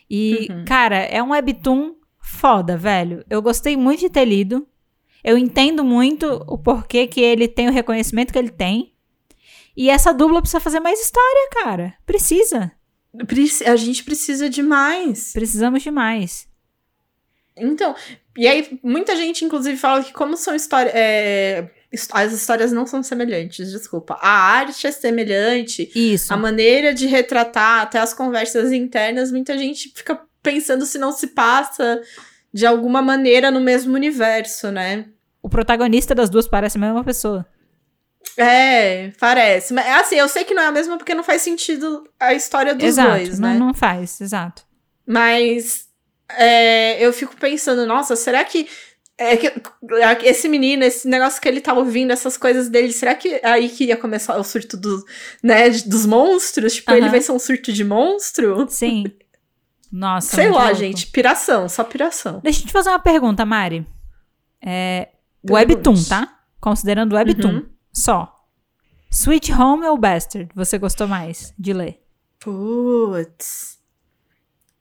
[0.08, 0.64] E, Uhum.
[0.64, 3.22] cara, é um webtoon foda, velho.
[3.28, 4.66] Eu gostei muito de ter lido.
[5.24, 8.92] Eu entendo muito o porquê que ele tem o reconhecimento que ele tem.
[9.76, 11.94] E essa dupla precisa fazer mais história, cara.
[12.04, 12.72] Precisa.
[13.26, 15.32] Preci- A gente precisa de mais.
[15.32, 16.48] Precisamos demais.
[17.56, 17.94] Então,
[18.36, 20.94] e aí muita gente, inclusive, fala que como são histórias.
[22.12, 24.14] as histórias não são semelhantes, desculpa.
[24.20, 26.32] A arte é semelhante, Isso.
[26.32, 31.28] a maneira de retratar, até as conversas internas, muita gente fica pensando se não se
[31.28, 32.00] passa
[32.52, 35.06] de alguma maneira no mesmo universo, né?
[35.42, 37.46] O protagonista das duas parece a mesma pessoa.
[38.36, 39.72] É, parece.
[39.72, 42.74] Mas assim, eu sei que não é a mesma porque não faz sentido a história
[42.74, 43.10] dos exato.
[43.10, 43.58] dois, não, né?
[43.58, 44.62] não faz, exato.
[45.06, 45.88] Mas
[46.36, 48.68] é, eu fico pensando, nossa, será que,
[49.16, 53.34] é que esse menino, esse negócio que ele tá ouvindo, essas coisas dele, será que
[53.34, 55.04] é aí que ia começar o surto do,
[55.42, 56.74] né, dos monstros?
[56.74, 57.10] Tipo, ele Aham.
[57.10, 58.66] vai ser um surto de monstro?
[58.68, 59.04] Sim.
[59.90, 60.36] Nossa.
[60.36, 60.74] Sei lá, louco.
[60.76, 62.40] gente, piração, só piração.
[62.42, 63.86] Deixa eu te fazer uma pergunta, Mari.
[64.64, 65.08] É.
[65.48, 66.38] Webtoon, tá?
[66.60, 67.52] Considerando Webtoon.
[67.54, 67.66] Uhum.
[67.92, 68.34] Só.
[69.10, 70.50] Sweet Home ou Bastard?
[70.54, 72.02] Você gostou mais de ler?
[72.38, 73.78] Putz.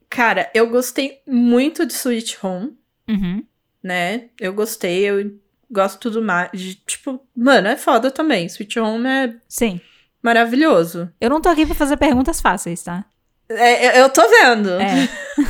[0.09, 2.77] Cara, eu gostei muito de Sweet Home,
[3.07, 3.43] Uhum.
[3.83, 4.29] né?
[4.39, 5.39] Eu gostei, eu
[5.69, 6.49] gosto tudo mais.
[6.53, 8.45] De, tipo, mano, é foda também.
[8.47, 9.79] Sweet Home é Sim.
[10.23, 11.11] maravilhoso.
[11.21, 13.05] Eu não tô aqui pra fazer perguntas fáceis, tá?
[13.49, 14.69] É, eu- tô vendo.
[14.71, 15.07] É.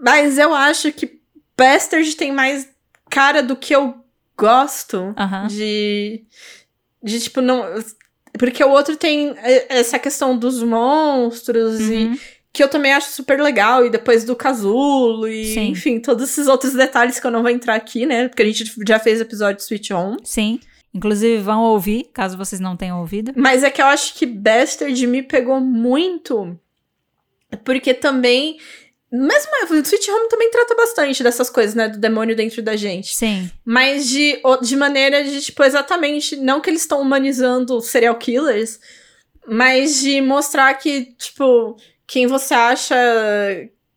[0.00, 1.20] Mas eu acho que
[1.56, 2.68] Bastard tem mais
[3.10, 3.94] cara do que eu
[4.36, 5.46] gosto Aham.
[5.48, 6.24] de.
[7.02, 7.64] De tipo, não.
[8.38, 9.34] Porque o outro tem
[9.68, 12.18] essa questão dos monstros e Uhum.
[12.52, 13.84] que eu também acho super legal.
[13.84, 15.68] E depois do casulo e, Sim.
[15.70, 18.28] enfim, todos esses outros detalhes que eu não vou entrar aqui, né?
[18.28, 20.16] Porque a gente já fez episódio de Switch On.
[20.22, 20.60] Sim.
[20.98, 23.32] Inclusive, vão ouvir, caso vocês não tenham ouvido.
[23.36, 26.58] Mas é que eu acho que Bastard me pegou muito.
[27.64, 28.58] Porque também.
[29.10, 31.88] Mesmo o Sweet Home também trata bastante dessas coisas, né?
[31.88, 33.16] Do demônio dentro da gente.
[33.16, 33.48] Sim.
[33.64, 36.36] Mas de, de maneira de, tipo, exatamente.
[36.36, 38.80] Não que eles estão humanizando serial killers,
[39.46, 41.76] mas de mostrar que, tipo,
[42.06, 42.96] quem você acha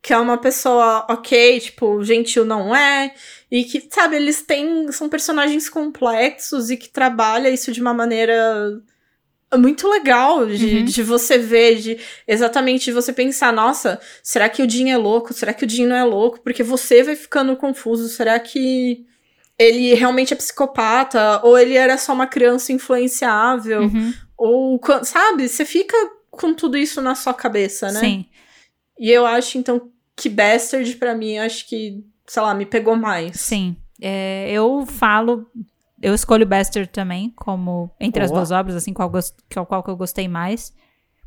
[0.01, 3.13] que é uma pessoa ok, tipo, gentil não é.
[3.51, 4.91] E que, sabe, eles têm.
[4.91, 8.81] São personagens complexos e que trabalha isso de uma maneira
[9.59, 10.85] muito legal de, Uhum.
[10.85, 15.33] de você ver, de exatamente de você pensar, nossa, será que o Jim é louco?
[15.33, 16.39] Será que o Jim não é louco?
[16.41, 18.07] Porque você vai ficando confuso.
[18.07, 19.05] Será que
[19.59, 21.41] ele realmente é psicopata?
[21.43, 23.81] Ou ele era só uma criança influenciável?
[23.81, 24.13] Uhum.
[24.37, 25.47] Ou, sabe?
[25.49, 25.95] Você fica
[26.31, 27.99] com tudo isso na sua cabeça, né?
[27.99, 28.25] Sim.
[29.01, 33.39] E eu acho, então, que Bastard, pra mim, acho que, sei lá, me pegou mais.
[33.41, 33.75] Sim.
[33.99, 35.47] É, eu falo.
[35.99, 39.89] Eu escolho Bastard também, como entre as duas obras, assim, qual, gos- qual, qual que
[39.89, 40.71] eu gostei mais.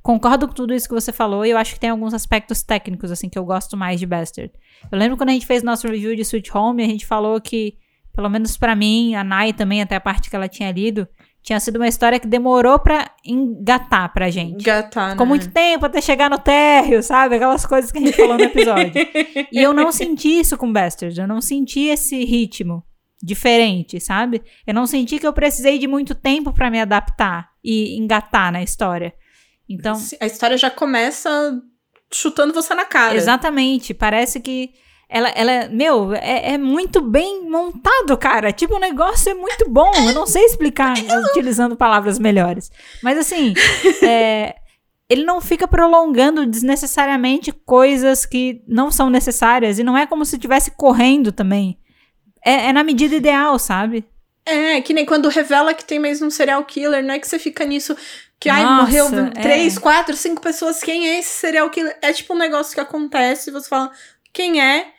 [0.02, 3.10] Concordo com tudo isso que você falou, e eu acho que tem alguns aspectos técnicos,
[3.10, 4.52] assim, que eu gosto mais de Bastard.
[4.92, 7.76] Eu lembro quando a gente fez nosso review de Sweet Home, a gente falou que,
[8.12, 11.08] pelo menos pra mim, a Nai também, até a parte que ela tinha lido,
[11.44, 14.64] tinha sido uma história que demorou pra engatar pra gente.
[14.64, 15.28] Gatar, Ficou né?
[15.28, 17.36] muito tempo até chegar no térreo, sabe?
[17.36, 18.92] Aquelas coisas que a gente falou no episódio.
[19.52, 21.20] e eu não senti isso com Bastard.
[21.20, 22.82] Eu não senti esse ritmo
[23.22, 24.42] diferente, sabe?
[24.66, 28.62] Eu não senti que eu precisei de muito tempo pra me adaptar e engatar na
[28.62, 29.12] história.
[29.68, 31.60] Então, A história já começa
[32.12, 33.16] chutando você na cara.
[33.16, 33.92] exatamente.
[33.92, 34.70] Parece que
[35.08, 38.52] ela, ela meu, é, é muito bem montado, cara.
[38.52, 39.92] Tipo, o negócio é muito bom.
[40.06, 40.94] Eu não sei explicar
[41.30, 42.70] utilizando palavras melhores.
[43.02, 43.54] Mas assim,
[44.02, 44.56] é,
[45.08, 49.78] ele não fica prolongando desnecessariamente coisas que não são necessárias.
[49.78, 51.78] E não é como se estivesse correndo também.
[52.44, 54.04] É, é na medida ideal, sabe?
[54.46, 57.38] É, que nem quando revela que tem mais um serial killer, não é que você
[57.38, 57.96] fica nisso.
[58.38, 59.30] Que ai, Nossa, morreu é.
[59.30, 60.82] três, quatro, cinco pessoas.
[60.82, 61.96] Quem é esse serial killer?
[62.02, 63.90] É tipo um negócio que acontece e você fala,
[64.32, 64.92] quem é?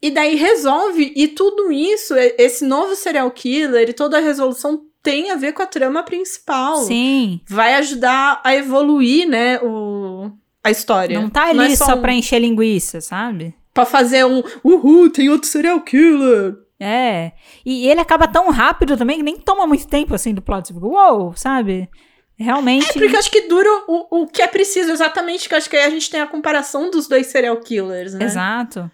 [0.00, 1.12] E daí resolve.
[1.16, 5.62] E tudo isso, esse novo serial killer e toda a resolução tem a ver com
[5.62, 6.76] a trama principal.
[6.78, 7.40] Sim.
[7.48, 10.30] Vai ajudar a evoluir, né, o,
[10.62, 11.18] a história.
[11.20, 13.54] Não tá ali é só, um- pra encher linguiça, sabe?
[13.74, 16.54] Pra fazer um, uhul, tem outro serial killer.
[16.80, 17.32] É.
[17.66, 20.68] E ele acaba tão rápido também que nem toma muito tempo assim do plot.
[20.72, 21.88] Fica, uou, sabe?
[22.36, 22.88] Realmente.
[22.90, 25.68] É porque eu acho que dura o, o que é preciso, exatamente, que eu acho
[25.68, 28.24] que aí a gente tem a comparação dos dois serial killers, né?
[28.24, 28.88] Exato.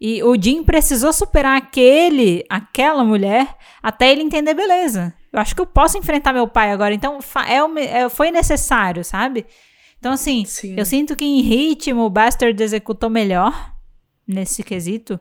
[0.00, 5.12] E o Jim precisou superar aquele, aquela mulher, até ele entender beleza.
[5.32, 6.94] Eu acho que eu posso enfrentar meu pai agora.
[6.94, 9.44] Então, é, é- foi necessário, sabe?
[9.98, 10.76] Então, assim, Sim.
[10.78, 13.74] eu sinto que em ritmo o Bastard executou melhor
[14.26, 15.18] nesse quesito.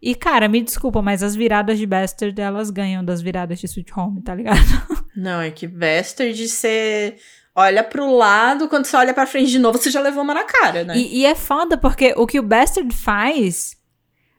[0.00, 3.92] E, cara, me desculpa, mas as viradas de Bastard, elas ganham das viradas de Sweet
[3.98, 4.58] Home, tá ligado?
[5.16, 7.16] Não, é que Bastard você
[7.54, 10.44] olha pro lado, quando você olha pra frente de novo, você já levou uma na
[10.44, 10.96] cara, né?
[10.96, 13.76] E, e é foda porque o que o Bastard faz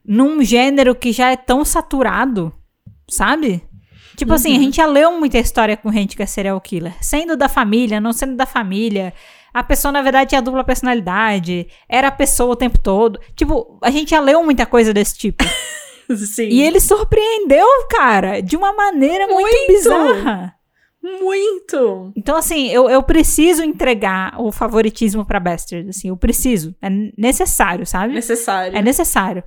[0.08, 2.54] num gênero que já é tão saturado,
[3.10, 3.64] sabe?
[4.16, 6.94] Tipo assim, a gente já leu muita história com gente que é serial killer.
[7.02, 9.14] Sendo da família, não sendo da família.
[9.54, 11.68] A pessoa, na verdade, tinha dupla personalidade.
[11.88, 13.20] Era a pessoa o tempo todo.
[13.36, 15.44] Tipo, a gente já leu muita coisa desse tipo.
[16.16, 16.50] Sim.
[16.50, 19.68] e ele surpreendeu, cara, de uma maneira muito, Muito!
[19.68, 20.54] bizarra.
[21.02, 22.14] Muito!
[22.16, 25.90] Então, assim, eu, eu preciso entregar o favoritismo pra Bastard.
[25.90, 26.76] Assim, eu preciso.
[26.82, 28.14] É necessário, sabe?
[28.14, 28.78] Necessário.
[28.78, 29.44] É necessário.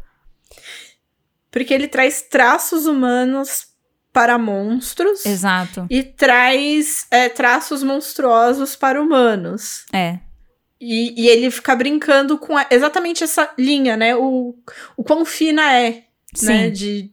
[1.50, 3.66] Porque ele traz traços humanos
[4.12, 5.86] para monstros Exato.
[5.88, 9.84] e traz é, traços monstruosos para humanos.
[9.92, 10.18] É.
[10.80, 14.14] E, e ele fica brincando com a- exatamente essa linha, né?
[14.16, 14.54] O,
[14.96, 16.04] o quão fina é,
[16.34, 16.46] Sim.
[16.46, 16.70] né?
[16.70, 17.10] De,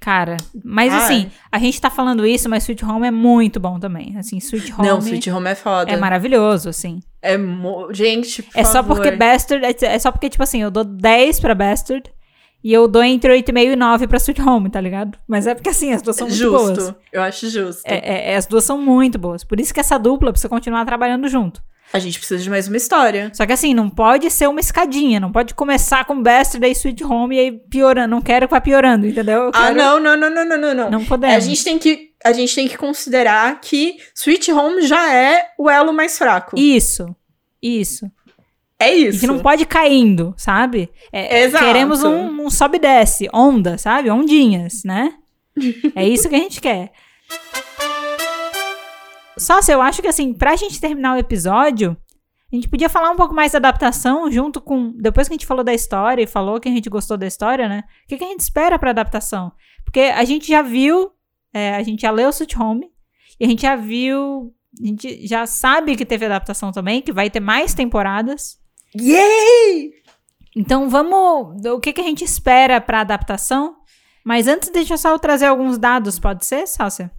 [0.00, 0.98] Cara, mas Ai.
[0.98, 4.16] assim, a gente tá falando isso, mas Sweet Home é muito bom também.
[4.18, 5.92] Assim, Sweet Home Não, Sweet Home é foda.
[5.92, 7.00] é maravilhoso, assim.
[7.22, 7.36] É
[7.92, 8.96] Gente, por é só favor.
[8.96, 12.10] porque Bastard, é, é só porque, tipo assim, eu dou 10 pra Bastard
[12.62, 15.18] e eu dou entre 8,5 e 9 pra Sweet Home, tá ligado?
[15.26, 16.74] Mas é porque, assim, as duas são muito Justo.
[16.74, 16.94] boas.
[17.12, 17.82] Eu acho justo.
[17.84, 19.42] É, é- é, as duas são muito boas.
[19.44, 21.62] Por isso que essa dupla precisa continuar trabalhando junto.
[21.92, 23.30] A gente precisa de mais uma história.
[23.34, 27.04] Só que assim, não pode ser uma escadinha, não pode começar com Bastard e Sweet
[27.04, 28.08] Home e aí piorando.
[28.14, 29.42] Não quero que vá piorando, entendeu?
[29.42, 30.90] Eu Ah, quero- não, não, não, não, não, não, não.
[30.90, 31.36] Não podemos.
[31.36, 35.68] A gente tem que a gente tem que considerar que Sweet Home já é o
[35.68, 36.56] elo mais fraco.
[36.58, 37.14] Isso.
[37.60, 38.10] Isso.
[38.82, 39.20] É isso.
[39.20, 40.90] que não pode ir caindo, sabe?
[41.12, 41.64] É, Exato.
[41.64, 44.10] Queremos um, um sobe e desce, onda, sabe?
[44.10, 45.14] Ondinhas, né?
[45.94, 46.92] é isso que a gente quer.
[49.38, 51.96] Só se eu acho que assim, pra gente terminar o episódio,
[52.52, 54.92] a gente podia falar um pouco mais da adaptação junto com.
[54.92, 57.66] Depois que a gente falou da história e falou que a gente gostou da história,
[57.66, 57.82] né?
[58.04, 59.52] O que, que a gente espera pra adaptação?
[59.84, 61.10] Porque a gente já viu,
[61.52, 62.90] é, a gente já leu Sweet Home,
[63.40, 64.54] e a gente já viu.
[64.80, 68.58] A gente já sabe que teve adaptação também, que vai ter mais temporadas.
[68.98, 69.92] Yay!
[70.54, 71.64] Então vamos.
[71.66, 73.76] O que, que a gente espera pra adaptação?
[74.24, 77.10] Mas antes, deixa eu só trazer alguns dados, pode ser, Sácia?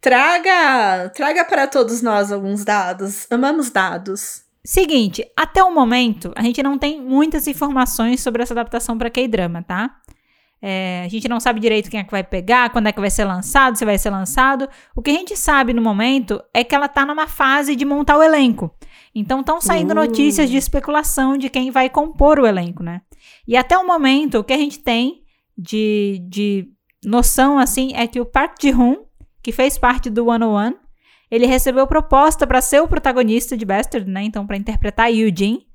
[0.00, 3.26] Traga, traga para todos nós alguns dados.
[3.30, 4.42] Amamos dados.
[4.64, 9.62] Seguinte, até o momento, a gente não tem muitas informações sobre essa adaptação pra K-drama,
[9.62, 9.99] tá?
[10.62, 13.10] É, a gente não sabe direito quem é que vai pegar, quando é que vai
[13.10, 14.68] ser lançado, se vai ser lançado.
[14.94, 18.18] O que a gente sabe no momento é que ela tá numa fase de montar
[18.18, 18.70] o elenco.
[19.14, 19.94] Então estão saindo Uh.
[19.94, 23.00] notícias de especulação de quem vai compor o elenco, né?
[23.48, 25.22] E até o momento, o que a gente tem
[25.56, 26.68] de, de
[27.04, 28.96] noção, assim, é que o Park Ji-hoon,
[29.42, 30.74] que fez parte do 101,
[31.30, 34.22] ele recebeu proposta para ser o protagonista de Bastard, né?
[34.22, 35.69] Então, para interpretar Eugene.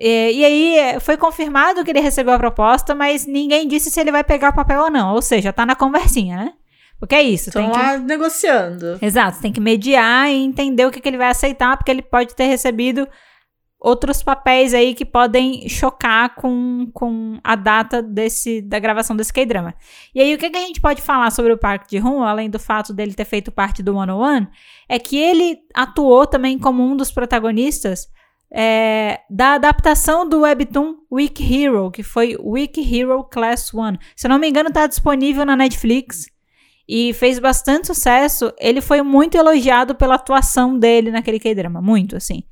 [0.00, 4.00] E, e aí, é, foi confirmado que ele recebeu a proposta, mas ninguém disse se
[4.00, 5.14] ele vai pegar o papel ou não.
[5.14, 6.52] Ou seja, tá na conversinha, né?
[6.98, 7.50] Porque é isso.
[7.50, 7.78] Estão tem que...
[7.78, 8.98] lá negociando.
[9.02, 12.34] Exato, tem que mediar e entender o que, que ele vai aceitar, porque ele pode
[12.34, 13.06] ter recebido
[13.78, 19.74] outros papéis aí que podem chocar com, com a data desse, da gravação desse K-drama.
[20.14, 22.58] E aí, o que, que a gente pode falar sobre o Park Ji-hoon, além do
[22.58, 24.46] fato dele ter feito parte do 101,
[24.88, 28.08] é que ele atuou também como um dos protagonistas
[28.52, 33.96] é, da adaptação do webtoon Week Hero, que foi Week Hero Class 1.
[34.16, 36.26] Se eu não me engano, está disponível na Netflix
[36.88, 38.52] e fez bastante sucesso.
[38.58, 42.42] Ele foi muito elogiado pela atuação dele naquele K-drama, muito assim.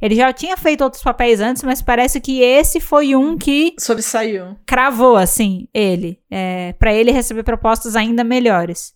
[0.00, 4.56] Ele já tinha feito outros papéis antes, mas parece que esse foi um que Sobressaiu.
[4.64, 6.20] cravou, assim, ele.
[6.30, 8.94] É, para ele receber propostas ainda melhores.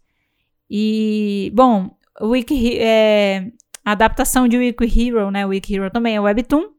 [0.71, 1.91] E, bom,
[2.21, 3.51] o Week, é,
[3.85, 5.45] a adaptação de Week Hero, né?
[5.47, 6.71] Week Hero também é webtoon.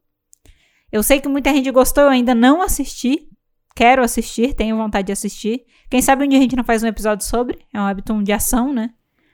[0.92, 3.28] Eu sei que muita gente gostou, eu ainda não assisti.
[3.76, 5.66] Quero assistir, tenho vontade de assistir.
[5.90, 7.60] Quem sabe um dia a gente não faz um episódio sobre.
[7.74, 8.92] É um webtoon de ação, né?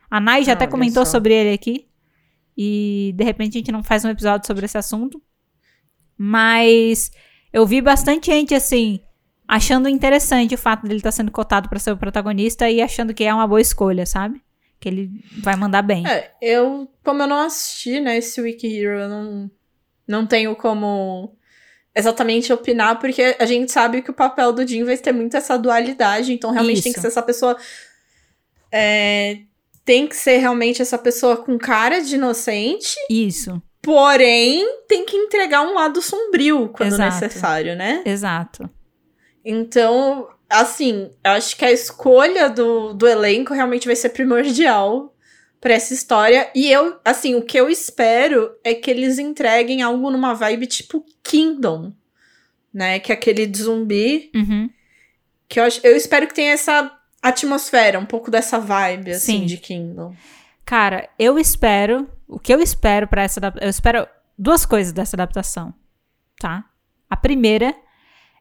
[0.09, 1.11] A Nai já Ah, até comentou só.
[1.11, 1.87] sobre ele aqui.
[2.57, 5.21] E de repente a gente não faz um episódio sobre esse assunto.
[6.17, 7.11] Mas
[7.51, 8.99] eu vi bastante gente assim
[9.47, 13.13] achando interessante o fato dele estar tá sendo cotado para ser o protagonista e achando
[13.13, 14.41] que é uma boa escolha, sabe?
[14.79, 15.09] Que ele
[15.41, 16.07] vai mandar bem.
[16.07, 19.51] É, eu, como eu não assisti, né, esse Wiki Hero, eu não,
[20.07, 21.35] não tenho como
[21.95, 25.57] exatamente opinar, porque a gente sabe que o papel do Jim vai ter muito essa
[25.57, 26.83] dualidade, então realmente Isso.
[26.83, 27.57] tem que ser essa pessoa.
[28.71, 29.39] É,
[29.83, 32.95] tem que ser realmente essa pessoa com cara de inocente.
[33.09, 33.61] Isso.
[33.81, 37.13] Porém, tem que entregar um lado sombrio quando Exato.
[37.13, 38.03] necessário, né?
[38.05, 38.69] Exato.
[39.43, 45.15] Então, assim, eu acho que a escolha do, do elenco realmente vai ser primordial
[45.61, 46.49] para essa história.
[46.55, 51.05] E eu, assim, o que eu espero é que eles entreguem algo numa vibe tipo
[51.23, 51.93] Kingdom,
[52.73, 52.99] né?
[52.99, 54.31] Que é aquele de zumbi.
[54.33, 54.69] Uhum.
[55.47, 59.45] Que eu, eu espero que tenha essa atmosfera, um pouco dessa vibe, assim, Sim.
[59.45, 60.15] de Kingdom.
[60.65, 62.07] Cara, eu espero.
[62.27, 63.41] O que eu espero para essa.
[63.59, 64.07] Eu espero
[64.37, 65.73] duas coisas dessa adaptação,
[66.39, 66.63] tá?
[67.09, 67.75] A primeira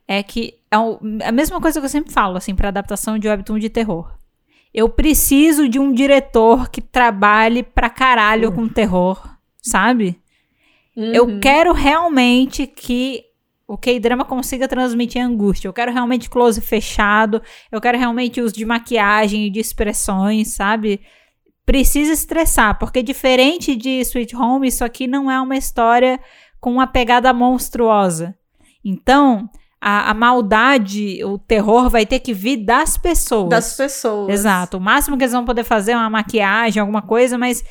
[0.06, 3.58] é que é a mesma coisa que eu sempre falo, assim, para adaptação de webtoon
[3.58, 4.12] de terror.
[4.72, 8.54] Eu preciso de um diretor que trabalhe pra caralho uhum.
[8.54, 9.28] com terror,
[9.62, 10.20] sabe?
[10.96, 11.12] Uhum.
[11.12, 13.24] Eu quero realmente que
[13.66, 15.68] o K-drama consiga transmitir angústia.
[15.68, 17.42] Eu quero realmente close fechado.
[17.70, 21.00] Eu quero realmente uso de maquiagem e de expressões, sabe?
[21.66, 26.18] Precisa estressar, porque diferente de Sweet Home, isso aqui não é uma história
[26.58, 28.34] com uma pegada monstruosa.
[28.82, 29.48] Então,
[29.80, 33.48] a, a, maldade, o terror vai ter que vir das pessoas.
[33.48, 34.28] Das pessoas.
[34.28, 34.76] Exato.
[34.76, 37.64] O máximo que eles vão poder fazer é uma maquiagem, alguma coisa, mas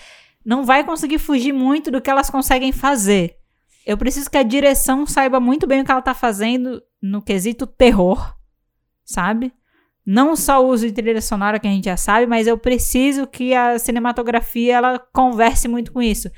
[0.45, 3.35] não vai conseguir fugir muito do que elas conseguem fazer.
[3.85, 7.67] Eu preciso que a direção saiba muito bem o que ela tá fazendo no quesito
[7.67, 8.35] terror,
[9.03, 9.53] sabe?
[10.05, 13.27] Não só o uso de trilha sonora que a gente já sabe, mas eu preciso
[13.27, 16.31] que a cinematografia ela converse muito com isso.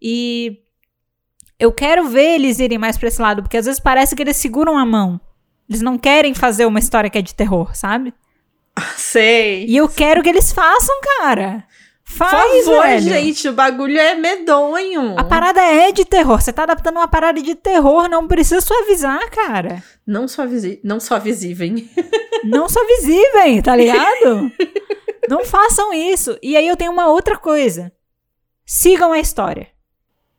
[0.00, 0.58] E
[1.62, 4.36] eu quero ver eles irem mais pra esse lado, porque às vezes parece que eles
[4.36, 5.20] seguram a mão.
[5.68, 8.12] Eles não querem fazer uma história que é de terror, sabe?
[8.96, 9.64] Sei.
[9.66, 11.64] E eu quero que eles façam, cara.
[12.04, 13.00] Faz, Por favor, velho.
[13.00, 15.14] gente, o bagulho é medonho.
[15.16, 16.42] A parada é de terror.
[16.42, 19.84] Você tá adaptando uma parada de terror, não precisa suavizar, cara.
[20.04, 21.88] Não suavizi não suavizivem.
[22.42, 24.50] não suavizivem, tá ligado?
[25.28, 26.36] não façam isso.
[26.42, 27.92] E aí eu tenho uma outra coisa.
[28.66, 29.71] Sigam a história.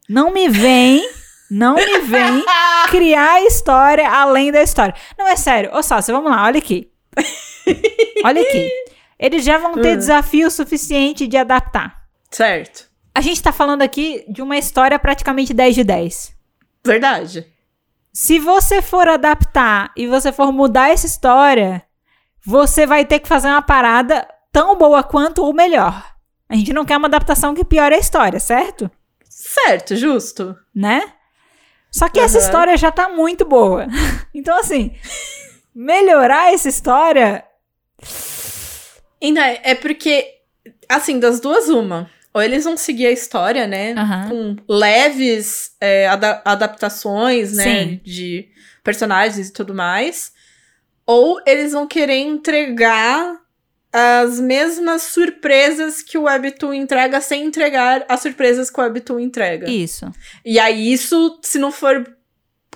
[0.10, 1.08] Não me vem,
[1.50, 2.44] não me vem
[2.90, 4.94] criar história além da história.
[5.18, 5.74] Não, é sério.
[5.74, 6.92] Ô, Sácia, vamos lá, olha aqui.
[8.24, 8.70] Olha aqui.
[9.18, 9.98] Eles já vão ter hum.
[9.98, 12.04] desafio suficiente de adaptar.
[12.30, 12.90] Certo.
[13.16, 16.36] A gente tá falando aqui de uma história praticamente 10 de 10.
[16.86, 17.48] Verdade.
[18.12, 21.84] Se você for adaptar e você for mudar essa história,
[22.46, 26.14] você vai ter que fazer uma parada tão boa quanto ou melhor.
[26.50, 28.92] A gente não quer uma adaptação que piore a história, certo?
[29.36, 30.56] Certo, justo.
[30.74, 31.02] Né?
[31.92, 32.26] Só que uhum.
[32.26, 33.88] essa história já tá muito boa.
[34.36, 34.96] Então, assim,
[35.76, 37.46] melhorar essa história.
[39.22, 40.28] Ainda é, é porque,
[40.90, 42.10] assim, das duas, uma.
[42.34, 43.94] Ou eles vão seguir a história, né?
[43.94, 44.56] Uhum.
[44.56, 47.64] Com leves é, ada adaptações, né?
[47.64, 48.02] Sim.
[48.04, 48.50] De
[48.84, 50.34] personagens e tudo mais.
[51.06, 53.40] Ou eles vão querer entregar
[53.94, 59.70] as mesmas surpresas que o Webtoon entrega sem entregar as surpresas que o Webtoon entrega.
[59.70, 60.11] Isso.
[60.44, 62.18] E aí, isso, se não for,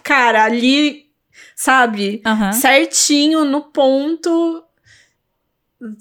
[0.03, 1.07] cara, ali,
[1.56, 2.53] sabe, uhum.
[2.53, 4.64] certinho, no ponto,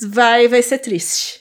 [0.06, 1.40] vai, vai ser triste.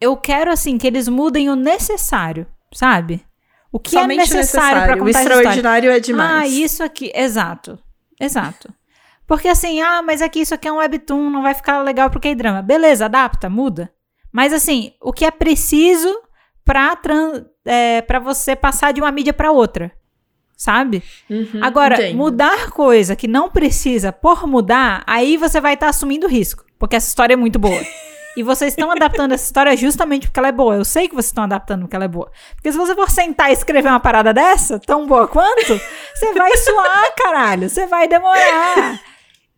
[0.00, 3.26] Eu quero, assim, que eles mudem o necessário, sabe?
[3.72, 4.86] O que é Somente é necessário, necessário.
[4.86, 6.42] para contar O extraordinário é demais.
[6.42, 7.76] Ah, isso aqui, exato.
[8.20, 8.72] Exato.
[9.28, 12.18] Porque assim, ah, mas aqui isso aqui é um webtoon, não vai ficar legal pro
[12.18, 12.62] K-drama.
[12.62, 13.92] Beleza, adapta, muda.
[14.32, 16.08] Mas assim, o que é preciso
[16.64, 19.92] pra, trans, é, pra você passar de uma mídia para outra.
[20.56, 21.04] Sabe?
[21.28, 22.16] Uhum, Agora, entendo.
[22.16, 26.64] mudar coisa que não precisa por mudar, aí você vai estar tá assumindo risco.
[26.78, 27.80] Porque essa história é muito boa.
[28.34, 30.76] E vocês estão adaptando essa história justamente porque ela é boa.
[30.76, 32.30] Eu sei que vocês estão adaptando porque ela é boa.
[32.54, 35.78] Porque se você for sentar e escrever uma parada dessa, tão boa quanto,
[36.14, 37.68] você vai suar, caralho.
[37.68, 39.00] Você vai demorar.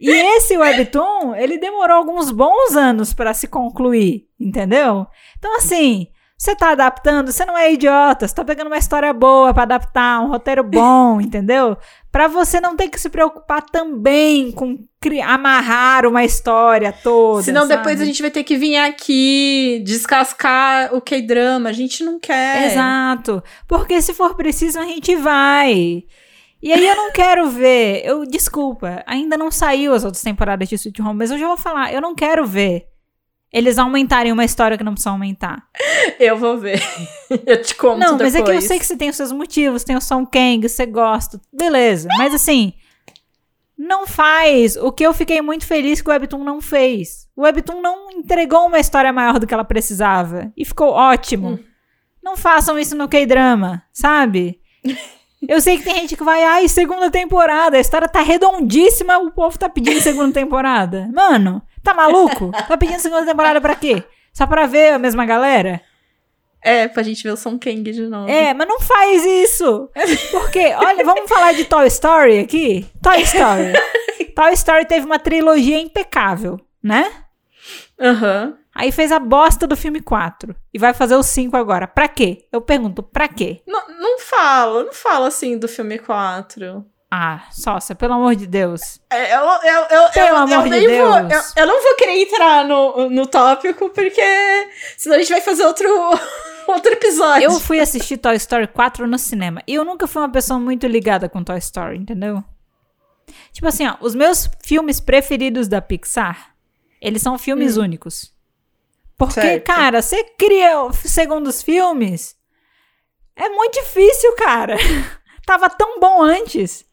[0.01, 5.07] E esse webtoon, ele demorou alguns bons anos para se concluir, entendeu?
[5.39, 6.09] Então, assim,
[6.41, 10.23] você tá adaptando, você não é idiota, você tá pegando uma história boa para adaptar,
[10.23, 11.77] um roteiro bom, entendeu?
[12.11, 14.79] Para você não ter que se preocupar também com
[15.23, 17.43] amarrar uma história toda.
[17.43, 17.77] Senão sabe?
[17.77, 22.71] depois a gente vai ter que vir aqui descascar o K-drama, a gente não quer.
[22.71, 23.43] Exato.
[23.69, 26.05] Porque se for preciso, a gente vai.
[26.62, 28.03] E aí eu não quero ver.
[28.05, 31.57] Eu, desculpa, ainda não saiu as outras temporadas de Sweet Home, mas eu já vou
[31.57, 32.91] falar, eu não quero ver
[33.53, 35.66] eles aumentarem uma história que não precisam aumentar.
[36.19, 36.81] Eu vou ver.
[37.47, 38.35] eu te conto Não, mas depois.
[38.35, 40.87] é que eu sei que você tem os seus motivos, tem o Song Kang, você
[40.87, 42.09] gosta, beleza.
[42.16, 42.74] Mas assim,
[43.77, 47.28] não faz o que eu fiquei muito feliz que o Webtoon não fez.
[47.35, 50.53] O Webtoon não entregou uma história maior do que ela precisava.
[50.57, 51.53] E ficou ótimo.
[51.53, 51.59] Hum.
[52.23, 54.61] Não façam isso no K-drama, sabe?
[55.49, 59.31] Eu sei que tem gente que vai, ai, segunda temporada, a história tá redondíssima, o
[59.31, 61.09] povo tá pedindo segunda temporada.
[61.12, 62.51] Mano, tá maluco?
[62.69, 64.05] Tá pedindo segunda temporada pra quê?
[64.33, 65.81] Só pra ver a mesma galera?
[66.62, 68.29] É, pra gente ver o Song Kang de novo.
[68.31, 69.89] É, mas não faz isso.
[70.31, 72.87] Porque, olha, vamos falar de Toy Story aqui?
[73.03, 73.73] Toy Story.
[74.37, 77.11] Toy Story teve uma trilogia impecável, né?
[77.99, 78.59] Aham.
[78.81, 80.57] Aí fez a bosta do filme 4.
[80.73, 81.86] E vai fazer o 5 agora.
[81.86, 82.48] Pra quê?
[82.51, 83.61] Eu pergunto, pra quê?
[83.66, 86.82] Não, não fala, não fala assim do filme 4.
[87.11, 88.98] Ah, sócia, pelo amor de Deus.
[89.11, 91.52] É, eu, eu, eu, Pelo eu, amor eu de nem vou, eu, Deus.
[91.55, 95.86] eu não vou querer entrar no, no tópico, porque senão a gente vai fazer outro,
[96.66, 97.44] outro episódio.
[97.44, 99.62] Eu fui assistir Toy Story 4 no cinema.
[99.66, 102.43] E eu nunca fui uma pessoa muito ligada com Toy Story, entendeu?
[103.52, 106.55] Tipo assim, ó, os meus filmes preferidos da Pixar,
[106.98, 108.32] eles são filmes únicos.
[109.21, 109.67] Porque, Certo.
[109.67, 112.35] cara, você cria o- segundos filmes,
[113.37, 114.77] é muito difícil, cara.
[115.45, 116.87] Tava tão bom antes.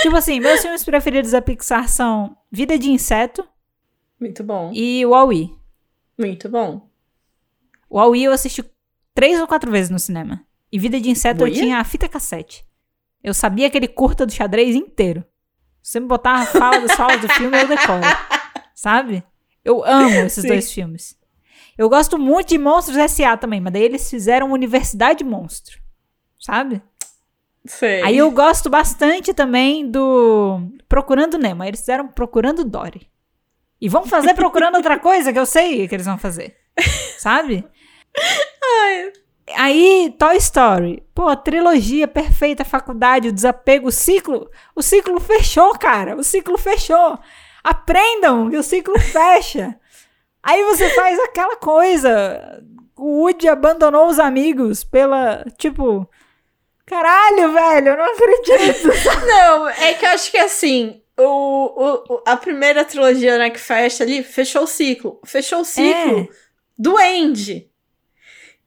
[0.00, 3.46] Tipo assim, meus filmes preferidos da Pixar são Vida de Inseto
[4.18, 5.50] Muito bom, e Wall-E.
[6.18, 6.88] muito bom.
[7.90, 8.64] Wall-E eu assisti
[9.14, 10.42] três ou quatro vezes no cinema.
[10.72, 12.64] E Vida de Inseto eu tinha a fita cassete.
[13.22, 15.22] Eu sabia aquele curta do xadrez inteiro.
[15.82, 18.00] Você me botar a fala falas do filme, eu decoro.
[18.74, 19.22] Sabe?
[19.64, 20.48] Eu amo esses Sim.
[20.48, 21.17] dois filmes.
[21.78, 23.36] Eu gosto muito de Monstros S.A.
[23.36, 25.78] também, mas daí eles fizeram Universidade Monstro.
[26.36, 26.82] Sabe?
[27.64, 28.02] Sei.
[28.02, 31.62] Aí eu gosto bastante também do Procurando Nemo.
[31.62, 33.08] Aí eles fizeram Procurando Dory.
[33.80, 36.56] E vão fazer procurando outra coisa que eu sei que eles vão fazer.
[37.18, 37.64] Sabe?
[39.54, 41.02] Aí, Toy Story.
[41.14, 44.50] Pô, trilogia perfeita, faculdade, o desapego, o ciclo.
[44.74, 46.16] O ciclo fechou, cara.
[46.16, 47.18] O ciclo fechou.
[47.62, 49.78] Aprendam que o ciclo fecha.
[50.48, 52.64] Aí você faz aquela coisa.
[52.96, 55.44] O Woody abandonou os amigos pela.
[55.58, 56.08] Tipo.
[56.86, 58.88] Caralho, velho, eu não acredito.
[59.26, 61.24] Não, é que eu acho que assim, o,
[62.14, 65.20] o, a primeira trilogia né, que fecha ali, fechou o ciclo.
[65.26, 66.28] Fechou o ciclo É.
[66.78, 67.70] do Andy.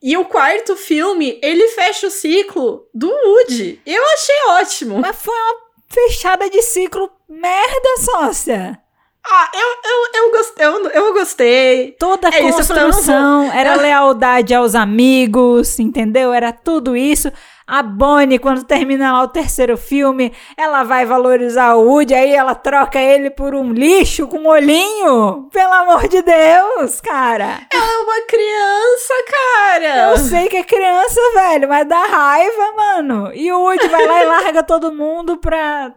[0.04, 3.82] E o quarto filme, ele fecha o ciclo do Woody.
[3.88, 5.00] Eu achei ótimo.
[5.00, 5.58] Mas foi uma
[5.90, 8.80] fechada de ciclo merda, sócia.
[9.24, 11.92] Ah, eu, eu, eu, gostei, eu, eu gostei.
[12.00, 16.34] Toda a É isso, construção era eu- lealdade aos amigos, entendeu?
[16.34, 17.32] Era tudo isso.
[17.68, 22.54] A Bonnie, quando termina lá o terceiro filme, ela vai valorizar o Woody, aí ela
[22.56, 25.48] troca ele por um lixo com um olhinho.
[25.54, 27.62] Pelo amor de Deus, cara.
[27.72, 30.12] Ela é uma criança, cara.
[30.12, 33.32] Eu sei que é criança, velho, mas dá raiva, mano.
[33.34, 35.94] E o Woody vai lá e larga todo mundo pra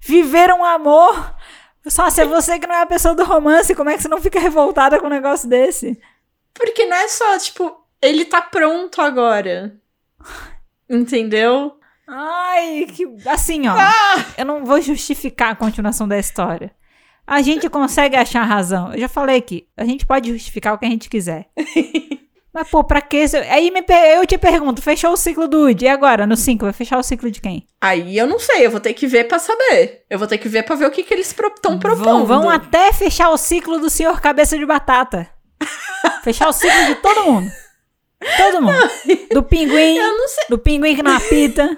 [0.00, 1.34] viver um amor.
[1.86, 4.08] Só se é você que não é a pessoa do romance, como é que você
[4.08, 6.00] não fica revoltada com um negócio desse?
[6.54, 9.76] Porque não é só, tipo, ele tá pronto agora.
[10.88, 11.76] Entendeu?
[12.06, 13.06] Ai, que.
[13.26, 13.76] Assim, ó.
[14.36, 16.74] Eu não vou justificar a continuação da história.
[17.26, 18.92] A gente consegue achar razão.
[18.92, 19.66] Eu já falei aqui.
[19.76, 21.48] A gente pode justificar o que a gente quiser.
[22.54, 23.24] Mas, pô, pra que.
[23.50, 23.82] Aí me
[24.14, 25.86] eu te pergunto: fechou o ciclo do Woody.
[25.86, 27.66] E agora, no 5, vai fechar o ciclo de quem?
[27.80, 30.04] Aí eu não sei, eu vou ter que ver pra saber.
[30.10, 32.04] Eu vou ter que ver pra ver o que, que eles estão propondo.
[32.04, 35.28] Vão, vão até fechar o ciclo do senhor Cabeça de Batata.
[36.22, 37.50] fechar o ciclo de todo mundo.
[38.36, 38.90] Todo mundo.
[39.32, 40.44] Do pinguim, Eu não sei.
[40.50, 41.76] do pinguim que não apita,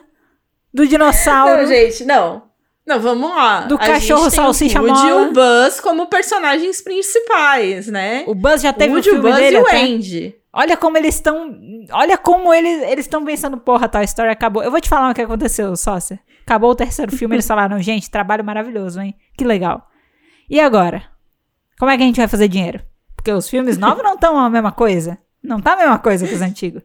[0.73, 1.63] do dinossauro.
[1.63, 2.43] Não, gente, não.
[2.87, 3.61] Não, vamos lá.
[3.61, 8.25] Do A cachorro salsicha o Woody e o Buzz como personagens principais, né?
[8.27, 9.81] O Buzz já O teve Woody, o o filme Buzz dele e o até.
[9.81, 10.35] Andy.
[10.57, 11.53] Olha como eles estão.
[11.91, 14.63] Olha como eles eles estão pensando, porra, Toy Story acabou.
[14.63, 16.21] Eu vou te falar o que aconteceu, sócia.
[16.43, 19.17] Acabou o terceiro filme, eles falaram, gente, trabalho maravilhoso, hein?
[19.37, 19.91] Que legal.
[20.49, 21.03] E agora?
[21.77, 22.81] Como é que a gente vai fazer dinheiro?
[23.17, 25.19] Porque os filmes novos não estão a mesma coisa.
[25.43, 26.83] Não tá a mesma coisa que os antigos.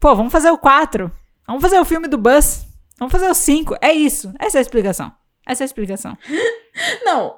[0.00, 1.12] Pô, vamos fazer o 4.
[1.46, 2.66] Vamos fazer o filme do Buzz.
[2.98, 3.76] Vamos fazer o 5.
[3.80, 4.32] É isso.
[4.38, 5.12] Essa é a explicação.
[5.46, 6.18] Essa é a explicação.
[7.04, 7.36] Não.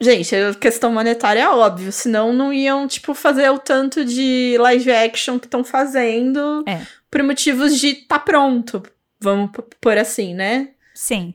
[0.00, 4.92] Gente, a questão monetária é óbvio, senão não iam, tipo, fazer o tanto de live
[4.92, 6.82] action que estão fazendo É.
[7.10, 8.82] por motivos de tá pronto.
[9.20, 10.68] Vamos pôr assim, né?
[10.94, 11.34] Sim.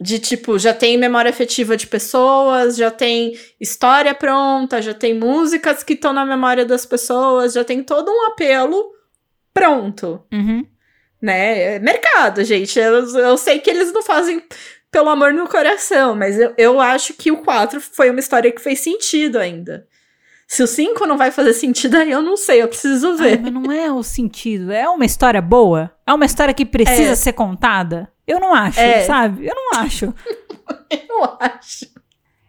[0.00, 5.82] De tipo, já tem memória afetiva de pessoas, já tem história pronta, já tem músicas
[5.82, 8.90] que estão na memória das pessoas, já tem todo um apelo
[9.52, 10.64] pronto, Uhum.
[11.20, 11.74] né?
[11.74, 12.78] É mercado, gente.
[12.78, 14.42] Eu, eu sei que eles não fazem
[14.90, 18.60] pelo amor no coração, mas eu, eu acho que o 4 foi uma história que
[18.60, 19.86] fez sentido ainda.
[20.46, 23.40] Se o 5 não vai fazer sentido, aí eu não sei, eu preciso Ai, ver.
[23.42, 24.72] mas não é o sentido.
[24.72, 25.90] É uma história boa?
[26.06, 27.16] É uma história que precisa É.
[27.16, 28.10] ser contada?
[28.26, 29.02] Eu não acho, É.
[29.04, 29.46] sabe?
[29.46, 30.14] Eu não acho.
[30.90, 31.86] Eu acho.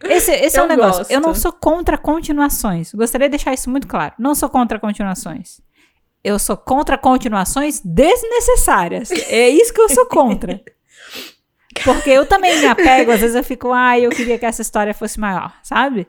[0.04, 1.00] Esse, esse é Eu um negócio.
[1.00, 1.12] gosto.
[1.12, 2.94] Eu não sou contra continuações.
[2.94, 4.14] Gostaria de deixar isso muito claro.
[4.18, 5.60] Não sou contra continuações.
[6.24, 9.12] Eu sou contra continuações desnecessárias.
[9.12, 10.62] É isso que eu sou contra.
[11.84, 14.94] Porque eu também me apego, às vezes eu fico, ai, eu queria que essa história
[14.94, 16.08] fosse maior, sabe?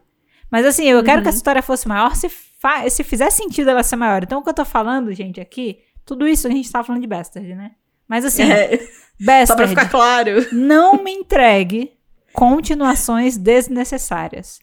[0.51, 3.83] Mas assim, eu quero que essa história fosse maior se, fa se fizer sentido ela
[3.83, 4.23] ser maior.
[4.23, 7.07] Então o que eu tô falando, gente, aqui, tudo isso a gente tá falando de
[7.07, 7.73] Bastard, né?
[8.09, 8.85] Mas assim, É, só
[9.21, 10.47] Bastard, pra ficar claro.
[10.51, 11.93] não me entregue
[12.33, 14.59] continuações desnecessárias.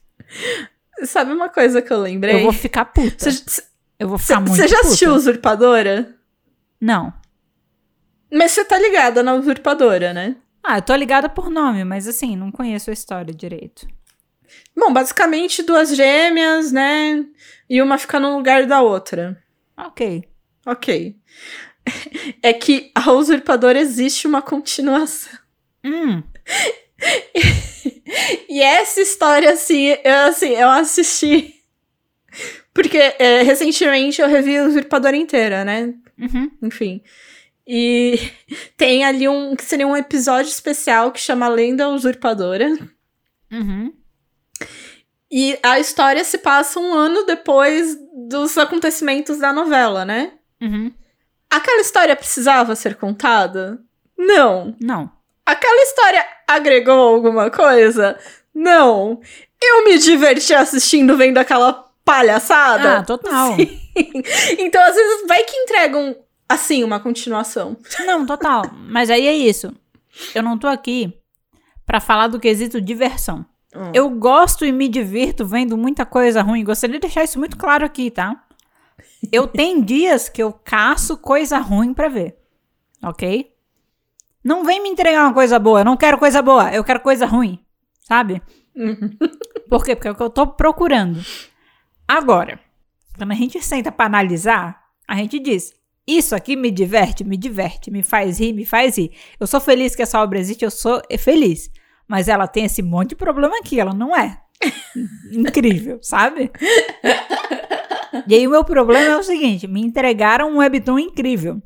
[1.04, 2.36] Sabe uma coisa que eu lembrei?
[2.36, 3.30] Eu vou ficar puta.
[3.30, 3.62] Você
[3.98, 4.88] eu vou ficar muito você já puta.
[4.88, 6.14] assistiu Usurpadora?
[6.80, 7.12] Não.
[8.32, 10.36] Mas você tá ligada na Usurpadora, né?
[10.70, 13.88] Ah, eu tô ligada por nome, mas assim, não conheço a história direito.
[14.76, 17.24] Bom, basicamente duas gêmeas, né?
[17.70, 19.42] E uma fica no lugar da outra.
[19.74, 20.28] Ok.
[20.66, 21.16] Ok.
[22.42, 25.32] É que a Usurpadora existe uma continuação.
[25.82, 26.22] Hum,
[28.46, 31.54] E essa história, assim, eu, assim, eu assisti.
[32.74, 35.94] Porque é, recentemente eu revi a Usurpadora inteira, né?
[36.18, 36.50] uhum.
[36.62, 37.02] Enfim.
[37.68, 38.32] E
[38.78, 42.66] tem ali um que seria um episódio especial que chama Lenda Usurpadora.
[43.52, 43.92] Uhum.
[45.30, 47.98] E a história se passa um ano depois
[48.28, 50.32] dos acontecimentos da novela, né?
[50.60, 50.90] Uhum.
[51.50, 53.78] Aquela história precisava ser contada?
[54.16, 54.74] Não.
[54.80, 55.10] Não.
[55.44, 58.18] Aquela história agregou alguma coisa?
[58.54, 59.20] Não.
[59.62, 62.98] Eu me diverti assistindo, vendo aquela palhaçada.
[62.98, 63.56] Ah, total.
[64.56, 66.16] Então, às vezes, vai que entregam,
[66.48, 67.76] assim, uma continuação.
[68.06, 68.62] Não, total.
[68.72, 69.74] Mas aí é isso.
[70.34, 71.12] Eu não tô aqui
[71.84, 73.44] pra falar do quesito diversão.
[73.74, 73.92] Hum.
[73.94, 76.64] Eu gosto e me divirto vendo muita coisa ruim.
[76.64, 78.44] Gostaria de deixar isso muito claro aqui, tá?
[79.32, 82.38] Eu tenho dias que eu caço coisa ruim pra ver.
[83.02, 83.52] Ok?
[84.42, 85.80] Não vem me entregar uma coisa boa.
[85.80, 86.72] Eu não quero coisa boa.
[86.72, 87.58] Eu quero coisa ruim.
[88.00, 88.42] Sabe?
[88.74, 89.16] Uhum.
[89.68, 89.94] Por quê?
[89.94, 91.20] Porque é o que eu tô procurando.
[92.06, 92.58] Agora,
[93.16, 95.74] quando a gente senta pra analisar, a gente diz:
[96.08, 99.12] Isso aqui me diverte, me diverte, me faz rir, me faz rir.
[99.38, 101.70] Eu sou feliz que essa obra existe, eu sou feliz.
[102.08, 104.40] Mas ela tem esse monte de problema aqui, ela não é.
[105.30, 106.50] Incrível, sabe?
[108.26, 111.62] E aí o meu problema é o seguinte: me entregaram um webtoon incrível.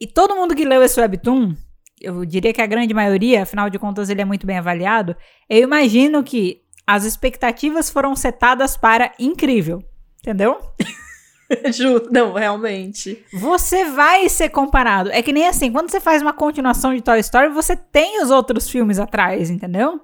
[0.00, 1.54] E todo mundo que leu esse webtoon,
[2.00, 5.16] eu diria que a grande maioria, afinal de contas ele é muito bem avaliado,
[5.48, 9.80] eu imagino que as expectativas foram setadas para incrível.
[10.18, 10.58] Entendeu?
[11.72, 13.24] Ju, não, realmente.
[13.32, 15.10] Você vai ser comparado.
[15.10, 18.30] É que nem assim, quando você faz uma continuação de Toy Story, você tem os
[18.30, 20.00] outros filmes atrás, entendeu?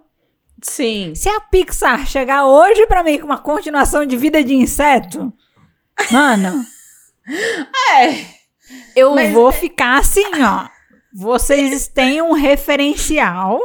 [0.62, 1.14] Sim.
[1.14, 5.32] Se a Pixar chegar hoje pra mim com uma continuação de Vida de Inseto,
[6.10, 6.64] mano,
[7.92, 8.24] É.
[8.96, 10.66] eu Mas- vou ficar assim, ó.
[11.14, 13.58] Vocês têm um referencial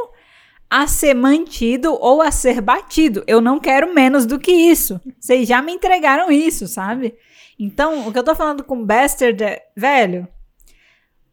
[0.68, 3.24] a ser mantido ou a ser batido.
[3.26, 5.00] Eu não quero menos do que isso.
[5.18, 7.14] Vocês já me entregaram isso, sabe?
[7.60, 10.26] Então, o que eu tô falando com Bastard é, velho,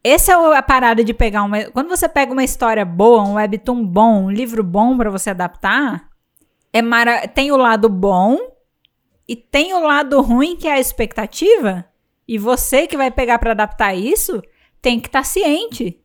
[0.04, 1.72] essa é a parada de pegar uma.
[1.72, 6.10] Quando você pega uma história boa, um webtoon bom, um livro bom pra você adaptar,
[6.74, 7.30] é mara...
[7.30, 8.38] tem o lado bom
[9.26, 11.86] e tem o lado ruim que é a expectativa.
[12.28, 14.42] E você que vai pegar pra adaptar isso
[14.82, 15.98] tem que estar ciente.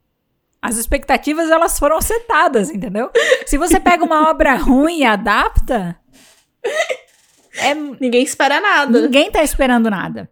[0.60, 3.10] As expectativas elas foram setadas, entendeu?
[3.44, 5.98] Se você pega uma obra ruim e adapta,
[7.56, 9.02] é Ninguém espera nada.
[9.02, 10.30] Ninguém tá esperando nada.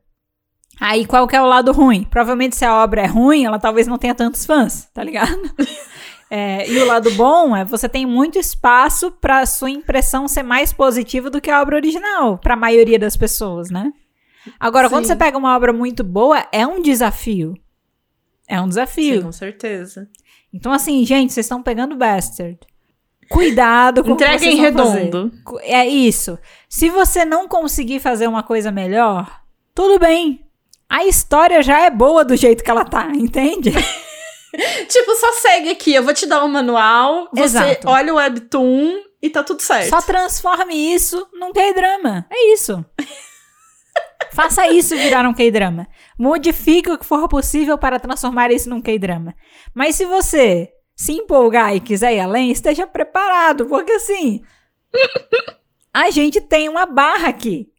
[0.80, 2.04] Aí, qual que é o lado ruim?
[2.04, 5.38] Provavelmente, se a obra é ruim, ela talvez não tenha tantos fãs, tá ligado?
[6.32, 10.72] É, e o lado bom é você tem muito espaço pra sua impressão ser mais
[10.72, 13.92] positiva do que a obra original, pra maioria das pessoas, né?
[14.58, 15.08] Agora, quando Sim.
[15.08, 17.54] você pega uma obra muito boa, é um desafio.
[18.46, 19.22] É um Sim, desafio.
[19.22, 20.08] com certeza.
[20.54, 22.58] Então, assim, gente, vocês estão pegando Bastard.
[23.30, 24.60] Cuidado com o que Entrega em fazer.
[24.60, 25.32] redondo.
[25.44, 26.38] Co- É isso.
[26.68, 29.40] Se você não conseguir fazer uma coisa melhor,
[29.74, 30.44] tudo bem.
[30.88, 33.70] A história já é boa do jeito que ela tá, entende?
[34.88, 37.88] Tipo, só segue aqui, eu vou te dar o manual, você Exato.
[37.88, 39.88] olha o webtoon e tá tudo certo.
[39.90, 42.26] Só transforme isso num K-drama.
[42.28, 42.84] É isso.
[44.32, 45.86] Faça isso virar um K-drama.
[46.18, 49.36] Modifique o que for possível para transformar isso num K-drama.
[49.72, 50.68] Mas se você
[51.00, 54.44] se empolgar e quiser ir além, esteja preparado, porque assim,
[55.90, 57.72] a gente tem uma barra aqui.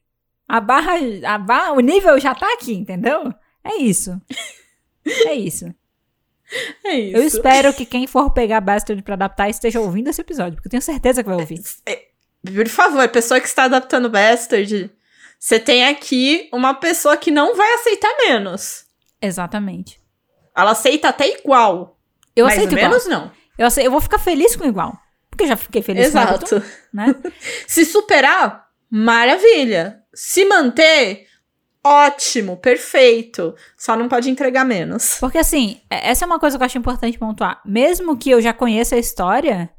[0.47, 0.93] A barra,
[1.27, 3.31] a barra, o nível já tá aqui, entendeu?
[3.63, 4.19] É isso.
[5.05, 5.71] É isso.
[6.83, 7.15] É isso.
[7.15, 10.71] Eu espero que quem for pegar Bastard pra adaptar esteja ouvindo esse episódio, porque eu
[10.71, 11.61] tenho certeza que vai ouvir.
[11.85, 12.07] É,
[12.43, 14.91] Por favor, pessoa que está adaptando Bastard,
[15.39, 18.83] Você tem aqui uma pessoa que não vai aceitar menos.
[19.21, 20.01] Exatamente.
[20.53, 22.00] Ela aceita até igual.
[22.35, 22.89] Eu mais aceito ou igual.
[22.91, 23.31] menos não.
[23.57, 24.97] Eu, ace- eu vou ficar feliz com igual.
[25.29, 26.55] Porque eu já fiquei feliz com Exato.
[26.55, 27.15] Everton, né?
[27.67, 29.99] Se superar, maravilha.
[30.13, 31.25] Se manter,
[31.83, 33.55] ótimo, perfeito.
[33.77, 35.17] Só não pode entregar menos.
[35.19, 37.61] Porque assim, é- essa é uma coisa que eu acho importante pontuar.
[37.65, 39.69] Mesmo que eu já conheça a história,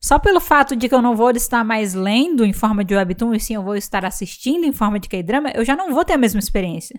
[0.00, 3.34] só pelo fato de que eu não vou estar mais lendo em forma de webtoon,
[3.34, 6.14] e sim eu vou estar assistindo em forma de K-drama, eu já não vou ter
[6.14, 6.98] a mesma experiência.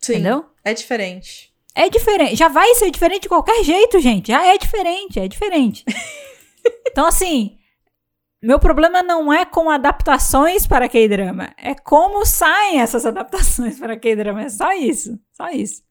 [0.00, 0.14] Sim.
[0.14, 0.46] Entendeu?
[0.64, 1.49] É diferente.
[1.74, 2.36] É diferente.
[2.36, 4.28] Já vai ser diferente de qualquer jeito, gente.
[4.28, 5.84] Já é diferente, é diferente.
[6.86, 7.58] então, assim,
[8.42, 11.52] meu problema não é com adaptações para K-drama.
[11.56, 14.42] É como saem essas adaptações para K-drama.
[14.42, 15.18] É só isso.
[15.32, 15.82] Só isso.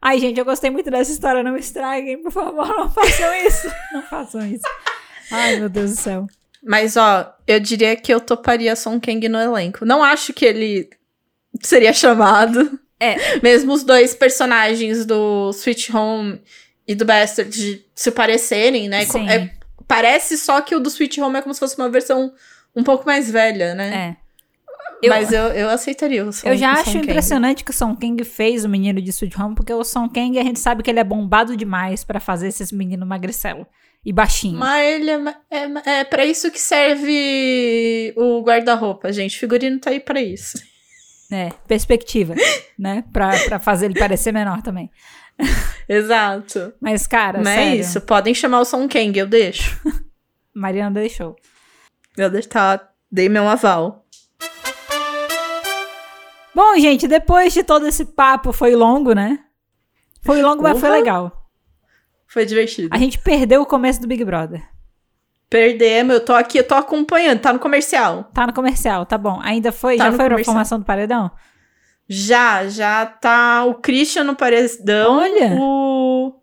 [0.00, 1.42] Ai, gente, eu gostei muito dessa história.
[1.42, 2.68] Não estraguem, por favor.
[2.78, 3.68] Não façam isso.
[3.92, 4.66] Não façam isso.
[5.32, 6.26] Ai, meu Deus do céu.
[6.62, 9.84] Mas, ó, eu diria que eu toparia Son Kang no elenco.
[9.84, 10.88] Não acho que ele
[11.60, 12.78] seria chamado.
[13.00, 13.38] É.
[13.40, 16.40] Mesmo os dois personagens do Sweet Home
[16.86, 19.04] e do Bastard se parecerem, né?
[19.04, 19.28] Sim.
[19.28, 19.50] É-
[19.86, 22.32] parece só que o do Sweet Home é como se fosse uma versão
[22.74, 24.16] um pouco mais velha, né?
[24.22, 24.28] É.
[25.00, 26.98] Eu- Mas eu, eu aceitaria o Son Eu já acho Kang.
[27.04, 30.36] impressionante que o Song Kang fez o menino de Sweet Home, porque o Song Kang
[30.38, 33.64] a gente sabe que ele é bombado demais pra fazer esses meninos magricelo
[34.04, 34.58] e baixinho.
[34.58, 39.38] Mas ele é, é, é pra isso que serve o guarda-roupa, gente.
[39.38, 40.58] Figurino tá aí pra isso.
[41.30, 42.34] É, perspectiva,
[42.78, 43.04] né?
[43.12, 44.90] Pra, pra fazer ele parecer menor também.
[45.88, 46.72] Exato.
[46.80, 48.00] Mas, cara, Não é sério, isso.
[48.00, 49.80] Podem chamar o Son Kang, eu deixo.
[50.54, 51.36] Mariana deixou.
[52.16, 52.88] Eu deixo, tá.
[53.10, 54.04] Dei meu aval.
[56.54, 59.38] Bom, gente, depois de todo esse papo, foi longo, né?
[60.22, 61.48] Foi longo, mas foi legal.
[62.26, 62.88] Foi divertido.
[62.92, 64.68] A gente perdeu o começo do Big Brother.
[65.50, 68.30] Perdemos, eu tô aqui, eu tô acompanhando, tá no comercial.
[68.34, 69.40] Tá no comercial, tá bom.
[69.42, 69.96] Ainda foi?
[69.96, 70.44] Tá já foi a comercial.
[70.54, 71.30] formação do paredão?
[72.08, 75.56] Já, já tá o Christian no paredão, Olha.
[75.58, 76.34] o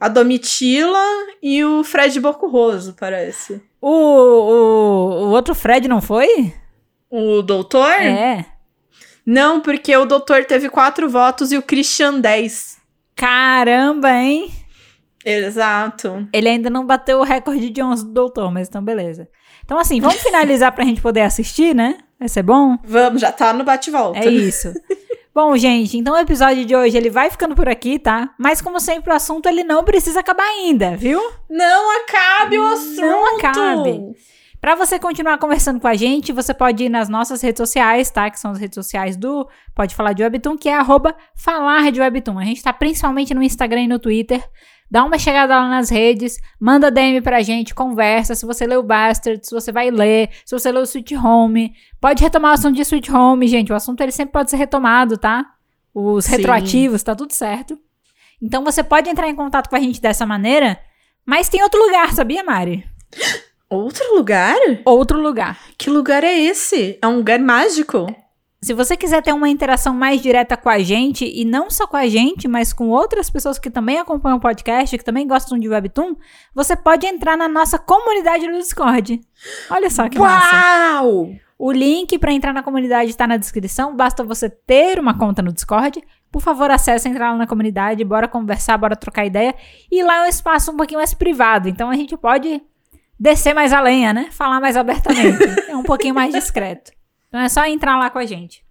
[0.00, 1.02] a Domitila
[1.42, 3.60] e o Fred Bocurroso, parece.
[3.80, 6.54] O, o, o outro Fred não foi?
[7.10, 7.90] O doutor?
[8.00, 8.46] É.
[9.26, 12.78] Não, porque o doutor teve quatro votos e o Christian dez.
[13.16, 14.50] Caramba, hein?
[15.30, 16.26] Exato.
[16.32, 19.28] Ele ainda não bateu o recorde de 11 do doutor, mas então beleza.
[19.64, 21.98] Então, assim, vamos finalizar pra gente poder assistir, né?
[22.18, 22.78] Vai ser bom?
[22.84, 24.18] Vamos, já tá no bate-volta.
[24.18, 24.72] É isso.
[25.34, 28.34] Bom, gente, então o episódio de hoje ele vai ficando por aqui, tá?
[28.36, 31.20] Mas como sempre o assunto ele não precisa acabar ainda, viu?
[31.48, 33.02] Não acabe o assunto.
[33.02, 34.16] Não acabe.
[34.60, 38.28] Pra você continuar conversando com a gente, você pode ir nas nossas redes sociais, tá?
[38.28, 42.00] Que são as redes sociais do Pode Falar de Webtoon, que é arroba falar de
[42.00, 42.40] Webtoon.
[42.40, 44.42] A gente tá principalmente no Instagram e no Twitter.
[44.90, 48.34] Dá uma chegada lá nas redes, manda DM pra gente, conversa.
[48.34, 51.74] Se você leu Bastard, se você vai ler, se você leu Sweet Home.
[52.00, 53.72] Pode retomar o assunto de Sweet Home, gente.
[53.72, 55.44] O assunto ele sempre pode ser retomado, tá?
[55.94, 56.36] Os Sim.
[56.36, 57.78] retroativos, tá tudo certo.
[58.40, 60.80] Então você pode entrar em contato com a gente dessa maneira,
[61.26, 62.86] mas tem outro lugar, sabia, Mari?
[63.68, 64.56] Outro lugar?
[64.84, 65.58] Outro lugar.
[65.76, 66.98] Que lugar é esse?
[67.02, 68.06] É um lugar mágico?
[68.60, 71.96] Se você quiser ter uma interação mais direta com a gente, e não só com
[71.96, 75.68] a gente, mas com outras pessoas que também acompanham o podcast, que também gostam de
[75.68, 76.16] Webtoon,
[76.52, 79.20] você pode entrar na nossa comunidade no Discord.
[79.70, 80.56] Olha só que massa.
[80.56, 81.30] Uau!
[81.56, 85.52] O link para entrar na comunidade está na descrição, basta você ter uma conta no
[85.52, 86.02] Discord.
[86.30, 89.54] Por favor, acesse, entrar lá na comunidade, bora conversar, bora trocar ideia.
[89.90, 92.60] E lá é um espaço um pouquinho mais privado, então a gente pode
[93.18, 94.28] descer mais a lenha, né?
[94.32, 95.44] Falar mais abertamente.
[95.68, 96.97] é um pouquinho mais discreto.
[97.28, 98.64] Então é só entrar lá com a gente.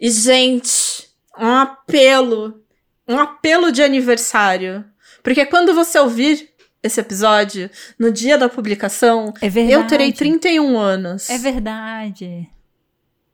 [0.00, 2.62] E, gente, um apelo.
[3.08, 4.84] Um apelo de aniversário.
[5.22, 6.48] Porque quando você ouvir
[6.82, 11.28] esse episódio, no dia da publicação, É eu terei 31 anos.
[11.28, 12.48] É verdade.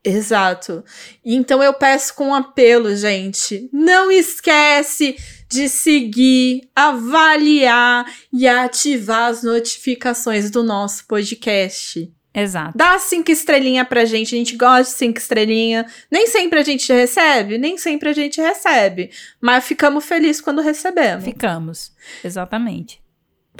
[0.02, 0.84] Exato.
[1.24, 3.68] Então eu peço com um apelo, gente.
[3.72, 5.16] Não esquece
[5.48, 12.12] de seguir, avaliar e ativar as notificações do nosso podcast.
[12.38, 12.76] Exato.
[12.76, 15.90] Dá cinco estrelinhas pra gente, a gente gosta de cinco estrelinhas.
[16.10, 19.10] Nem sempre a gente recebe, nem sempre a gente recebe.
[19.40, 21.24] Mas ficamos felizes quando recebemos.
[21.24, 21.92] Ficamos.
[22.22, 23.00] Exatamente.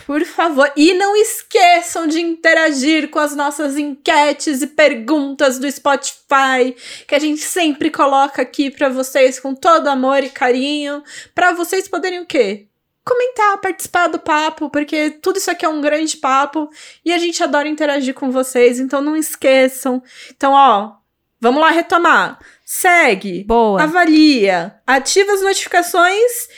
[0.05, 0.71] Por favor.
[0.77, 6.77] E não esqueçam de interagir com as nossas enquetes e perguntas do Spotify,
[7.09, 11.03] que a gente sempre coloca aqui pra vocês com todo amor e carinho,
[11.35, 12.67] pra vocês poderem o quê?
[13.09, 16.69] Comentar, participar do papo, porque tudo isso aqui é um grande papo
[17.05, 20.03] e a gente adora interagir com vocês, então não esqueçam.
[20.37, 20.95] Então, ó,
[21.41, 22.41] vamos lá retomar.
[22.65, 23.81] Segue, Boa.
[23.81, 26.49] avalia, ativa as notificações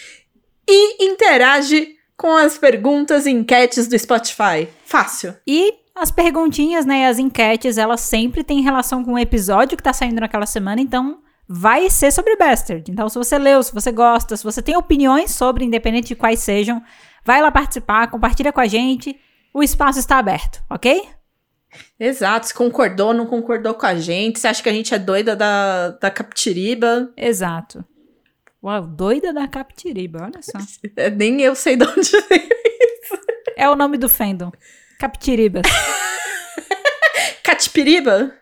[0.66, 4.66] e interage com as perguntas e enquetes do Spotify.
[4.86, 5.36] Fácil.
[5.46, 9.92] E As perguntinhas, né, as enquetes, elas sempre têm relação com o episódio que tá
[9.92, 12.90] saindo naquela semana, então vai ser sobre Bastard.
[12.90, 16.40] Então, se você leu, se você gosta, se você tem opiniões sobre, independente de quais
[16.40, 16.82] sejam,
[17.24, 19.18] vai lá participar, compartilha com a gente.
[19.54, 21.08] O espaço está aberto, ok?
[21.98, 25.34] Exato, se concordou, não concordou com a gente, você acha que a gente é doida
[25.34, 27.12] da, da Captiriba?
[27.16, 27.84] Exato.
[28.62, 30.58] Uau, doida da Captiriba, olha só.
[31.16, 33.18] Nem eu sei de onde veio isso.
[33.56, 34.50] É o nome do fandom.
[34.98, 35.62] Captiribas.
[37.42, 38.34] Catipiriba?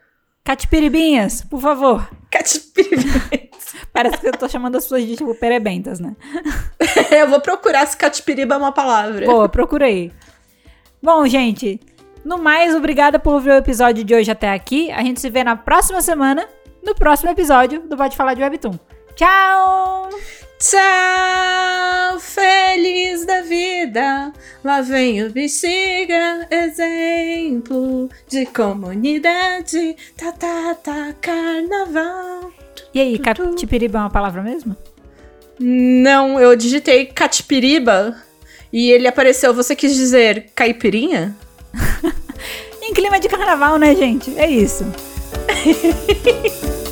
[0.46, 2.08] Catipiribinhas, por favor.
[2.30, 3.20] Catipiriba.
[3.92, 6.14] Parece que eu tô chamando as pessoas de, tipo, perebentas, né?
[7.10, 9.26] eu vou procurar se catipiriba é uma palavra.
[9.26, 10.12] Boa, procura aí.
[11.02, 11.80] Bom, gente,
[12.24, 14.88] no mais, obrigada por ver o episódio de hoje até aqui.
[14.92, 16.46] A gente se vê na próxima semana,
[16.80, 18.78] no próximo episódio do Pode Falar de Webtoon.
[19.16, 20.45] Tchau!
[20.58, 24.32] Tchau, feliz da vida.
[24.64, 29.94] Lá vem o bexiga, exemplo de comunidade.
[30.16, 32.50] Tá, tá, tá, carnaval.
[32.94, 34.74] E aí, catipiriba é uma palavra mesmo?
[35.60, 38.16] Não, eu digitei catipiriba
[38.72, 39.52] e ele apareceu.
[39.52, 41.36] Você quis dizer caipirinha?
[42.80, 44.34] em clima de carnaval, né, gente?
[44.38, 44.86] É isso.